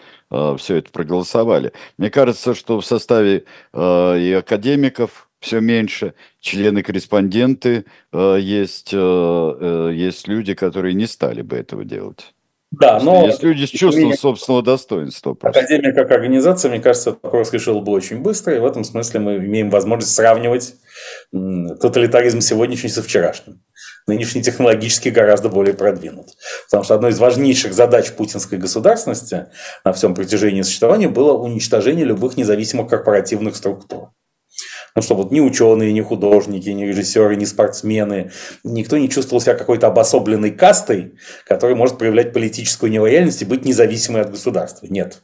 все 0.58 0.78
это 0.78 0.92
проголосовали. 0.92 1.72
Мне 1.98 2.10
кажется, 2.10 2.56
что 2.56 2.82
в 2.82 2.86
составе 2.86 3.46
и 3.74 4.38
академиков, 4.38 5.25
все 5.40 5.60
меньше. 5.60 6.14
Члены-корреспонденты 6.40 7.86
э, 8.12 8.38
есть, 8.40 8.94
э, 8.94 8.98
э, 8.98 9.92
есть 9.94 10.28
люди, 10.28 10.54
которые 10.54 10.94
не 10.94 11.08
стали 11.08 11.42
бы 11.42 11.56
этого 11.56 11.86
делать. 11.86 12.34
Да, 12.72 13.00
но... 13.00 13.26
Есть 13.26 13.44
люди 13.44 13.66
с 13.66 13.70
чувством 13.70 14.14
собственного 14.14 14.64
достоинства. 14.64 15.34
Просто. 15.34 15.60
Академия 15.60 15.94
как 15.94 16.12
организация, 16.12 16.70
мне 16.70 16.82
кажется, 16.82 17.12
этот 17.12 17.24
вопрос 17.24 17.54
решил 17.54 17.80
бы 17.82 17.92
очень 17.92 18.22
быстро, 18.22 18.56
и 18.56 18.60
в 18.60 18.66
этом 18.66 18.84
смысле 18.84 19.20
мы 19.20 19.36
имеем 19.38 19.70
возможность 19.70 20.14
сравнивать 20.14 20.76
тоталитаризм 21.32 22.42
сегодняшний 22.42 22.90
со 22.90 23.02
вчерашним. 23.02 23.62
Нынешний 24.08 24.44
технологически 24.44 25.10
гораздо 25.10 25.50
более 25.50 25.74
продвинут. 25.74 26.28
Потому 26.66 26.84
что 26.84 26.96
одной 26.96 27.12
из 27.12 27.20
важнейших 27.20 27.74
задач 27.74 28.12
путинской 28.12 28.58
государственности 28.58 29.48
на 29.84 29.94
всем 29.94 30.14
протяжении 30.14 30.62
существования 30.62 31.08
было 31.08 31.34
уничтожение 31.34 32.06
любых 32.06 32.38
независимых 32.38 32.90
корпоративных 32.90 33.56
структур. 33.56 34.10
Ну, 34.96 35.02
что 35.02 35.16
вот 35.16 35.32
ни 35.32 35.42
ученые, 35.42 35.92
ни 35.92 36.00
художники, 36.00 36.70
ни 36.70 36.86
режиссеры, 36.86 37.36
ни 37.36 37.44
спортсмены, 37.44 38.32
никто 38.64 38.98
не 38.98 39.10
чувствовал 39.10 39.42
себя 39.42 39.54
какой-то 39.54 39.88
обособленной 39.88 40.52
кастой, 40.52 41.16
которая 41.46 41.76
может 41.76 41.98
проявлять 41.98 42.32
политическую 42.32 42.90
нелояльность 42.90 43.42
и 43.42 43.46
быть 43.46 43.66
независимой 43.66 44.22
от 44.22 44.32
государства. 44.32 44.88
Нет. 44.90 45.22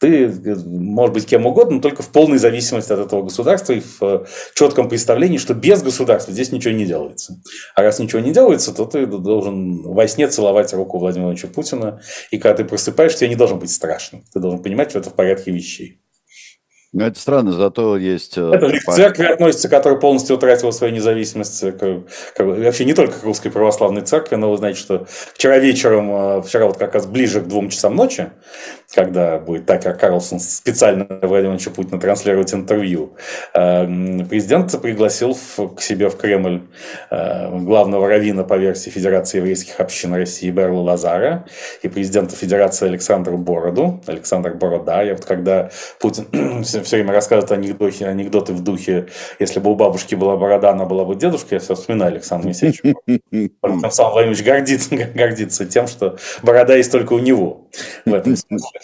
Ты 0.00 0.28
может 0.66 1.14
быть 1.14 1.26
кем 1.26 1.46
угодно, 1.46 1.76
но 1.76 1.80
только 1.80 2.02
в 2.02 2.08
полной 2.08 2.38
зависимости 2.38 2.92
от 2.92 2.98
этого 2.98 3.22
государства 3.22 3.74
и 3.74 3.82
в 4.00 4.26
четком 4.54 4.88
представлении, 4.88 5.38
что 5.38 5.54
без 5.54 5.84
государства 5.84 6.32
здесь 6.32 6.50
ничего 6.50 6.74
не 6.74 6.84
делается. 6.84 7.40
А 7.76 7.82
раз 7.82 8.00
ничего 8.00 8.20
не 8.20 8.32
делается, 8.32 8.74
то 8.74 8.84
ты 8.84 9.06
должен 9.06 9.82
во 9.82 10.08
сне 10.08 10.26
целовать 10.26 10.74
руку 10.74 10.98
Владимира 10.98 11.28
Владимировича 11.28 11.54
Путина. 11.54 12.00
И 12.32 12.38
когда 12.38 12.56
ты 12.56 12.64
просыпаешься, 12.64 13.20
тебе 13.20 13.28
не 13.28 13.36
должен 13.36 13.60
быть 13.60 13.70
страшно. 13.70 14.22
Ты 14.32 14.40
должен 14.40 14.60
понимать, 14.60 14.90
что 14.90 14.98
это 14.98 15.10
в 15.10 15.14
порядке 15.14 15.52
вещей. 15.52 16.00
Ну, 16.94 17.04
это 17.04 17.18
странно, 17.18 17.50
зато 17.50 17.96
есть... 17.96 18.38
Э, 18.38 18.52
это 18.52 18.70
к 18.70 18.94
церкви 18.94 19.24
относится, 19.24 19.68
которая 19.68 19.98
полностью 19.98 20.36
утратила 20.36 20.70
свою 20.70 20.94
независимость. 20.94 21.60
К, 21.60 22.02
к, 22.36 22.44
вообще 22.44 22.84
не 22.84 22.94
только 22.94 23.18
к 23.18 23.24
русской 23.24 23.50
православной 23.50 24.02
церкви, 24.02 24.36
но 24.36 24.52
вы 24.52 24.56
знаете, 24.58 24.78
что 24.78 25.06
вчера 25.34 25.58
вечером, 25.58 26.38
э, 26.38 26.42
вчера 26.42 26.66
вот 26.66 26.76
как 26.76 26.94
раз 26.94 27.06
ближе 27.06 27.40
к 27.40 27.48
двум 27.48 27.68
часам 27.70 27.96
ночи, 27.96 28.30
когда 28.94 29.38
будет 29.38 29.66
Такер 29.66 29.94
Карлсон 29.94 30.38
специально 30.38 31.04
Владимировича 31.20 31.72
Путина 31.72 31.98
транслировать 31.98 32.54
интервью, 32.54 33.16
э, 33.54 33.86
президент 34.30 34.80
пригласил 34.80 35.36
к 35.76 35.80
себе 35.80 36.08
в 36.08 36.16
Кремль 36.16 36.62
главного 37.10 38.08
раввина 38.08 38.44
по 38.44 38.54
версии 38.54 38.90
Федерации 38.90 39.38
еврейских 39.38 39.80
общин 39.80 40.14
России 40.14 40.50
Берла 40.50 40.80
Лазара 40.80 41.44
и 41.82 41.88
президента 41.88 42.36
Федерации 42.36 42.86
Александра 42.86 43.36
Бороду, 43.36 44.00
Александр 44.06 44.54
Борода. 44.54 45.02
Я 45.02 45.14
вот 45.14 45.24
когда 45.24 45.70
Путин 45.98 46.28
все 46.84 46.96
время 46.96 47.12
рассказывают 47.12 47.50
анекдоты, 47.52 48.04
анекдоты 48.04 48.52
в 48.52 48.62
духе, 48.62 49.08
если 49.38 49.60
бы 49.60 49.70
у 49.70 49.74
бабушки 49.74 50.14
была 50.14 50.36
борода, 50.36 50.70
она 50.70 50.84
была 50.84 51.04
бы 51.04 51.14
дедушкой, 51.14 51.56
я 51.56 51.60
все 51.60 51.74
вспоминаю 51.74 52.12
Александр 52.12 52.46
Моисеевич. 52.46 52.82
Сам 53.90 54.10
Владимирович 54.12 54.44
гордится, 54.44 54.96
гордится 55.14 55.66
тем, 55.66 55.86
что 55.86 56.16
борода 56.42 56.76
есть 56.76 56.92
только 56.92 57.14
у 57.14 57.18
него 57.18 57.68
в 58.04 58.14
этом 58.14 58.36
смысле. 58.36 58.80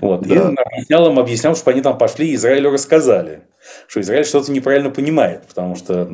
Вот. 0.00 0.26
Да. 0.26 0.34
И 0.34 0.38
объяснял 0.38 1.10
им, 1.10 1.18
объяснял, 1.18 1.54
чтобы 1.54 1.72
они 1.72 1.82
там 1.82 1.98
пошли 1.98 2.30
и 2.30 2.34
Израилю 2.34 2.70
рассказали, 2.70 3.42
что 3.88 4.00
Израиль 4.00 4.24
что-то 4.24 4.52
неправильно 4.52 4.90
понимает, 4.90 5.46
потому 5.48 5.76
что 5.76 6.08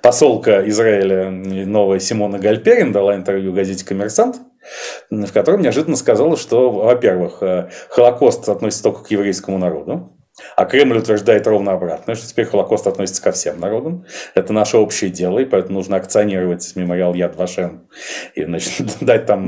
посолка 0.00 0.68
Израиля 0.68 1.30
новая 1.30 2.00
Симона 2.00 2.38
Гальперин 2.38 2.92
дала 2.92 3.14
интервью 3.14 3.52
газете 3.52 3.84
«Коммерсант», 3.84 4.36
в 5.10 5.32
котором 5.32 5.62
неожиданно 5.62 5.96
сказала, 5.96 6.36
что, 6.36 6.70
во-первых, 6.70 7.42
э, 7.42 7.70
Холокост 7.90 8.48
относится 8.48 8.84
только 8.84 9.04
к 9.04 9.10
еврейскому 9.10 9.58
народу, 9.58 10.10
а 10.56 10.64
Кремль 10.64 10.98
утверждает 10.98 11.46
ровно 11.46 11.72
обратное, 11.72 12.14
что 12.14 12.28
теперь 12.28 12.46
Холокост 12.46 12.86
относится 12.86 13.22
ко 13.22 13.32
всем 13.32 13.60
народам. 13.60 14.04
Это 14.34 14.52
наше 14.52 14.76
общее 14.76 15.10
дело, 15.10 15.38
и 15.38 15.44
поэтому 15.44 15.78
нужно 15.78 15.96
акционировать 15.96 16.74
мемориал 16.76 17.14
Яд 17.14 17.36
Вашем 17.36 17.88
и 18.34 18.44
значит, 18.44 18.98
дать 19.00 19.26
там 19.26 19.46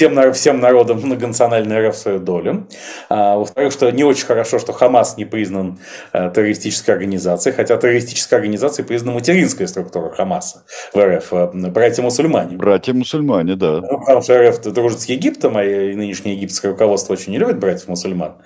всем, 0.00 0.32
всем 0.32 0.60
народам 0.60 0.98
многонациональной 0.98 1.88
РФ 1.88 1.96
свою 1.96 2.20
долю. 2.20 2.68
А, 3.08 3.36
во-вторых, 3.36 3.72
что 3.72 3.90
не 3.90 4.04
очень 4.04 4.24
хорошо, 4.24 4.58
что 4.58 4.72
Хамас 4.72 5.18
не 5.18 5.26
признан 5.26 5.78
э, 6.12 6.30
террористической 6.34 6.94
организацией, 6.94 7.54
хотя 7.54 7.76
террористической 7.76 8.38
организацией 8.38 8.86
признана 8.86 9.12
материнская 9.12 9.66
структура 9.66 10.10
Хамаса 10.10 10.64
в 10.94 10.98
РФ, 10.98 11.32
э, 11.32 11.46
братья-мусульмане. 11.70 12.56
Братья-мусульмане, 12.56 13.56
да. 13.56 13.80
Ну, 13.80 13.98
потому 13.98 14.22
что 14.22 14.40
РФ 14.40 14.62
дружит 14.62 15.00
с 15.00 15.04
Египтом, 15.06 15.56
а 15.58 15.62
нынешнее 15.62 16.34
египетское 16.34 16.72
руководство 16.72 17.12
очень 17.12 17.32
не 17.32 17.38
любит 17.38 17.58
братьев-мусульман. 17.58 18.36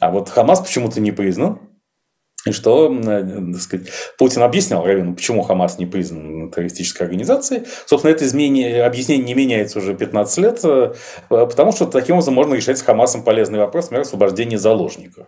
А 0.00 0.10
вот 0.10 0.28
Хамас 0.28 0.60
почему-то 0.60 1.00
не 1.00 1.12
признан. 1.12 1.58
И 2.48 2.52
что, 2.52 2.92
э, 2.92 3.52
так 3.52 3.62
сказать, 3.62 3.88
Путин 4.16 4.42
объяснял 4.42 4.84
Равину, 4.84 5.14
почему 5.14 5.42
Хамас 5.42 5.78
не 5.78 5.86
признан 5.86 6.50
террористической 6.50 7.06
организацией. 7.06 7.64
Собственно, 7.86 8.12
это 8.12 8.24
изменение, 8.24 8.84
объяснение 8.84 9.24
не 9.24 9.34
меняется 9.34 9.78
уже 9.78 9.94
15 9.94 10.38
лет, 10.38 10.60
э, 10.64 10.92
потому 11.28 11.72
что 11.72 11.86
таким 11.86 12.16
образом 12.16 12.34
можно 12.34 12.54
решать 12.54 12.78
с 12.78 12.82
Хамасом 12.82 13.22
полезный 13.22 13.58
вопрос, 13.58 13.86
например, 13.86 14.02
освобождение 14.02 14.58
заложников. 14.58 15.26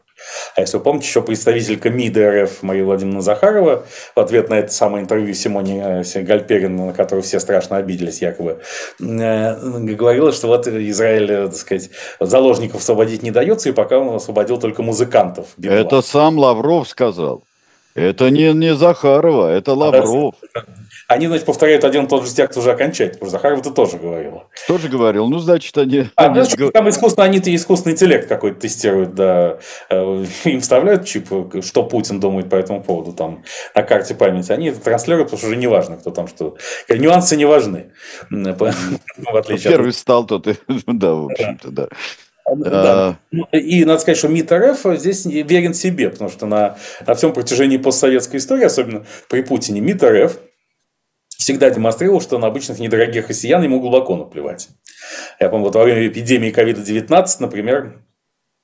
А 0.57 0.61
если 0.61 0.77
вы 0.77 0.83
помните, 0.83 1.07
еще 1.07 1.23
представителька 1.23 1.91
МИДа 1.91 2.45
РФ 2.45 2.63
Мария 2.63 2.85
Владимировна 2.85 3.23
Захарова 3.23 3.85
в 4.15 4.21
ответ 4.21 4.49
на 4.49 4.55
это 4.55 4.73
самое 4.73 5.05
интервью 5.05 5.35
Симоне 5.35 6.03
э, 6.05 6.23
Гальперин, 6.23 6.77
на 6.77 6.93
которое 6.93 7.23
все 7.23 7.41
страшно 7.41 7.77
обиделись 7.77 8.21
якобы, 8.21 8.61
э, 9.01 9.79
говорила, 9.95 10.33
что 10.33 10.49
вот 10.49 10.67
Израиль, 10.67 11.31
э, 11.31 11.47
так 11.47 11.57
сказать, 11.57 11.91
заложников 12.19 12.81
освободить 12.81 13.23
не 13.23 13.31
дается, 13.31 13.69
и 13.69 13.73
пока 13.73 13.99
он 13.99 14.17
освободил 14.17 14.59
только 14.59 14.83
музыкантов. 14.83 15.47
Бедла. 15.57 15.77
Это 15.77 16.03
сам 16.03 16.39
Лавров 16.39 16.89
сказал. 16.89 17.10
Это 17.95 18.31
не, 18.31 18.53
не 18.53 18.75
Захарова, 18.75 19.51
это 19.51 19.75
Лавров. 19.75 20.35
Они, 21.09 21.27
значит, 21.27 21.45
повторяют 21.45 21.83
один 21.83 22.05
и 22.05 22.09
тот 22.09 22.25
же 22.25 22.33
текст 22.33 22.57
уже 22.57 22.71
окончательно, 22.71 23.15
потому 23.15 23.31
что 23.31 23.39
Захаров 23.39 23.63
ты 23.63 23.71
тоже 23.73 23.99
говорила. 23.99 24.45
Тоже 24.69 24.89
говорил. 24.89 25.27
Ну, 25.27 25.41
значит, 25.41 25.77
они... 25.77 26.07
А 26.15 26.27
они 26.27 26.35
знаешь, 26.35 26.53
сго- 26.53 26.71
там 26.71 26.89
искусственно, 26.89 27.25
они-то 27.25 27.53
искусственный 27.53 27.95
интеллект 27.95 28.29
какой-то 28.29 28.61
тестируют, 28.61 29.17
да. 29.17 29.59
Э, 29.89 30.25
Им 30.45 30.61
вставляют 30.61 31.07
чип, 31.07 31.27
э, 31.33 31.63
что 31.63 31.83
Путин 31.83 32.21
думает 32.21 32.49
по 32.49 32.55
этому 32.55 32.81
поводу, 32.81 33.13
там, 33.13 33.43
на 33.75 33.83
карте 33.83 34.15
памяти. 34.15 34.53
Они 34.53 34.69
это 34.69 34.81
транслируют, 34.81 35.27
потому 35.27 35.39
что 35.39 35.49
уже 35.49 35.57
не 35.57 35.67
важно, 35.67 35.97
кто 35.97 36.13
там 36.13 36.29
что. 36.29 36.57
Нюансы 36.89 37.37
не 37.37 37.45
важны. 37.45 37.91
Первый 38.31 39.93
стал, 39.93 40.27
тот 40.27 40.47
и... 40.47 40.55
Да, 40.87 41.15
в 41.15 41.25
общем-то, 41.27 41.71
да. 41.73 41.89
А, 42.51 43.17
Ну, 43.31 43.47
И 43.53 43.85
надо 43.85 44.01
сказать, 44.01 44.19
что 44.19 44.29
МИД 44.29 44.53
РФ 44.53 44.99
здесь 44.99 45.25
верен 45.25 45.75
себе, 45.75 46.11
потому 46.11 46.31
что 46.31 46.47
на, 46.47 46.77
на 47.07 47.15
всем 47.15 47.33
протяжении 47.33 47.77
постсоветской 47.77 48.39
истории, 48.39 48.65
особенно 48.65 49.07
при 49.29 49.43
Путине, 49.43 49.81
МИД 49.81 50.05
РФ 50.05 50.39
всегда 51.37 51.71
демонстрировал, 51.71 52.21
что 52.21 52.39
на 52.39 52.49
обычных 52.49 52.79
недорогих 52.79 53.29
россиян 53.29 53.63
ему 53.63 53.81
глубоко 53.81 54.17
наплевать. 54.17 54.69
Я 55.39 55.49
помню, 55.49 55.67
вот 55.67 55.75
во 55.75 55.85
время 55.85 56.07
эпидемии 56.07 56.53
COVID-19, 56.53 57.27
например, 57.39 58.03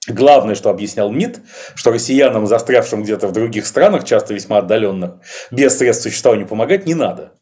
Главное, 0.08 0.54
что 0.54 0.70
объяснял 0.70 1.10
МИД, 1.10 1.40
что 1.74 1.90
россиянам, 1.90 2.46
застрявшим 2.46 3.02
где-то 3.02 3.26
в 3.26 3.32
других 3.32 3.66
странах, 3.66 4.04
часто 4.04 4.34
весьма 4.34 4.58
отдаленных, 4.58 5.14
без 5.50 5.76
средств 5.76 6.04
существования 6.04 6.46
помогать 6.46 6.86
не 6.86 6.94
надо. 6.94 7.32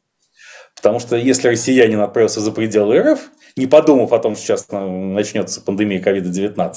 Потому 0.75 0.99
что 0.99 1.17
если 1.17 1.49
россиянин 1.49 2.01
отправился 2.01 2.41
за 2.41 2.53
пределы 2.53 3.01
РФ, 3.01 3.21
не 3.57 3.67
подумав 3.67 4.13
о 4.13 4.19
том, 4.19 4.35
что 4.35 4.45
сейчас 4.45 4.67
э, 4.71 4.79
начнется 4.79 5.61
пандемия 5.61 6.01
COVID-19, 6.01 6.75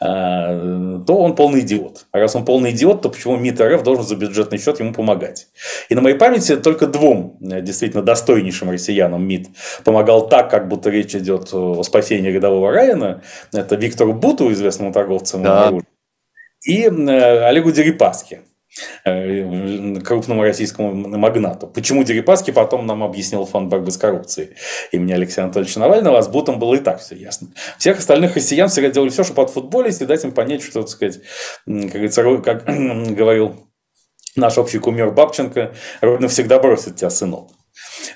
а, 0.00 1.00
то 1.06 1.18
он 1.18 1.34
полный 1.34 1.60
идиот. 1.60 2.06
А 2.12 2.18
раз 2.18 2.34
он 2.34 2.46
полный 2.46 2.70
идиот, 2.70 3.02
то 3.02 3.10
почему 3.10 3.36
МИД 3.36 3.60
РФ 3.60 3.82
должен 3.82 4.04
за 4.04 4.16
бюджетный 4.16 4.58
счет 4.58 4.80
ему 4.80 4.94
помогать? 4.94 5.48
И 5.90 5.94
на 5.94 6.00
моей 6.00 6.16
памяти 6.16 6.56
только 6.56 6.86
двум 6.86 7.38
э, 7.42 7.60
действительно 7.60 8.02
достойнейшим 8.02 8.70
россиянам 8.70 9.26
МИД 9.26 9.48
помогал 9.84 10.28
так, 10.28 10.50
как 10.50 10.68
будто 10.68 10.88
речь 10.88 11.14
идет 11.14 11.52
о 11.52 11.82
спасении 11.82 12.30
рядового 12.30 12.72
Райана. 12.72 13.22
Это 13.52 13.76
Виктору 13.76 14.14
Буту, 14.14 14.50
известному 14.52 14.92
торговцу 14.92 15.38
Да. 15.38 15.72
и 16.64 16.84
э, 16.84 17.44
Олегу 17.44 17.70
Дерипаске 17.70 18.42
крупному 19.04 20.42
российскому 20.42 20.94
магнату. 20.94 21.66
Почему 21.66 22.04
Дерипаски 22.04 22.50
потом 22.50 22.86
нам 22.86 23.02
объяснил 23.02 23.44
фонд 23.44 23.68
борьбы 23.68 23.90
с 23.90 23.98
коррупцией 23.98 24.50
имени 24.92 25.12
Алексея 25.12 25.44
Анатольевича 25.44 25.80
Навального, 25.80 26.18
а 26.18 26.22
с 26.22 26.28
Бутом 26.28 26.58
было 26.58 26.74
и 26.74 26.78
так 26.78 27.00
все 27.00 27.14
ясно. 27.14 27.48
Всех 27.78 27.98
остальных 27.98 28.36
россиян 28.36 28.68
всегда 28.68 28.90
делали 28.90 29.10
все, 29.10 29.24
чтобы 29.24 29.42
отфутболить 29.42 30.00
и 30.00 30.06
дать 30.06 30.24
им 30.24 30.32
понять, 30.32 30.62
что, 30.62 30.82
так 30.82 30.90
сказать, 30.90 31.20
как, 31.66 32.44
как 32.44 32.64
говорил 33.14 33.68
наш 34.36 34.56
общий 34.58 34.78
кумир 34.78 35.10
Бабченко, 35.10 35.74
Родина 36.00 36.28
всегда 36.28 36.58
бросит 36.58 36.96
тебя, 36.96 37.10
сынок. 37.10 37.50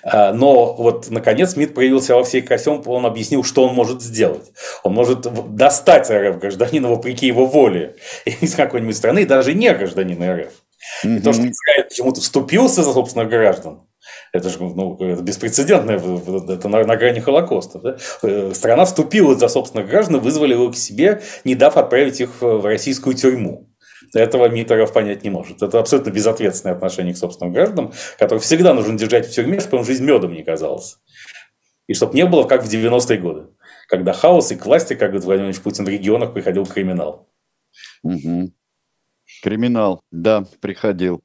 А, 0.02 0.32
Но 0.32 0.74
вот, 0.74 1.10
наконец, 1.10 1.56
МИД 1.56 1.74
проявился 1.74 2.14
во 2.14 2.24
всей 2.24 2.42
красе, 2.42 2.70
он, 2.70 3.06
объяснил, 3.06 3.44
что 3.44 3.66
он 3.66 3.74
может 3.74 4.02
сделать. 4.02 4.52
Он 4.82 4.92
может 4.94 5.26
достать 5.54 6.10
РФ 6.10 6.38
гражданина 6.38 6.88
вопреки 6.88 7.26
его 7.26 7.46
воле 7.46 7.96
из 8.40 8.54
какой-нибудь 8.54 8.96
страны, 8.96 9.26
даже 9.26 9.54
не 9.54 9.72
гражданина 9.72 10.36
РФ. 10.36 10.52
И 11.04 11.18
то, 11.20 11.32
что. 11.32 11.42
Израиль 11.42 11.84
почему-то 11.88 12.20
вступился 12.20 12.82
за 12.82 12.92
собственных 12.92 13.28
граждан, 13.28 13.82
это 14.32 14.48
же 14.50 14.58
ну, 14.60 14.96
это 15.00 15.22
беспрецедентно, 15.22 15.98
в- 15.98 16.24
в- 16.24 16.50
это 16.50 16.68
на, 16.68 16.84
на 16.84 16.96
грани 16.96 17.20
Холокоста. 17.20 17.78
да? 17.78 17.96
Э, 18.22 18.52
Страна 18.54 18.84
вступилась 18.84 19.38
за 19.38 19.48
собственных 19.48 19.88
граждан 19.88 20.20
вызвали 20.20 20.52
его 20.52 20.70
к 20.70 20.76
себе, 20.76 21.22
не 21.44 21.54
дав 21.54 21.76
отправить 21.76 22.20
их 22.20 22.30
в 22.40 22.64
российскую 22.64 23.16
тюрьму. 23.16 23.65
Этого 24.20 24.48
РФ 24.48 24.92
понять 24.92 25.24
не 25.24 25.30
может. 25.30 25.62
Это 25.62 25.78
абсолютно 25.78 26.10
безответственное 26.10 26.74
отношение 26.74 27.14
к 27.14 27.18
собственным 27.18 27.52
гражданам, 27.52 27.92
которых 28.18 28.42
всегда 28.42 28.74
нужно 28.74 28.98
держать 28.98 29.26
в 29.26 29.32
тюрьме, 29.32 29.60
чтобы 29.60 29.78
им 29.78 29.84
жизнь 29.84 30.04
медом 30.04 30.32
не 30.32 30.42
казалась. 30.42 30.98
И 31.86 31.94
чтобы 31.94 32.14
не 32.14 32.26
было, 32.26 32.44
как 32.44 32.64
в 32.64 32.68
90-е 32.68 33.18
годы, 33.18 33.46
когда 33.88 34.12
хаос 34.12 34.50
и 34.52 34.56
к 34.56 34.66
власти, 34.66 34.94
как 34.94 35.10
говорит 35.10 35.24
Владимир 35.24 35.46
Владимирович 35.46 35.62
Путин, 35.62 35.84
в 35.84 35.88
регионах 35.88 36.32
приходил 36.32 36.66
криминал. 36.66 37.28
Мгм. 38.02 38.52
Криминал, 39.42 40.00
да, 40.10 40.44
приходил. 40.60 41.22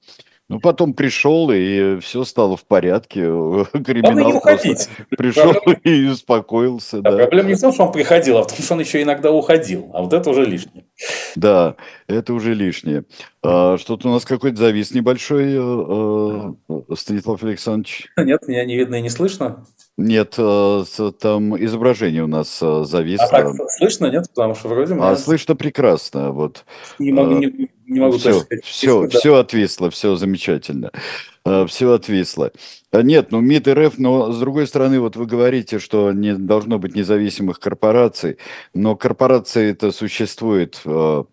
Ну, 0.51 0.59
потом 0.59 0.93
пришел, 0.93 1.49
и 1.51 1.99
все 1.99 2.23
стало 2.23 2.57
в 2.57 2.65
порядке. 2.65 3.21
Криминал 3.85 4.41
просто 4.41 4.89
пришел 5.09 5.53
и 5.83 6.07
успокоился, 6.07 6.97
А 6.99 7.01
да. 7.01 7.11
проблема 7.17 7.49
не 7.49 7.55
в 7.55 7.61
том, 7.61 7.71
что 7.73 7.85
он 7.85 7.91
приходил, 7.91 8.37
а 8.37 8.43
в 8.43 8.47
том, 8.47 8.57
что 8.57 8.73
он 8.73 8.81
еще 8.81 9.01
иногда 9.01 9.31
уходил. 9.31 9.89
А 9.93 10.01
вот 10.01 10.13
это 10.13 10.29
уже 10.29 10.45
лишнее. 10.45 10.85
Да, 11.35 11.75
это 12.07 12.33
уже 12.33 12.53
лишнее. 12.53 13.05
А, 13.43 13.77
Что-то 13.77 14.09
у 14.09 14.11
нас 14.11 14.25
какой-то 14.25 14.57
завис 14.57 14.91
небольшой, 14.93 15.53
э, 15.55 16.53
э, 16.69 16.95
Станислав 16.95 17.41
Александрович. 17.43 18.07
Нет, 18.17 18.47
меня 18.47 18.65
не 18.65 18.75
видно 18.75 18.95
и 18.95 19.01
не 19.01 19.09
слышно. 19.09 19.65
Нет, 19.97 20.35
э, 20.37 20.83
там 21.19 21.63
изображение 21.63 22.23
у 22.23 22.27
нас 22.27 22.61
э, 22.61 22.65
А 22.65 22.83
зависло. 22.85 23.27
так 23.29 23.53
слышно, 23.69 24.07
нет? 24.07 24.27
Потому 24.33 24.55
что 24.55 24.69
вроде 24.69 24.95
А 24.95 25.15
слышно 25.15 25.55
прекрасно. 25.55 26.31
Вот. 26.31 26.65
не 26.97 27.11
могу, 27.11 27.35
а, 27.35 27.39
не, 27.39 27.69
не 27.87 27.99
могу 27.99 28.17
все, 28.17 28.29
точно 28.31 28.41
сказать. 28.45 28.65
все, 28.65 29.01
Да. 29.07 29.19
все 29.19 29.35
отвисло, 29.35 29.89
все 29.89 30.15
замечательно. 30.15 30.91
Все 31.67 31.91
отвисло. 31.93 32.51
А 32.91 33.01
Нет, 33.01 33.31
ну 33.31 33.41
МИД 33.41 33.67
РФ, 33.69 33.97
но 33.97 34.31
с 34.31 34.39
другой 34.39 34.67
стороны, 34.67 34.99
вот 34.99 35.15
вы 35.15 35.25
говорите, 35.25 35.79
что 35.79 36.11
не 36.11 36.35
должно 36.35 36.77
быть 36.77 36.95
независимых 36.95 37.59
корпораций, 37.59 38.37
но 38.73 38.95
корпорации 38.95 39.71
это 39.71 39.91
существуют 39.91 40.81
э, 40.85 40.89
в 40.89 41.27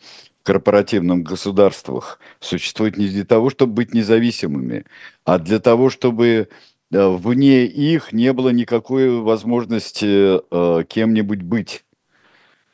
корпоративных 0.45 1.23
государствах, 1.25 2.21
существуют 2.41 2.97
не 2.97 3.09
для 3.09 3.25
того, 3.25 3.51
чтобы 3.51 3.75
быть 3.75 3.93
независимыми, 3.93 4.87
а 5.25 5.39
для 5.39 5.59
того, 5.59 5.91
чтобы 5.91 6.27
э, 6.27 6.47
вне 6.91 7.67
их 7.67 8.13
не 8.13 8.33
было 8.33 8.51
никакой 8.51 9.21
возможности 9.21 10.39
э, 10.39 10.85
кем-нибудь 10.85 11.43
быть. 11.43 11.85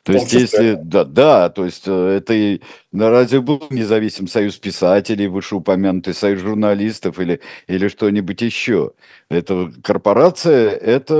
То 0.05 0.13
есть, 0.13 0.33
если, 0.33 0.77
да, 0.79 1.03
да, 1.03 1.49
то 1.49 1.65
есть 1.65 1.85
э, 1.87 2.17
это 2.17 2.33
и 2.35 2.61
на 2.91 3.09
разве 3.09 3.41
был 3.41 3.65
независим 3.71 4.27
союз 4.27 4.55
писателей, 4.57 5.27
вышеупомянутый 5.27 6.13
союз 6.13 6.41
журналистов 6.41 7.19
или, 7.19 7.41
или 7.65 7.87
что-нибудь 7.87 8.39
еще? 8.41 8.91
Это 9.29 9.71
корпорация, 9.83 10.69
это 10.69 11.15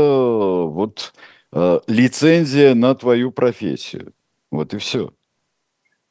вот 0.68 1.16
э, 1.52 1.80
лицензия 1.88 2.76
на 2.76 2.94
твою 2.94 3.32
профессию. 3.32 4.14
Вот 4.52 4.76
и 4.76 4.78
все. 4.78 5.12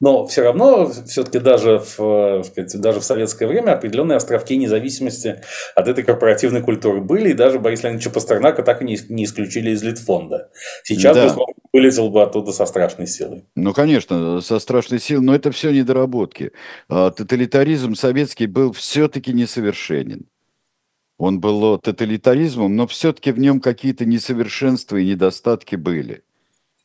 Но 0.01 0.27
все 0.27 0.43
равно, 0.43 0.91
все-таки 1.07 1.39
даже 1.39 1.79
в, 1.79 1.99
э, 1.99 2.43
сказать, 2.43 2.81
даже 2.81 2.99
в 2.99 3.05
советское 3.05 3.47
время 3.47 3.71
определенные 3.71 4.17
островки 4.17 4.57
независимости 4.57 5.41
от 5.73 5.87
этой 5.87 6.03
корпоративной 6.03 6.61
культуры 6.61 6.99
были, 6.99 7.29
и 7.29 7.33
даже 7.33 7.59
Борис 7.59 7.81
Леонидовича 7.83 8.09
Пастернака 8.09 8.61
так 8.63 8.81
и 8.81 8.85
не, 8.85 8.97
не 9.07 9.23
исключили 9.23 9.71
из 9.71 9.81
Литфонда. 9.83 10.49
Сейчас, 10.83 11.15
Да. 11.15 11.23
безусловно, 11.23 11.53
вылетел 11.71 12.09
бы 12.09 12.21
оттуда 12.23 12.51
со 12.51 12.65
страшной 12.65 13.07
силой. 13.07 13.45
Ну, 13.55 13.73
конечно, 13.73 14.41
со 14.41 14.59
страшной 14.59 14.99
силой, 14.99 15.23
но 15.23 15.33
это 15.33 15.51
все 15.51 15.71
недоработки. 15.71 16.51
А, 16.89 17.11
тоталитаризм 17.11 17.95
советский 17.95 18.47
был 18.47 18.73
все-таки 18.73 19.31
несовершенен. 19.31 20.25
Он 21.17 21.39
был 21.39 21.77
тоталитаризмом, 21.79 22.75
но 22.75 22.85
все-таки 22.87 23.31
в 23.31 23.39
нем 23.39 23.61
какие-то 23.61 24.03
несовершенства 24.03 24.97
и 24.97 25.05
недостатки 25.05 25.77
были. 25.77 26.24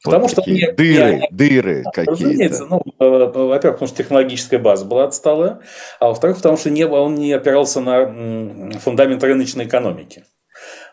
Потому 0.03 0.23
вот 0.23 0.31
что 0.31 0.51
не, 0.51 0.73
дыры, 0.73 1.15
не, 1.17 1.29
дыры 1.31 1.85
какие-то. 1.93 2.65
Ну, 2.65 2.83
э, 2.99 3.05
во-первых, 3.07 3.61
потому 3.61 3.89
что 3.89 3.97
технологическая 3.99 4.59
база 4.59 4.87
была 4.87 5.05
отсталая, 5.05 5.61
а 5.99 6.09
во-вторых, 6.09 6.39
потому 6.39 6.57
что 6.57 6.71
не, 6.71 6.87
он 6.87 7.17
не 7.17 7.33
опирался 7.33 7.81
на 7.81 8.73
фундамент 8.79 9.23
рыночной 9.23 9.67
экономики. 9.67 10.25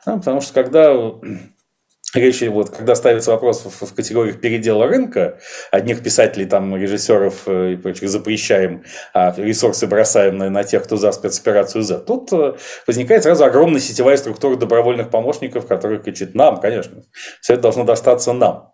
А, 0.06 0.18
потому 0.18 0.42
что 0.42 0.54
когда 0.54 0.94
речь, 2.14 2.42
вот, 2.42 2.70
когда 2.72 2.96
ставится 2.96 3.32
вопрос 3.32 3.64
в, 3.64 3.86
в 3.86 3.94
категориях 3.94 4.42
передела 4.42 4.88
рынка, 4.88 5.40
одних 5.72 6.04
писателей, 6.04 6.46
там, 6.46 6.76
режиссеров 6.76 7.44
э, 7.48 7.74
и 7.74 7.76
прочих 7.78 8.10
запрещаем, 8.10 8.84
а 9.14 9.34
ресурсы 9.38 9.88
бросаем 9.88 10.38
на, 10.38 10.50
на 10.50 10.66
тех, 10.66 10.84
кто 10.84 10.98
за 10.98 11.14
спецоперацию 11.14 11.82
Z, 11.82 12.00
тут 12.00 12.34
э, 12.34 12.56
возникает 12.86 13.24
сразу 13.24 13.46
огромная 13.46 13.80
сетевая 13.80 14.18
структура 14.18 14.58
добровольных 14.58 15.10
помощников, 15.10 15.66
которые 15.66 16.02
кричат 16.02 16.36
нам, 16.36 16.60
конечно, 16.60 17.04
все 17.40 17.54
это 17.54 17.62
должно 17.62 17.86
достаться 17.86 18.34
нам. 18.34 18.74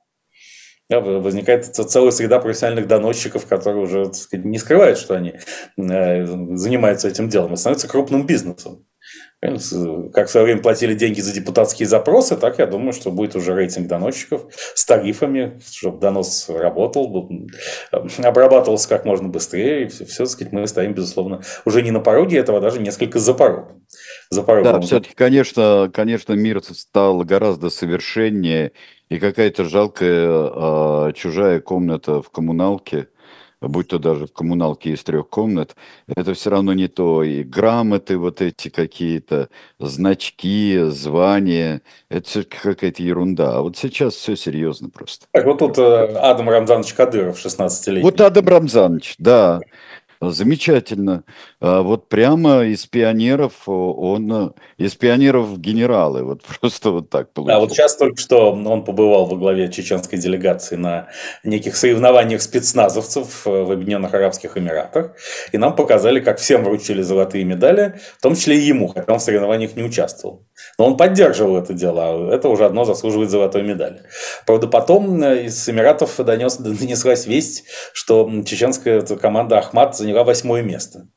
Возникает 0.90 1.66
целая 1.66 2.12
среда 2.12 2.40
профессиональных 2.40 2.88
доносчиков, 2.88 3.46
которые 3.46 3.84
уже 3.84 4.14
сказать, 4.14 4.46
не 4.46 4.58
скрывают, 4.58 4.98
что 4.98 5.16
они 5.16 5.36
э, 5.78 6.26
занимаются 6.56 7.08
этим 7.08 7.30
делом, 7.30 7.54
и 7.54 7.58
становятся 7.58 7.88
крупным 7.88 8.26
бизнесом. 8.26 8.86
Как 9.42 10.28
в 10.28 10.32
свое 10.32 10.46
время 10.46 10.62
платили 10.62 10.94
деньги 10.94 11.20
за 11.20 11.34
депутатские 11.34 11.88
запросы, 11.88 12.38
так 12.38 12.60
я 12.60 12.66
думаю, 12.66 12.94
что 12.94 13.12
будет 13.12 13.36
уже 13.36 13.54
рейтинг 13.54 13.88
доносчиков 13.88 14.46
с 14.74 14.86
тарифами, 14.86 15.60
чтобы 15.70 16.00
донос 16.00 16.48
работал, 16.48 17.30
обрабатывался 18.20 18.88
как 18.88 19.04
можно 19.04 19.28
быстрее. 19.28 19.84
И 19.84 19.88
все, 19.88 20.06
все 20.06 20.26
сказать, 20.26 20.54
мы 20.54 20.66
стоим, 20.68 20.94
безусловно, 20.94 21.42
уже 21.66 21.82
не 21.82 21.92
на 21.92 22.00
пороге 22.00 22.38
этого, 22.38 22.60
а 22.60 22.62
даже 22.62 22.80
несколько 22.80 23.20
за 23.20 23.34
порогом. 23.34 23.83
За 24.30 24.44
порогом. 24.44 24.74
Да, 24.74 24.82
все-таки, 24.82 25.14
конечно, 25.16 25.90
конечно, 25.94 26.34
мир 26.34 26.64
стал 26.64 27.24
гораздо 27.24 27.70
совершеннее, 27.70 28.72
и 29.10 29.20
какая-то 29.20 29.66
жалкая 29.66 30.28
а, 30.30 31.12
чужая 31.14 31.60
комната 31.60 32.22
в 32.22 32.30
коммуналке– 32.30 33.08
будь 33.68 33.88
то 33.88 34.00
даже 34.00 34.28
в 34.28 34.34
коммуналке 34.34 34.92
из 34.92 35.04
трех 35.04 35.30
комнат, 35.30 35.76
это 36.08 36.34
все 36.34 36.50
равно 36.50 36.74
не 36.74 36.88
то. 36.88 37.24
И 37.24 37.44
грамоты 37.44 38.18
вот 38.18 38.42
эти 38.42 38.70
какие-то, 38.70 39.50
значки, 39.80 40.80
звания, 40.88 41.82
это 42.10 42.28
все 42.28 42.44
какая-то 42.44 43.02
ерунда. 43.04 43.58
А 43.58 43.62
вот 43.62 43.78
сейчас 43.78 44.16
все 44.16 44.36
серьезно 44.36 44.90
просто. 44.90 45.26
Так, 45.32 45.46
вот 45.46 45.60
тут 45.60 45.78
э, 45.78 46.06
Адам 46.18 46.50
Рамзанович 46.50 46.94
Кадыров, 46.94 47.44
16-летний. 47.44 48.04
Вот 48.04 48.20
Адам 48.22 48.48
Рамзанович, 48.48 49.16
да. 49.18 49.62
Замечательно. 50.32 51.24
А 51.60 51.82
вот 51.82 52.10
прямо 52.10 52.64
из 52.64 52.86
пионеров 52.86 53.54
он, 53.68 54.54
из 54.78 54.96
пионеров 54.96 55.60
генералы, 55.60 56.24
вот 56.24 56.42
просто 56.60 56.92
вот 56.92 57.10
так 57.10 57.32
получилось. 57.34 57.56
Да, 57.56 57.60
вот 57.60 57.72
сейчас 57.72 57.96
только 57.96 58.18
что 58.18 58.52
он 58.52 58.84
побывал 58.84 59.26
во 59.26 59.36
главе 59.36 59.72
чеченской 59.72 60.20
делегации 60.20 60.76
на 60.76 61.08
неких 61.44 61.76
соревнованиях 61.76 62.42
спецназовцев 62.42 63.46
в 63.46 63.72
Объединенных 63.72 64.14
Арабских 64.14 64.58
Эмиратах, 64.58 65.16
и 65.52 65.58
нам 65.58 65.76
показали, 65.76 66.20
как 66.20 66.40
всем 66.40 66.64
вручили 66.64 67.02
золотые 67.02 67.44
медали, 67.44 68.00
в 68.18 68.22
том 68.22 68.36
числе 68.36 68.58
и 68.58 68.62
ему, 68.62 68.88
хотя 68.88 69.14
он 69.14 69.20
в 69.20 69.24
соревнованиях 69.24 69.76
не 69.76 69.84
участвовал. 69.84 70.46
Но 70.78 70.88
он 70.88 70.98
поддерживал 70.98 71.58
это 71.58 71.74
дело, 71.74 72.04
а 72.04 72.36
это 72.36 72.50
уже 72.50 72.66
одно 72.66 72.86
заслуживает 72.86 73.30
золотой 73.30 73.64
медали. 73.64 74.02
Правда, 74.46 74.68
потом 74.68 75.22
э, 75.24 75.46
из 75.46 75.68
Эмиратов 75.68 76.16
донес, 76.18 76.58
донеслась 76.58 77.26
весть, 77.26 77.66
что 77.94 78.30
чеченская 78.46 79.02
команда 79.02 79.60
Ахмат 79.60 79.96
заняла 79.96 80.13
восьмое 80.22 80.62
место. 80.62 81.08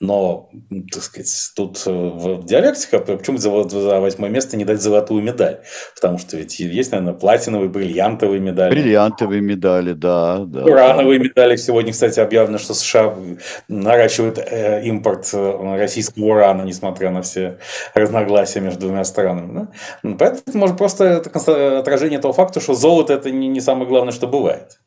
Но, 0.00 0.48
так 0.92 1.02
сказать, 1.02 1.50
тут 1.56 1.82
э, 1.84 1.90
в 1.90 2.44
диалектика, 2.44 3.00
почему 3.00 3.36
за, 3.38 3.68
за 3.68 3.98
восьмое 3.98 4.30
место 4.30 4.56
не 4.56 4.64
дать 4.64 4.80
золотую 4.80 5.24
медаль? 5.24 5.62
Потому 5.96 6.18
что 6.18 6.36
ведь 6.36 6.60
есть, 6.60 6.92
наверное, 6.92 7.14
платиновые, 7.14 7.68
бриллиантовые 7.68 8.38
медали. 8.40 8.70
Бриллиантовые 8.70 9.40
медали, 9.40 9.94
да. 9.94 10.44
да 10.44 10.62
Урановые 10.62 11.18
да. 11.18 11.24
медали. 11.24 11.56
Сегодня, 11.56 11.92
кстати, 11.92 12.20
объявлено, 12.20 12.58
что 12.58 12.74
США 12.74 13.12
наращивают 13.66 14.38
э, 14.38 14.84
импорт 14.84 15.30
э, 15.32 15.76
российского 15.76 16.26
урана, 16.26 16.62
несмотря 16.62 17.10
на 17.10 17.22
все 17.22 17.58
разногласия 17.94 18.60
между 18.60 18.82
двумя 18.82 19.02
странами. 19.02 19.68
Да? 20.04 20.16
Поэтому, 20.16 20.58
может, 20.58 20.78
просто 20.78 21.04
это 21.04 21.78
отражение 21.78 22.20
того 22.20 22.34
факта, 22.34 22.60
что 22.60 22.74
золото– 22.74 23.12
это 23.14 23.32
не, 23.32 23.48
не 23.48 23.60
самое 23.60 23.88
главное, 23.88 24.12
что 24.12 24.28
бывает 24.28 24.78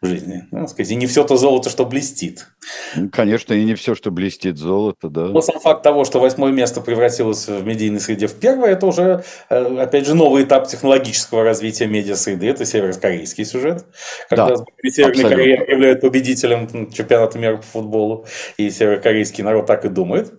в 0.00 0.06
жизни. 0.06 0.44
Ну, 0.52 0.68
сказать, 0.68 0.92
и 0.92 0.96
не 0.96 1.06
все 1.06 1.24
то 1.24 1.36
золото, 1.36 1.70
что 1.70 1.84
блестит. 1.84 2.46
Ну, 2.94 3.08
конечно, 3.10 3.52
и 3.52 3.64
не 3.64 3.74
все, 3.74 3.94
что 3.94 4.10
блестит 4.10 4.56
золото, 4.56 5.08
да. 5.08 5.26
Но 5.26 5.40
сам 5.40 5.58
факт 5.60 5.82
того, 5.82 6.04
что 6.04 6.20
восьмое 6.20 6.52
место 6.52 6.80
превратилось 6.80 7.48
в 7.48 7.66
медийной 7.66 8.00
среде 8.00 8.28
в 8.28 8.34
первое, 8.34 8.70
это 8.70 8.86
уже, 8.86 9.24
э, 9.50 9.78
опять 9.80 10.06
же, 10.06 10.14
новый 10.14 10.44
этап 10.44 10.68
технологического 10.68 11.42
развития 11.42 11.86
медиа-среды. 11.86 12.48
Это 12.48 12.64
северокорейский 12.64 13.44
сюжет. 13.44 13.86
Когда 14.28 14.56
да, 14.56 14.64
Северная 14.88 15.28
Корея 15.28 15.62
объявляет 15.62 16.00
победителем 16.00 16.90
чемпионата 16.92 17.38
мира 17.38 17.56
по 17.56 17.62
футболу, 17.62 18.26
и 18.56 18.70
северокорейский 18.70 19.42
народ 19.42 19.66
так 19.66 19.84
и 19.84 19.88
думает. 19.88 20.32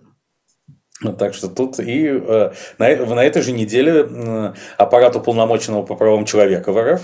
Так 1.18 1.34
что 1.34 1.48
тут 1.48 1.80
и 1.80 2.08
э, 2.08 2.52
на, 2.78 2.96
на 3.06 3.24
этой 3.24 3.40
же 3.40 3.52
неделе 3.52 4.06
э, 4.06 4.52
аппарат 4.76 5.16
уполномоченного 5.16 5.82
по 5.82 5.96
правам 5.96 6.26
человека 6.26 6.72
в 6.72 6.82
РФ 6.82 7.00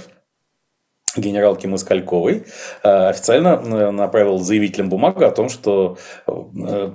генералки 1.20 1.66
Москальковой 1.66 2.44
э, 2.82 2.88
официально 3.08 3.60
э, 3.62 3.90
направил 3.90 4.38
заявителям 4.38 4.88
бумагу 4.88 5.24
о 5.24 5.30
том, 5.30 5.48
что 5.48 5.98
э, 6.26 6.30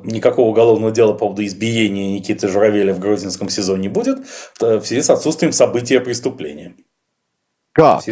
никакого 0.03 0.49
уголовного 0.49 0.91
дела 0.91 1.13
по 1.13 1.19
поводу 1.19 1.45
избиения 1.45 2.13
Никиты 2.13 2.47
Журавеля 2.47 2.93
в 2.93 2.99
Грозинском 2.99 3.49
СИЗО 3.49 3.77
не 3.77 3.89
будет 3.89 4.19
в 4.59 4.81
связи 4.81 5.01
с 5.01 5.09
отсутствием 5.09 5.53
события 5.53 5.99
преступления. 5.99 6.75
Как? 7.73 8.03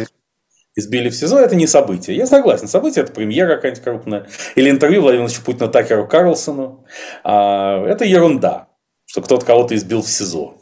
Избили 0.76 1.08
в 1.08 1.16
СИЗО– 1.16 1.38
это 1.40 1.56
не 1.56 1.66
событие. 1.66 2.16
Я 2.16 2.26
согласен, 2.26 2.68
событие– 2.68 3.02
это 3.04 3.12
премьера 3.12 3.56
какая-нибудь 3.56 3.82
крупная. 3.82 4.26
Или 4.54 4.70
интервью 4.70 5.02
Владимира 5.02 5.24
Владимировича 5.24 5.44
Путина 5.44 5.68
Такеру 5.68 6.06
Карлсону. 6.06 6.84
А, 7.24 7.84
это 7.86 8.04
ерунда, 8.04 8.68
что 9.04 9.20
кто-то 9.20 9.44
кого-то 9.44 9.74
избил 9.74 10.02
в 10.02 10.08
СИЗО. 10.08 10.54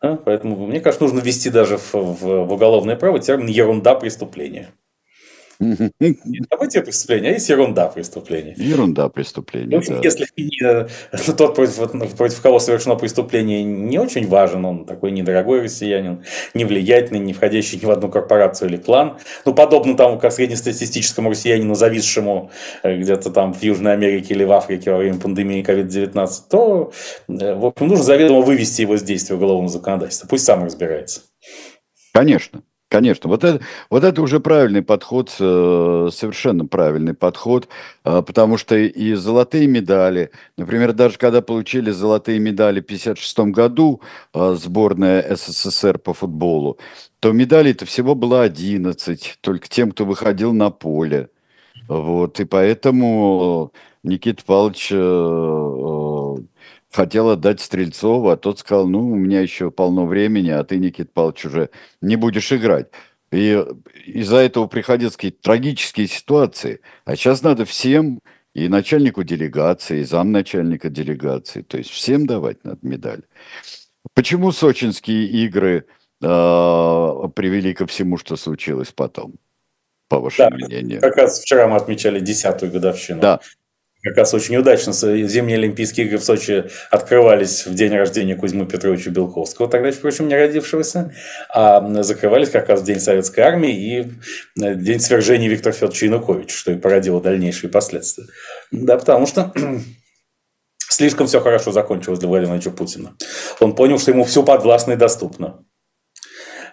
А, 0.00 0.16
поэтому, 0.16 0.66
мне 0.66 0.80
кажется, 0.80 1.04
нужно 1.04 1.18
ввести 1.18 1.50
даже 1.50 1.78
в, 1.78 1.94
в, 1.94 2.44
в 2.46 2.52
уголовное 2.52 2.94
право 2.94 3.18
термин 3.18 3.48
«ерунда 3.48 3.96
преступления». 3.96 4.72
Не 5.60 6.42
событие 6.50 6.82
преступления, 6.82 7.28
а 7.28 7.32
есть 7.32 7.48
ерунда 7.48 7.88
преступления. 7.88 8.54
Ерунда 8.56 9.10
преступления, 9.10 9.76
общем, 9.76 9.96
да. 9.96 10.00
Если 10.02 10.26
э, 10.64 10.88
тот, 11.36 11.54
против, 11.54 12.16
против 12.16 12.40
кого 12.40 12.58
совершено 12.58 12.96
преступление, 12.96 13.62
не 13.62 13.98
очень 13.98 14.26
важен, 14.26 14.64
он 14.64 14.86
такой 14.86 15.10
недорогой 15.10 15.60
россиянин, 15.60 16.24
не 16.54 16.64
влиятельный, 16.64 17.18
не 17.18 17.34
входящий 17.34 17.78
ни 17.78 17.84
в 17.84 17.90
одну 17.90 18.08
корпорацию 18.08 18.70
или 18.70 18.78
клан, 18.78 19.18
ну, 19.44 19.52
подобно 19.52 19.96
тому, 19.96 20.18
как 20.18 20.32
среднестатистическому 20.32 21.28
россиянину, 21.28 21.74
зависшему 21.74 22.50
э, 22.82 22.96
где-то 22.96 23.30
там 23.30 23.52
в 23.52 23.62
Южной 23.62 23.92
Америке 23.92 24.32
или 24.32 24.44
в 24.44 24.52
Африке 24.52 24.92
во 24.92 24.96
время 24.96 25.18
пандемии 25.18 25.62
COVID-19, 25.62 26.30
то, 26.50 26.92
э, 27.28 27.54
в 27.54 27.66
общем, 27.66 27.88
нужно 27.88 28.04
заведомо 28.04 28.40
вывести 28.40 28.80
его 28.80 28.96
с 28.96 29.02
действия 29.02 29.36
уголовного 29.36 29.68
законодательства. 29.68 30.26
Пусть 30.26 30.46
сам 30.46 30.64
разбирается. 30.64 31.20
Конечно. 32.14 32.62
Конечно, 32.90 33.30
вот 33.30 33.44
это, 33.44 33.64
вот 33.88 34.02
это 34.02 34.20
уже 34.20 34.40
правильный 34.40 34.82
подход, 34.82 35.30
э, 35.38 36.08
совершенно 36.12 36.66
правильный 36.66 37.14
подход, 37.14 37.68
э, 38.04 38.20
потому 38.26 38.56
что 38.56 38.76
и 38.76 39.14
золотые 39.14 39.68
медали, 39.68 40.32
например, 40.56 40.92
даже 40.92 41.16
когда 41.16 41.40
получили 41.40 41.92
золотые 41.92 42.40
медали 42.40 42.80
в 42.80 42.86
1956 42.86 43.38
году 43.54 44.00
э, 44.34 44.56
сборная 44.58 45.36
СССР 45.36 45.98
по 45.98 46.14
футболу, 46.14 46.78
то 47.20 47.30
медалей-то 47.30 47.86
всего 47.86 48.16
было 48.16 48.42
11, 48.42 49.38
только 49.40 49.68
тем, 49.68 49.92
кто 49.92 50.04
выходил 50.04 50.52
на 50.52 50.70
поле. 50.70 51.28
Вот, 51.86 52.40
и 52.40 52.44
поэтому 52.44 53.72
Никита 54.02 54.44
Павлович 54.44 54.90
хотел 56.90 57.30
отдать 57.30 57.60
Стрельцову, 57.60 58.30
а 58.30 58.36
тот 58.36 58.58
сказал, 58.58 58.86
ну, 58.86 59.10
у 59.10 59.14
меня 59.14 59.40
еще 59.40 59.70
полно 59.70 60.06
времени, 60.06 60.50
а 60.50 60.64
ты, 60.64 60.78
Никита 60.78 61.10
Павлович, 61.12 61.46
уже 61.46 61.70
не 62.00 62.16
будешь 62.16 62.52
играть. 62.52 62.88
И 63.32 63.64
из-за 64.06 64.38
этого 64.38 64.66
приходят 64.66 65.14
какие-то 65.14 65.40
трагические 65.40 66.08
ситуации. 66.08 66.80
А 67.04 67.14
сейчас 67.14 67.42
надо 67.42 67.64
всем, 67.64 68.20
и 68.54 68.68
начальнику 68.68 69.22
делегации, 69.22 70.00
и 70.00 70.04
замначальника 70.04 70.88
делегации, 70.88 71.62
то 71.62 71.78
есть 71.78 71.90
всем 71.90 72.26
давать 72.26 72.64
надо 72.64 72.80
медаль. 72.82 73.22
Почему 74.14 74.50
сочинские 74.50 75.26
игры 75.26 75.86
э, 76.20 76.26
привели 77.34 77.74
ко 77.74 77.86
всему, 77.86 78.16
что 78.16 78.36
случилось 78.36 78.92
потом, 78.92 79.34
по 80.08 80.18
вашему 80.18 80.50
да, 80.50 80.66
мнению? 80.66 81.00
Как 81.00 81.16
раз 81.16 81.40
вчера 81.40 81.68
мы 81.68 81.76
отмечали 81.76 82.18
десятую 82.18 82.72
годовщину. 82.72 83.20
Да, 83.20 83.40
как 84.02 84.16
раз 84.16 84.32
очень 84.32 84.56
удачно 84.56 84.92
зимние 84.92 85.58
Олимпийские 85.58 86.06
игры 86.06 86.18
в 86.18 86.24
Сочи 86.24 86.64
открывались 86.90 87.66
в 87.66 87.74
день 87.74 87.94
рождения 87.94 88.34
Кузьмы 88.34 88.66
Петровича 88.66 89.10
Белковского, 89.10 89.68
тогда, 89.68 89.90
впрочем, 89.92 90.28
не 90.28 90.36
родившегося, 90.36 91.12
а 91.50 92.02
закрывались 92.02 92.50
как 92.50 92.68
раз 92.68 92.80
в 92.80 92.84
День 92.84 93.00
Советской 93.00 93.40
Армии 93.40 93.72
и 93.72 94.12
э, 94.60 94.74
День 94.74 95.00
свержения 95.00 95.48
Виктора 95.48 95.72
Федоровича 95.72 96.06
Януковича, 96.06 96.56
что 96.56 96.72
и 96.72 96.76
породило 96.76 97.20
дальнейшие 97.20 97.70
последствия. 97.70 98.26
Да, 98.70 98.96
потому 98.96 99.26
что 99.26 99.52
слишком 100.88 101.26
все 101.26 101.40
хорошо 101.40 101.72
закончилось 101.72 102.18
для 102.18 102.28
Владимира 102.28 102.70
Путина. 102.70 103.14
Он 103.60 103.74
понял, 103.74 103.98
что 103.98 104.12
ему 104.12 104.24
все 104.24 104.42
подвластно 104.42 104.92
и 104.92 104.96
доступно. 104.96 105.64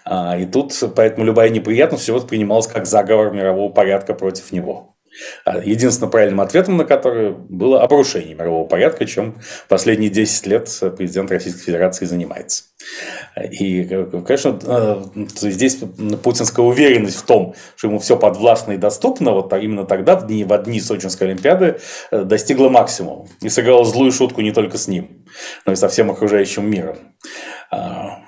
А, 0.05 0.37
и 0.37 0.45
тут 0.45 0.73
поэтому 0.95 1.25
любая 1.25 1.49
неприятность 1.49 2.03
все 2.03 2.13
воспринималась 2.13 2.67
как 2.67 2.85
заговор 2.85 3.31
мирового 3.33 3.71
порядка 3.71 4.13
против 4.13 4.53
него. 4.53 4.96
А 5.45 5.59
единственным 5.59 6.11
правильным 6.11 6.41
ответом 6.41 6.77
на 6.77 6.85
который 6.85 7.31
было 7.31 7.81
обрушение 7.81 8.35
мирового 8.35 8.67
порядка, 8.67 9.05
чем 9.05 9.35
последние 9.67 10.09
10 10.09 10.47
лет 10.47 10.79
президент 10.97 11.31
Российской 11.31 11.63
Федерации 11.63 12.05
занимается. 12.05 12.63
И, 13.51 13.83
конечно, 14.25 14.59
э, 14.63 15.03
здесь 15.35 15.79
путинская 16.23 16.65
уверенность 16.65 17.17
в 17.17 17.23
том, 17.23 17.55
что 17.75 17.87
ему 17.87 17.99
все 17.99 18.17
подвластно 18.17 18.73
и 18.73 18.77
доступно, 18.77 19.31
вот 19.31 19.51
именно 19.53 19.85
тогда, 19.85 20.15
в 20.15 20.27
дни, 20.27 20.43
в 20.43 20.57
дни 20.63 20.79
Сочинской 20.79 21.27
Олимпиады, 21.27 21.79
э, 22.11 22.23
достигла 22.23 22.69
максимума. 22.69 23.27
И 23.41 23.49
сыграла 23.49 23.85
злую 23.85 24.11
шутку 24.11 24.41
не 24.41 24.51
только 24.51 24.77
с 24.77 24.87
ним, 24.87 25.25
но 25.65 25.73
и 25.73 25.75
со 25.75 25.87
всем 25.89 26.11
окружающим 26.11 26.69
миром. 26.69 26.97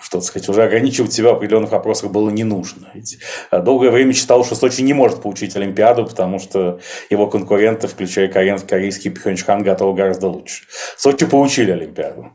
Что 0.09 0.21
сказать, 0.21 0.49
уже 0.49 0.63
ограничивать 0.63 1.13
себя 1.13 1.33
в 1.33 1.35
определенных 1.35 1.69
вопросах 1.69 2.09
было 2.09 2.31
не 2.31 2.43
нужно. 2.43 2.89
Ведь 2.95 3.19
а, 3.51 3.59
долгое 3.59 3.91
время 3.91 4.11
считал, 4.13 4.43
что 4.43 4.55
Сочи 4.55 4.81
не 4.81 4.93
может 4.93 5.21
получить 5.21 5.55
Олимпиаду, 5.55 6.03
потому 6.03 6.39
что 6.39 6.79
его 7.11 7.27
конкуренты, 7.27 7.87
включая 7.87 8.27
корейский 8.27 9.11
Пхенчхан, 9.11 9.61
готовы 9.61 9.93
гораздо 9.93 10.29
лучше. 10.29 10.63
Сочи 10.97 11.27
получили 11.27 11.69
Олимпиаду. 11.69 12.31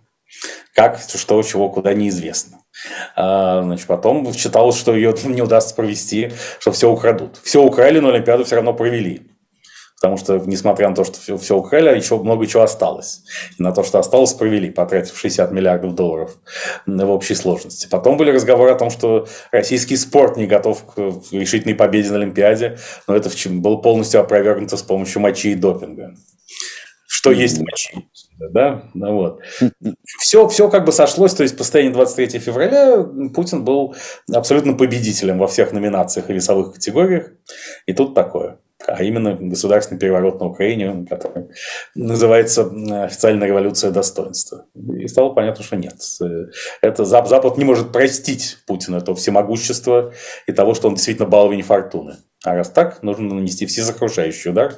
Как, 0.72 1.00
что, 1.00 1.42
чего, 1.42 1.68
куда, 1.68 1.94
неизвестно. 1.94 2.60
А, 3.16 3.62
значит, 3.62 3.88
потом 3.88 4.32
считалось, 4.32 4.76
что 4.76 4.94
ее 4.94 5.12
не 5.24 5.42
удастся 5.42 5.74
провести, 5.74 6.30
что 6.60 6.70
все 6.70 6.88
украдут. 6.88 7.40
Все 7.42 7.60
украли, 7.60 7.98
но 7.98 8.10
Олимпиаду 8.10 8.44
все 8.44 8.54
равно 8.54 8.72
провели. 8.72 9.22
Потому 10.00 10.16
что, 10.18 10.36
несмотря 10.44 10.88
на 10.88 10.94
то, 10.94 11.04
что 11.04 11.18
все, 11.18 11.36
все 11.38 11.56
украли, 11.56 11.96
еще 11.96 12.18
много 12.18 12.46
чего 12.46 12.62
осталось. 12.62 13.22
И 13.58 13.62
на 13.62 13.72
то, 13.72 13.82
что 13.82 13.98
осталось, 13.98 14.34
провели, 14.34 14.70
потратив 14.70 15.16
60 15.16 15.50
миллиардов 15.52 15.94
долларов 15.94 16.36
в 16.86 17.10
общей 17.10 17.34
сложности. 17.34 17.86
Потом 17.90 18.16
были 18.16 18.30
разговоры 18.30 18.72
о 18.72 18.76
том, 18.76 18.90
что 18.90 19.26
российский 19.50 19.96
спорт 19.96 20.36
не 20.36 20.46
готов 20.46 20.84
к 20.84 20.98
решительной 21.32 21.74
победе 21.74 22.10
на 22.10 22.16
Олимпиаде, 22.16 22.78
но 23.06 23.16
это 23.16 23.30
было 23.48 23.76
полностью 23.76 24.20
опровергнуто 24.20 24.76
с 24.76 24.82
помощью 24.82 25.22
мочи 25.22 25.52
и 25.52 25.54
допинга. 25.54 26.14
Что 27.06 27.30
есть 27.30 27.58
мочи 27.60 28.04
да, 28.38 28.84
ну 28.94 29.14
вот. 29.14 29.40
Все, 30.18 30.48
все 30.48 30.68
как 30.68 30.84
бы 30.84 30.92
сошлось, 30.92 31.34
то 31.34 31.42
есть 31.42 31.56
по 31.56 31.62
состоянию 31.62 31.94
23 31.94 32.38
февраля 32.40 33.02
Путин 33.34 33.64
был 33.64 33.94
абсолютно 34.32 34.74
победителем 34.74 35.38
во 35.38 35.46
всех 35.46 35.72
номинациях 35.72 36.30
и 36.30 36.32
весовых 36.32 36.74
категориях, 36.74 37.30
и 37.86 37.92
тут 37.92 38.14
такое. 38.14 38.58
А 38.86 39.02
именно 39.02 39.34
государственный 39.34 39.98
переворот 39.98 40.40
на 40.40 40.46
Украине, 40.46 41.06
который 41.08 41.48
называется 41.94 42.70
официальная 43.04 43.48
революция 43.48 43.90
достоинства. 43.90 44.66
И 44.74 45.06
стало 45.08 45.30
понятно, 45.30 45.64
что 45.64 45.76
нет. 45.76 45.94
Это 46.82 47.04
Запад 47.04 47.56
не 47.56 47.64
может 47.64 47.92
простить 47.92 48.58
Путина 48.66 48.96
этого 48.96 49.16
всемогущества 49.16 50.12
и 50.46 50.52
того, 50.52 50.74
что 50.74 50.88
он 50.88 50.94
действительно 50.94 51.28
баловень 51.28 51.62
фортуны. 51.62 52.16
А 52.44 52.54
раз 52.54 52.70
так, 52.70 53.02
нужно 53.02 53.34
нанести 53.34 53.64
всесокрушающий 53.66 54.50
удар 54.50 54.74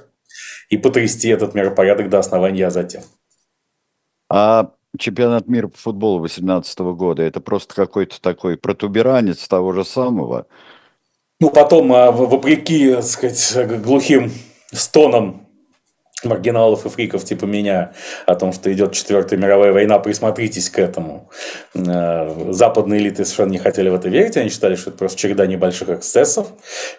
и 0.68 0.76
потрясти 0.76 1.28
этот 1.28 1.54
миропорядок 1.54 2.08
до 2.08 2.18
основания, 2.18 2.66
а 2.66 2.70
затем. 2.70 3.02
А 4.28 4.72
чемпионат 4.98 5.48
мира 5.48 5.68
по 5.68 5.78
футболу 5.78 6.20
2018 6.20 6.78
года 6.78 7.22
это 7.22 7.40
просто 7.40 7.74
какой-то 7.74 8.20
такой 8.20 8.56
протуберанец 8.56 9.46
того 9.48 9.72
же 9.72 9.84
самого? 9.84 10.46
Ну, 11.38 11.50
потом, 11.50 11.92
а, 11.92 12.10
вопреки, 12.10 12.94
так 12.94 13.04
сказать, 13.04 13.82
глухим 13.82 14.32
стонам 14.72 15.46
маргиналов 16.24 16.86
и 16.86 16.88
фриков 16.88 17.24
типа 17.24 17.44
меня 17.44 17.92
о 18.24 18.34
том, 18.34 18.52
что 18.52 18.72
идет 18.72 18.92
четвертая 18.92 19.38
мировая 19.38 19.72
война, 19.72 19.98
присмотритесь 19.98 20.70
к 20.70 20.78
этому. 20.78 21.28
Э, 21.74 22.52
западные 22.52 23.00
элиты 23.00 23.24
совершенно 23.24 23.52
не 23.52 23.58
хотели 23.58 23.90
в 23.90 23.94
это 23.94 24.08
верить, 24.08 24.36
они 24.38 24.48
считали, 24.48 24.76
что 24.76 24.90
это 24.90 24.98
просто 24.98 25.18
череда 25.18 25.46
небольших 25.46 25.90
эксцессов, 25.90 26.48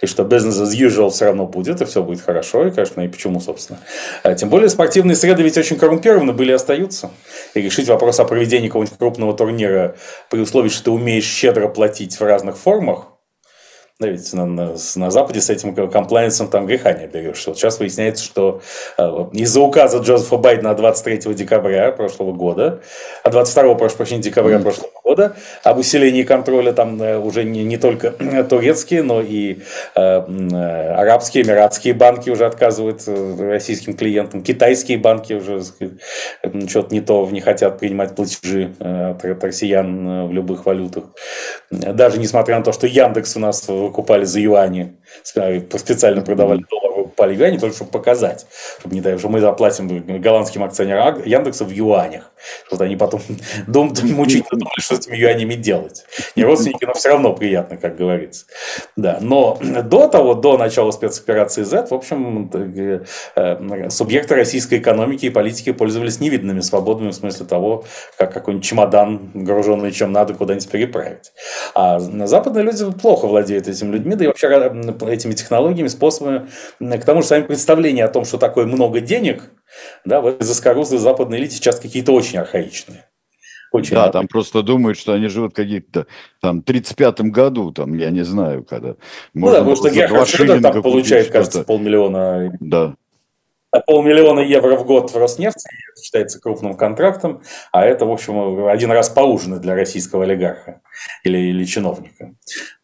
и 0.01 0.05
что 0.05 0.23
business 0.23 0.61
as 0.61 0.71
usual 0.71 1.09
все 1.09 1.25
равно 1.25 1.47
будет, 1.47 1.81
и 1.81 1.85
все 1.85 2.03
будет 2.03 2.21
хорошо, 2.21 2.67
и, 2.67 2.71
конечно, 2.71 3.01
и 3.01 3.07
почему, 3.07 3.39
собственно. 3.39 3.79
А 4.21 4.35
тем 4.35 4.49
более 4.49 4.69
спортивные 4.69 5.15
среды 5.15 5.41
ведь 5.41 5.57
очень 5.57 5.77
коррумпированы 5.77 6.33
были 6.33 6.51
и 6.51 6.55
остаются. 6.55 7.09
И 7.55 7.61
решить 7.61 7.87
вопрос 7.87 8.19
о 8.19 8.25
проведении 8.25 8.67
какого-нибудь 8.67 8.97
крупного 8.97 9.35
турнира 9.35 9.95
при 10.29 10.41
условии, 10.41 10.69
что 10.69 10.85
ты 10.85 10.91
умеешь 10.91 11.25
щедро 11.25 11.67
платить 11.67 12.19
в 12.19 12.21
разных 12.21 12.57
формах, 12.57 13.16
да, 13.99 14.09
ведь 14.09 14.31
на, 14.33 14.45
на, 14.45 14.75
на 14.95 15.11
Западе 15.11 15.41
с 15.41 15.49
этим 15.49 15.73
комплайенсом 15.89 16.49
там 16.49 16.67
греха 16.67 16.93
не 16.93 17.07
берешь. 17.07 17.47
Вот 17.47 17.57
сейчас 17.57 17.79
выясняется, 17.79 18.23
что 18.23 18.61
э, 18.97 19.03
из-за 19.33 19.59
указа 19.59 19.97
Джозефа 19.97 20.37
Байдена 20.37 20.75
23 20.75 21.33
декабря 21.33 21.91
прошлого 21.91 22.31
года, 22.31 22.81
а 23.23 23.29
22, 23.31 23.73
прошу 23.73 23.97
прощения, 23.97 24.21
декабря 24.21 24.59
прошлого 24.59 24.89
года. 25.07 25.35
Об 25.63 25.77
усилении 25.77 26.23
контроля 26.23 26.73
там 26.73 27.01
э, 27.01 27.17
уже 27.17 27.43
не, 27.43 27.63
не 27.63 27.77
только 27.77 28.11
турецкие, 28.49 29.03
но 29.03 29.21
и 29.21 29.59
э, 29.95 30.01
э, 30.01 30.93
арабские, 30.93 31.43
эмиратские 31.43 31.93
банки 31.93 32.29
уже 32.29 32.45
отказывают 32.45 33.03
э, 33.07 33.51
российским 33.51 33.95
клиентам, 33.95 34.43
китайские 34.43 34.97
банки 34.97 35.33
уже 35.33 35.61
что-то 36.67 36.93
не 36.93 37.01
то 37.01 37.27
не 37.31 37.41
хотят 37.41 37.79
принимать 37.79 38.15
платежи 38.15 38.73
от, 38.79 39.23
россиян 39.43 40.27
в 40.27 40.33
любых 40.33 40.65
валютах. 40.65 41.05
Даже 41.71 42.19
несмотря 42.19 42.57
на 42.57 42.63
то, 42.63 42.71
что 42.71 42.87
Яндекс 42.87 43.37
у 43.37 43.39
нас 43.39 43.67
выкупали 43.67 44.25
за 44.25 44.39
юани, 44.39 44.97
специально 45.23 46.21
продавали 46.21 46.63
доллары, 46.69 46.86
юани, 47.25 47.57
только 47.57 47.75
чтобы 47.75 47.91
показать, 47.91 48.45
чтобы 48.79 48.95
не 48.95 49.01
дай, 49.01 49.17
что 49.17 49.29
мы 49.29 49.39
заплатим 49.39 50.21
голландским 50.21 50.63
акционерам 50.63 51.23
Яндекса 51.23 51.65
в 51.65 51.71
юанях, 51.71 52.31
чтобы 52.67 52.85
они 52.85 52.95
потом 52.95 53.21
дум, 53.67 53.93
мучительно 54.03 54.59
думали, 54.59 54.79
что 54.79 54.95
с 54.95 54.99
этими 54.99 55.17
юанями 55.17 55.55
делать. 55.55 56.05
Не 56.35 56.43
родственники, 56.43 56.85
но 56.85 56.93
все 56.93 57.09
равно 57.09 57.33
приятно, 57.33 57.77
как 57.77 57.97
говорится. 57.97 58.45
Да, 58.95 59.17
но 59.21 59.57
до 59.61 60.07
того, 60.07 60.33
до 60.33 60.57
начала 60.57 60.91
спецоперации 60.91 61.63
Z, 61.63 61.87
в 61.87 61.93
общем, 61.93 62.49
э, 62.53 63.89
субъекты 63.89 64.35
российской 64.35 64.79
экономики 64.79 65.25
и 65.25 65.29
политики 65.29 65.71
пользовались 65.71 66.19
невиданными 66.19 66.61
свободами 66.61 67.09
в 67.09 67.13
смысле 67.13 67.45
того, 67.45 67.85
как 68.17 68.33
какой-нибудь 68.33 68.65
чемодан, 68.65 69.31
груженный 69.33 69.91
чем 69.91 70.11
надо, 70.11 70.33
куда-нибудь 70.33 70.69
переправить. 70.69 71.31
А 71.73 71.99
западные 71.99 72.63
люди 72.63 72.85
плохо 72.91 73.27
владеют 73.27 73.67
этими 73.67 73.91
людьми, 73.93 74.15
да 74.15 74.25
и 74.25 74.27
вообще 74.27 74.47
этими 74.47 75.33
технологиями, 75.33 75.87
способами. 75.87 76.47
К 76.79 77.05
тому 77.07 77.21
же, 77.21 77.27
сами 77.27 77.43
представления 77.43 78.05
о 78.05 78.09
том, 78.09 78.25
что 78.25 78.37
такое 78.37 78.65
много 78.65 78.99
денег, 78.99 79.51
да, 80.05 80.21
в 80.21 80.27
этой 80.27 80.43
заскорузлой 80.43 80.99
западной 80.99 81.39
элите 81.39 81.55
сейчас 81.55 81.79
какие-то 81.79 82.11
очень 82.11 82.37
архаичные. 82.37 83.05
Очень 83.71 83.95
да, 83.95 84.09
там 84.09 84.27
просто 84.27 84.61
думают, 84.61 84.97
что 84.97 85.13
они 85.13 85.27
живут 85.27 85.51
в 85.53 85.55
каких-то 85.55 86.07
там 86.41 86.59
35-м 86.59 87.31
году, 87.31 87.71
там, 87.71 87.97
я 87.97 88.11
не 88.11 88.23
знаю, 88.23 88.63
когда. 88.63 88.95
Ну 89.33 89.47
да, 89.47 89.59
потому 89.59 89.75
что 89.75 89.89
Герхард 89.89 90.27
Шредер 90.27 90.61
там 90.61 90.81
получает, 90.81 91.31
кажется, 91.31 91.63
полмиллиона. 91.63 92.55
Да. 92.59 92.95
Полмиллиона 93.85 94.39
евро 94.39 94.75
в 94.77 94.85
год 94.85 95.11
в 95.11 95.17
Роснефти, 95.17 95.67
считается 96.01 96.39
крупным 96.39 96.75
контрактом, 96.75 97.41
а 97.71 97.85
это, 97.85 98.05
в 98.05 98.11
общем, 98.11 98.67
один 98.67 98.91
раз 98.91 99.09
поужинать 99.09 99.61
для 99.61 99.75
российского 99.75 100.23
олигарха 100.23 100.81
или, 101.23 101.37
или 101.37 101.65
чиновника. 101.65 102.33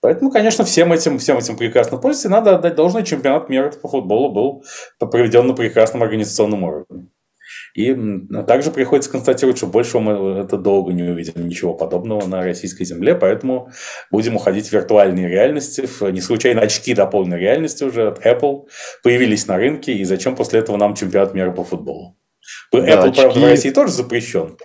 Поэтому, 0.02 0.32
конечно, 0.32 0.66
всем 0.66 0.92
этим, 0.92 1.20
всем 1.20 1.38
этим 1.38 1.58
прекрасно 1.58 1.98
пользуются, 1.98 2.30
надо 2.30 2.56
отдать 2.56 2.76
должное, 2.76 3.04
чемпионат 3.04 3.50
мира 3.50 3.72
по 3.72 3.88
футболу 3.88 4.32
был 4.32 4.64
проведен 5.00 5.48
на 5.48 5.54
прекрасном 5.54 6.04
организационном 6.04 6.64
уровне. 6.64 7.08
И 7.74 7.96
также 8.46 8.70
приходится 8.70 9.10
констатировать, 9.10 9.58
что 9.58 9.66
больше 9.66 10.00
мы 10.00 10.42
это 10.42 10.58
долго 10.58 10.94
не 10.94 11.04
увидим 11.04 11.48
ничего 11.48 11.74
подобного 11.74 12.28
на 12.28 12.44
российской 12.44 12.84
земле, 12.84 13.16
поэтому 13.16 13.72
будем 14.12 14.36
уходить 14.36 14.68
в 14.68 14.74
виртуальные 14.74 15.28
реальности. 15.28 15.88
Не 16.12 16.22
случайно 16.22 16.62
очки 16.62 16.94
до 16.94 17.08
полной 17.08 17.40
реальности 17.40 17.84
уже 17.84 18.10
от 18.10 18.24
Apple 18.26 18.68
появились 19.02 19.48
на 19.48 19.58
рынке, 19.58 19.94
и 19.94 20.04
зачем 20.04 20.36
после 20.36 20.60
этого 20.60 20.78
нам 20.78 20.94
чемпионат 20.94 21.34
мира 21.34 21.52
по 21.52 21.64
футболу? 21.64 22.16
Apple, 22.74 22.86
да, 22.86 23.04
очки... 23.04 23.22
правда, 23.22 23.40
в 23.40 23.46
России 23.46 23.72
тоже 23.72 23.92
запрещен. 23.92 24.58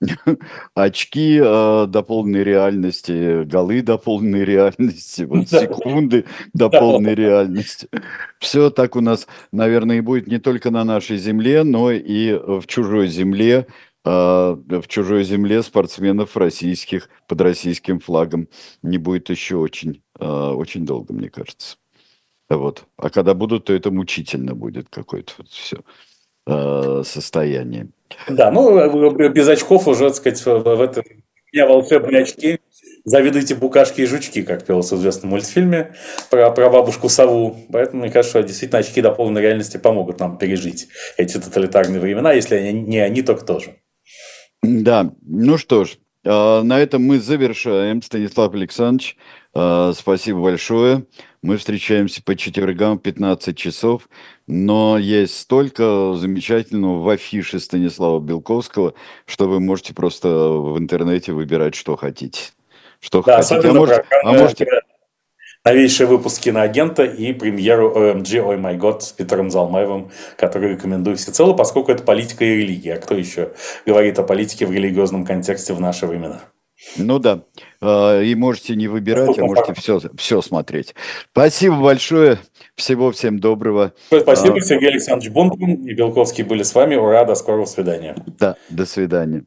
очки 0.74 1.40
э, 1.42 1.86
до 1.88 2.02
полной 2.02 2.44
реальности, 2.44 3.44
голы 3.44 3.82
до 3.82 3.98
полной 3.98 4.44
реальности, 4.44 5.22
вот 5.22 5.48
секунды 5.48 6.26
до 6.52 6.68
полной 6.68 7.14
реальности. 7.14 7.88
Все 8.38 8.70
так 8.70 8.96
у 8.96 9.00
нас, 9.00 9.26
наверное, 9.52 9.98
и 9.98 10.00
будет 10.00 10.26
не 10.26 10.38
только 10.38 10.70
на 10.70 10.84
нашей 10.84 11.16
земле, 11.16 11.64
но 11.64 11.90
и 11.90 12.32
в 12.34 12.66
чужой 12.66 13.08
земле, 13.08 13.66
э, 14.04 14.10
в 14.10 14.84
чужой 14.86 15.24
земле 15.24 15.62
спортсменов 15.62 16.36
российских 16.36 17.08
под 17.26 17.40
российским 17.40 18.00
флагом 18.00 18.48
не 18.82 18.98
будет 18.98 19.30
еще 19.30 19.56
очень, 19.56 20.02
э, 20.18 20.26
очень 20.26 20.84
долго, 20.84 21.14
мне 21.14 21.30
кажется. 21.30 21.78
Вот. 22.48 22.84
А 22.96 23.10
когда 23.10 23.34
будут, 23.34 23.64
то 23.64 23.72
это 23.72 23.90
мучительно 23.90 24.54
будет 24.54 24.88
какое-то 24.88 25.32
вот 25.38 25.48
все. 25.48 25.78
Э, 26.46 27.02
состоянии. 27.04 27.88
Да, 28.28 28.50
ну, 28.50 28.78
э, 28.78 29.28
без 29.28 29.48
очков 29.48 29.88
уже, 29.88 30.08
так 30.08 30.16
сказать, 30.16 30.44
в 30.44 30.80
этом 30.80 31.04
у 31.08 31.56
меня 31.56 31.66
волшебные 31.66 32.22
очки. 32.22 32.60
Завидуйте 33.04 33.54
букашки 33.54 34.00
и 34.00 34.06
жучки, 34.06 34.42
как 34.42 34.66
пелось 34.66 34.90
в 34.90 34.96
известном 34.96 35.30
мультфильме 35.30 35.94
про, 36.28 36.50
про 36.50 36.70
бабушку 36.70 37.08
сову. 37.08 37.56
Поэтому 37.70 38.02
мне 38.02 38.10
кажется, 38.10 38.40
что 38.40 38.48
действительно 38.48 38.80
очки 38.80 39.00
до 39.00 39.12
полной 39.12 39.42
реальности 39.42 39.76
помогут 39.76 40.18
нам 40.18 40.38
пережить 40.38 40.88
эти 41.16 41.38
тоталитарные 41.38 42.00
времена. 42.00 42.32
Если 42.32 42.56
они, 42.56 42.72
не 42.72 42.98
они, 42.98 43.22
то 43.22 43.36
кто 43.36 43.60
же? 43.60 43.76
Да, 44.62 45.12
ну 45.22 45.56
что 45.56 45.84
ж, 45.84 45.98
а, 46.24 46.62
на 46.62 46.80
этом 46.80 47.02
мы 47.02 47.20
завершаем. 47.20 48.02
Станислав 48.02 48.52
Александрович, 48.52 49.16
а, 49.54 49.92
спасибо 49.94 50.42
большое. 50.42 51.06
Мы 51.42 51.58
встречаемся 51.58 52.22
по 52.24 52.34
четвергам 52.34 52.98
в 52.98 53.02
15 53.02 53.56
часов, 53.56 54.08
но 54.46 54.96
есть 54.98 55.38
столько 55.38 56.14
замечательного 56.14 57.02
в 57.02 57.08
афише 57.08 57.58
Станислава 57.58 58.20
Белковского, 58.20 58.94
что 59.26 59.48
вы 59.48 59.60
можете 59.60 59.92
просто 59.94 60.28
в 60.28 60.78
интернете 60.78 61.32
выбирать, 61.32 61.74
что 61.74 61.96
хотите. 61.96 62.40
Что 63.00 63.22
да, 63.22 63.42
хотите. 63.42 63.68
А, 63.68 63.72
можете, 63.72 64.04
а 64.22 64.32
можете... 64.32 64.66
Новейшие 65.64 66.06
выпуск 66.06 66.42
киноагента 66.42 67.02
и 67.02 67.32
премьеру 67.32 67.92
OMG 67.92 68.38
Ой 68.38 68.56
май 68.56 68.76
год 68.76 69.02
с 69.02 69.10
Питером 69.10 69.50
Залмаевым, 69.50 70.12
который 70.38 70.74
рекомендую 70.74 71.16
всецело, 71.16 71.54
поскольку 71.54 71.90
это 71.90 72.04
политика 72.04 72.44
и 72.44 72.58
религия. 72.58 72.94
А 72.94 73.00
кто 73.00 73.16
еще 73.16 73.52
говорит 73.84 74.16
о 74.20 74.22
политике 74.22 74.64
в 74.64 74.70
религиозном 74.70 75.24
контексте 75.24 75.74
в 75.74 75.80
наши 75.80 76.06
времена? 76.06 76.42
Ну 76.96 77.18
да. 77.18 77.42
А, 77.80 78.20
и 78.20 78.34
можете 78.36 78.76
не 78.76 78.86
выбирать, 78.86 79.36
а 79.38 79.44
можете 79.44 79.74
все, 79.74 80.00
все 80.16 80.40
смотреть. 80.40 80.94
Спасибо 81.32 81.76
большое. 81.76 82.38
Всего 82.76 83.10
всем 83.10 83.38
доброго. 83.38 83.94
Спасибо, 84.08 84.56
а, 84.56 84.60
Сергей 84.60 84.90
Александрович 84.90 85.32
Бондарин 85.32 85.86
и 85.86 85.94
Белковский 85.94 86.44
были 86.44 86.62
с 86.62 86.74
вами. 86.74 86.94
Ура, 86.94 87.24
до 87.24 87.34
скорого 87.34 87.64
свидания. 87.64 88.14
Да, 88.38 88.56
до 88.68 88.84
свидания. 88.84 89.44